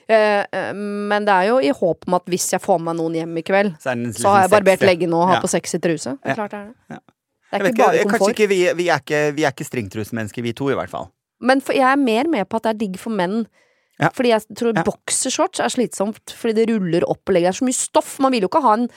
Eh, 0.09 0.41
eh, 0.49 0.71
men 1.13 1.29
det 1.29 1.35
er 1.35 1.51
jo 1.51 1.59
i 1.61 1.69
håp 1.77 2.09
om 2.09 2.17
at 2.17 2.25
hvis 2.33 2.49
jeg 2.55 2.63
får 2.65 2.81
med 2.81 2.89
meg 2.89 2.99
noen 3.03 3.19
hjem 3.21 3.37
i 3.37 3.45
kveld, 3.45 3.71
Så, 3.77 3.93
så 4.17 4.33
har 4.33 4.47
jeg 4.47 4.53
barbert 4.57 4.81
sexy. 4.81 4.89
leggene 4.89 5.21
og 5.21 5.27
har 5.29 5.37
Ja. 5.37 5.45
på 5.45 5.53
sexy 5.53 5.77
truse. 5.77 6.17
Det 6.25 6.33
er 6.33 6.41
klart 6.41 6.57
det 6.57 6.63
er 6.63 6.67
det. 6.73 6.97
Ja. 6.97 6.99
Det 7.49 7.61
er 7.61 7.69
ikke 7.69 7.85
bare 7.85 8.03
komfort. 8.09 8.33
ikke 8.33 8.49
vi, 8.49 8.59
vi 8.81 8.89
er 8.89 8.99
ikke, 9.01 9.21
vi 9.37 9.45
er 9.45 9.53
ikke 9.53 9.65
stringtrusemennesker, 9.69 10.41
vi 10.45 10.53
to 10.57 10.73
i 10.73 10.77
hvert 10.77 10.89
fall. 10.89 11.09
Men 11.41 11.61
for, 11.61 11.77
jeg 11.77 11.85
er 11.85 12.01
mer 12.01 12.27
med 12.29 12.49
på 12.49 12.57
at 12.57 12.65
det 12.65 12.73
er 12.73 12.81
digg 12.81 12.97
for 13.01 13.13
menn. 13.13 13.43
Ja. 13.99 14.09
Fordi 14.15 14.29
jeg 14.31 14.41
tror 14.55 14.75
Ja. 14.77 14.83
boksershorts 14.87 15.59
er 15.59 15.69
slitsomt 15.73 16.35
fordi 16.39 16.53
det 16.55 16.69
ruller 16.69 17.03
opp 17.09 17.21
og 17.27 17.33
legger. 17.35 17.51
Det 17.51 17.55
er 17.55 17.59
så 17.59 17.67
mye 17.67 17.79
stoff. 17.79 18.19
Man 18.19 18.31
vil 18.31 18.41
jo 18.45 18.51
ikke 18.51 18.63
ha 18.63 18.73
en 18.73 18.89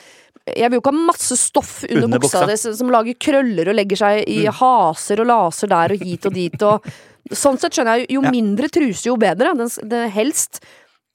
Jeg 0.45 0.71
vil 0.71 0.79
jo 0.79 0.83
ikke 0.83 0.91
ha 0.95 1.07
masse 1.07 1.37
stoff 1.38 1.85
under, 1.88 2.05
Under 2.05 2.19
buksa 2.19 2.47
di 2.47 2.57
som 2.57 2.88
lager 2.91 3.15
krøller 3.15 3.69
og 3.69 3.77
legger 3.79 3.97
seg 3.97 4.25
i 4.27 4.47
haser 4.51 5.21
og 5.23 5.27
laser 5.31 5.69
der 5.69 5.93
og 5.95 6.03
hit 6.03 6.27
og 6.27 6.35
dit 6.35 6.62
og 6.62 6.83
Sånn 7.31 7.57
sett 7.57 7.73
skjønner 7.73 8.01
jeg 8.01 8.09
jo 8.17 8.21
mindre 8.21 8.67
truse, 8.69 9.07
jo 9.07 9.15
bedre. 9.17 9.55
Den, 9.55 9.71
den 9.88 10.11
helst 10.11 10.59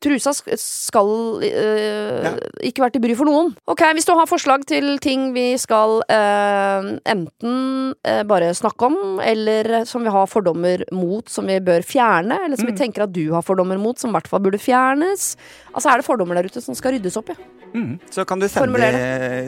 Trusa 0.04 0.32
skal 0.56 1.08
øh, 1.42 2.24
Ja. 2.24 2.32
ikke 2.62 2.82
være 2.84 2.94
til 2.94 3.02
bry 3.02 3.16
for 3.18 3.26
noen. 3.26 3.56
Ok, 3.68 3.82
Hvis 3.98 4.06
du 4.06 4.14
har 4.14 4.26
forslag 4.30 4.62
til 4.70 5.00
ting 5.02 5.34
vi 5.34 5.58
skal 5.58 6.02
øh, 6.06 6.90
enten 7.14 7.94
øh, 8.08 8.24
bare 8.30 8.54
snakke 8.54 8.86
om, 8.86 9.20
eller 9.26 9.84
som 9.90 10.04
vi 10.06 10.10
har 10.14 10.26
fordommer 10.30 10.84
mot 10.94 11.30
som 11.30 11.48
vi 11.48 11.60
bør 11.60 11.82
fjerne, 11.82 12.38
eller 12.46 12.58
som 12.58 12.68
vi 12.70 12.78
tenker 12.78 13.04
at 13.08 13.16
du 13.16 13.34
har 13.34 13.42
fordommer 13.42 13.78
mot 13.82 13.98
som 14.00 14.10
i 14.12 14.18
hvert 14.18 14.28
fall 14.28 14.44
burde 14.44 14.58
fjernes 14.62 15.36
Altså 15.76 15.90
er 15.90 15.98
det 16.02 16.06
fordommer 16.06 16.36
der 16.36 16.46
ute 16.50 16.62
som 16.62 16.76
skal 16.78 16.94
ryddes 16.98 17.18
opp 17.18 17.30
i. 17.30 17.36
Mm. 17.78 17.98
Så 18.10 18.26
kan 18.26 18.42
du 18.42 18.48
sende, 18.50 18.92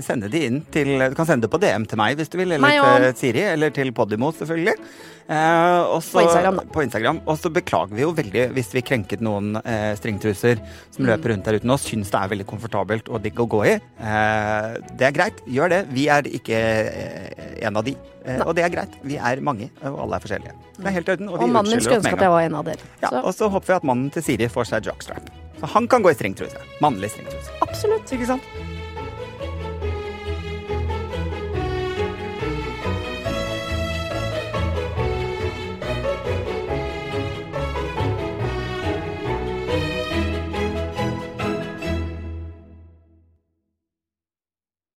sende 0.05 0.29
de 0.29 0.41
inn 0.45 0.59
til 0.73 0.91
Du 1.09 1.15
kan 1.17 1.25
sende 1.25 1.47
det 1.47 1.53
på 1.53 1.59
DM 1.61 1.87
til 1.89 1.97
meg 1.97 2.19
hvis 2.19 2.29
du 2.29 2.37
vil, 2.37 2.51
eller 2.59 2.69
til 3.09 3.15
Siri, 3.23 3.45
eller 3.55 3.73
til 3.73 3.89
Podimo, 3.97 4.29
selvfølgelig. 4.37 4.75
Eh, 5.29 5.79
også, 5.93 6.15
På 6.15 6.21
Instagram, 6.25 6.55
da. 6.57 6.63
På 6.73 6.81
Instagram. 6.81 7.19
Og 7.29 7.37
så 7.37 7.51
beklager 7.53 7.93
vi 7.93 8.01
jo 8.01 8.11
veldig 8.17 8.47
hvis 8.55 8.71
vi 8.73 8.81
krenket 8.81 9.21
noen 9.21 9.59
eh, 9.61 9.91
stringtruser 9.99 10.57
som 10.89 11.03
Mm. 11.05 11.09
løper 11.11 11.29
rundt 11.33 11.45
der 11.45 11.57
uten 11.59 11.69
oss, 11.73 11.85
syns 11.85 12.09
det 12.09 12.17
er 12.21 12.31
veldig 12.33 12.47
komfortabelt 12.49 13.09
og 13.13 13.21
digg 13.23 13.37
å 13.39 13.45
gå 13.47 13.59
i. 13.69 13.75
Eh, 13.77 14.77
det 14.97 15.05
er 15.09 15.13
greit, 15.15 15.43
gjør 15.47 15.69
det. 15.69 15.81
Vi 15.93 16.07
er 16.09 16.23
ikke 16.29 16.57
eh, 16.57 17.65
en 17.67 17.77
av 17.77 17.85
de. 17.85 17.93
Eh, 18.25 18.41
og 18.45 18.55
det 18.57 18.65
er 18.65 18.73
greit. 18.73 18.97
Vi 19.05 19.17
er 19.17 19.39
mange, 19.45 19.69
og 19.83 19.99
alle 20.05 20.17
er 20.17 20.25
forskjellige. 20.25 20.55
Det 20.79 20.85
er 20.89 20.97
helt 20.97 21.07
i 21.09 21.11
orden. 21.13 21.29
Og, 21.29 21.37
vi 21.39 21.43
Og 21.45 21.53
mannen 21.53 21.71
min 21.77 21.81
skulle 21.85 22.01
ønske 22.01 22.13
at 22.17 22.25
jeg 22.25 22.33
var 22.33 22.41
en 22.49 22.55
av 22.55 22.65
dere. 22.65 22.89
Ja, 23.05 23.13
og 23.21 23.33
så 23.37 23.49
håper 23.53 23.67
vi 23.73 23.77
at 23.77 23.87
mannen 23.87 24.09
til 24.11 24.25
Siri 24.25 24.49
får 24.49 24.65
seg 24.73 24.89
jockstrap. 24.89 25.29
Så 25.60 25.65
han 25.65 25.88
kan 25.88 26.02
gå 26.04 26.12
i 26.12 26.15
strengtruse. 26.15 26.58
Mannlig 26.82 27.12
strengtruse. 27.12 27.52
absolutt. 27.62 28.12
Ikke 28.15 28.26
sant? 28.26 28.43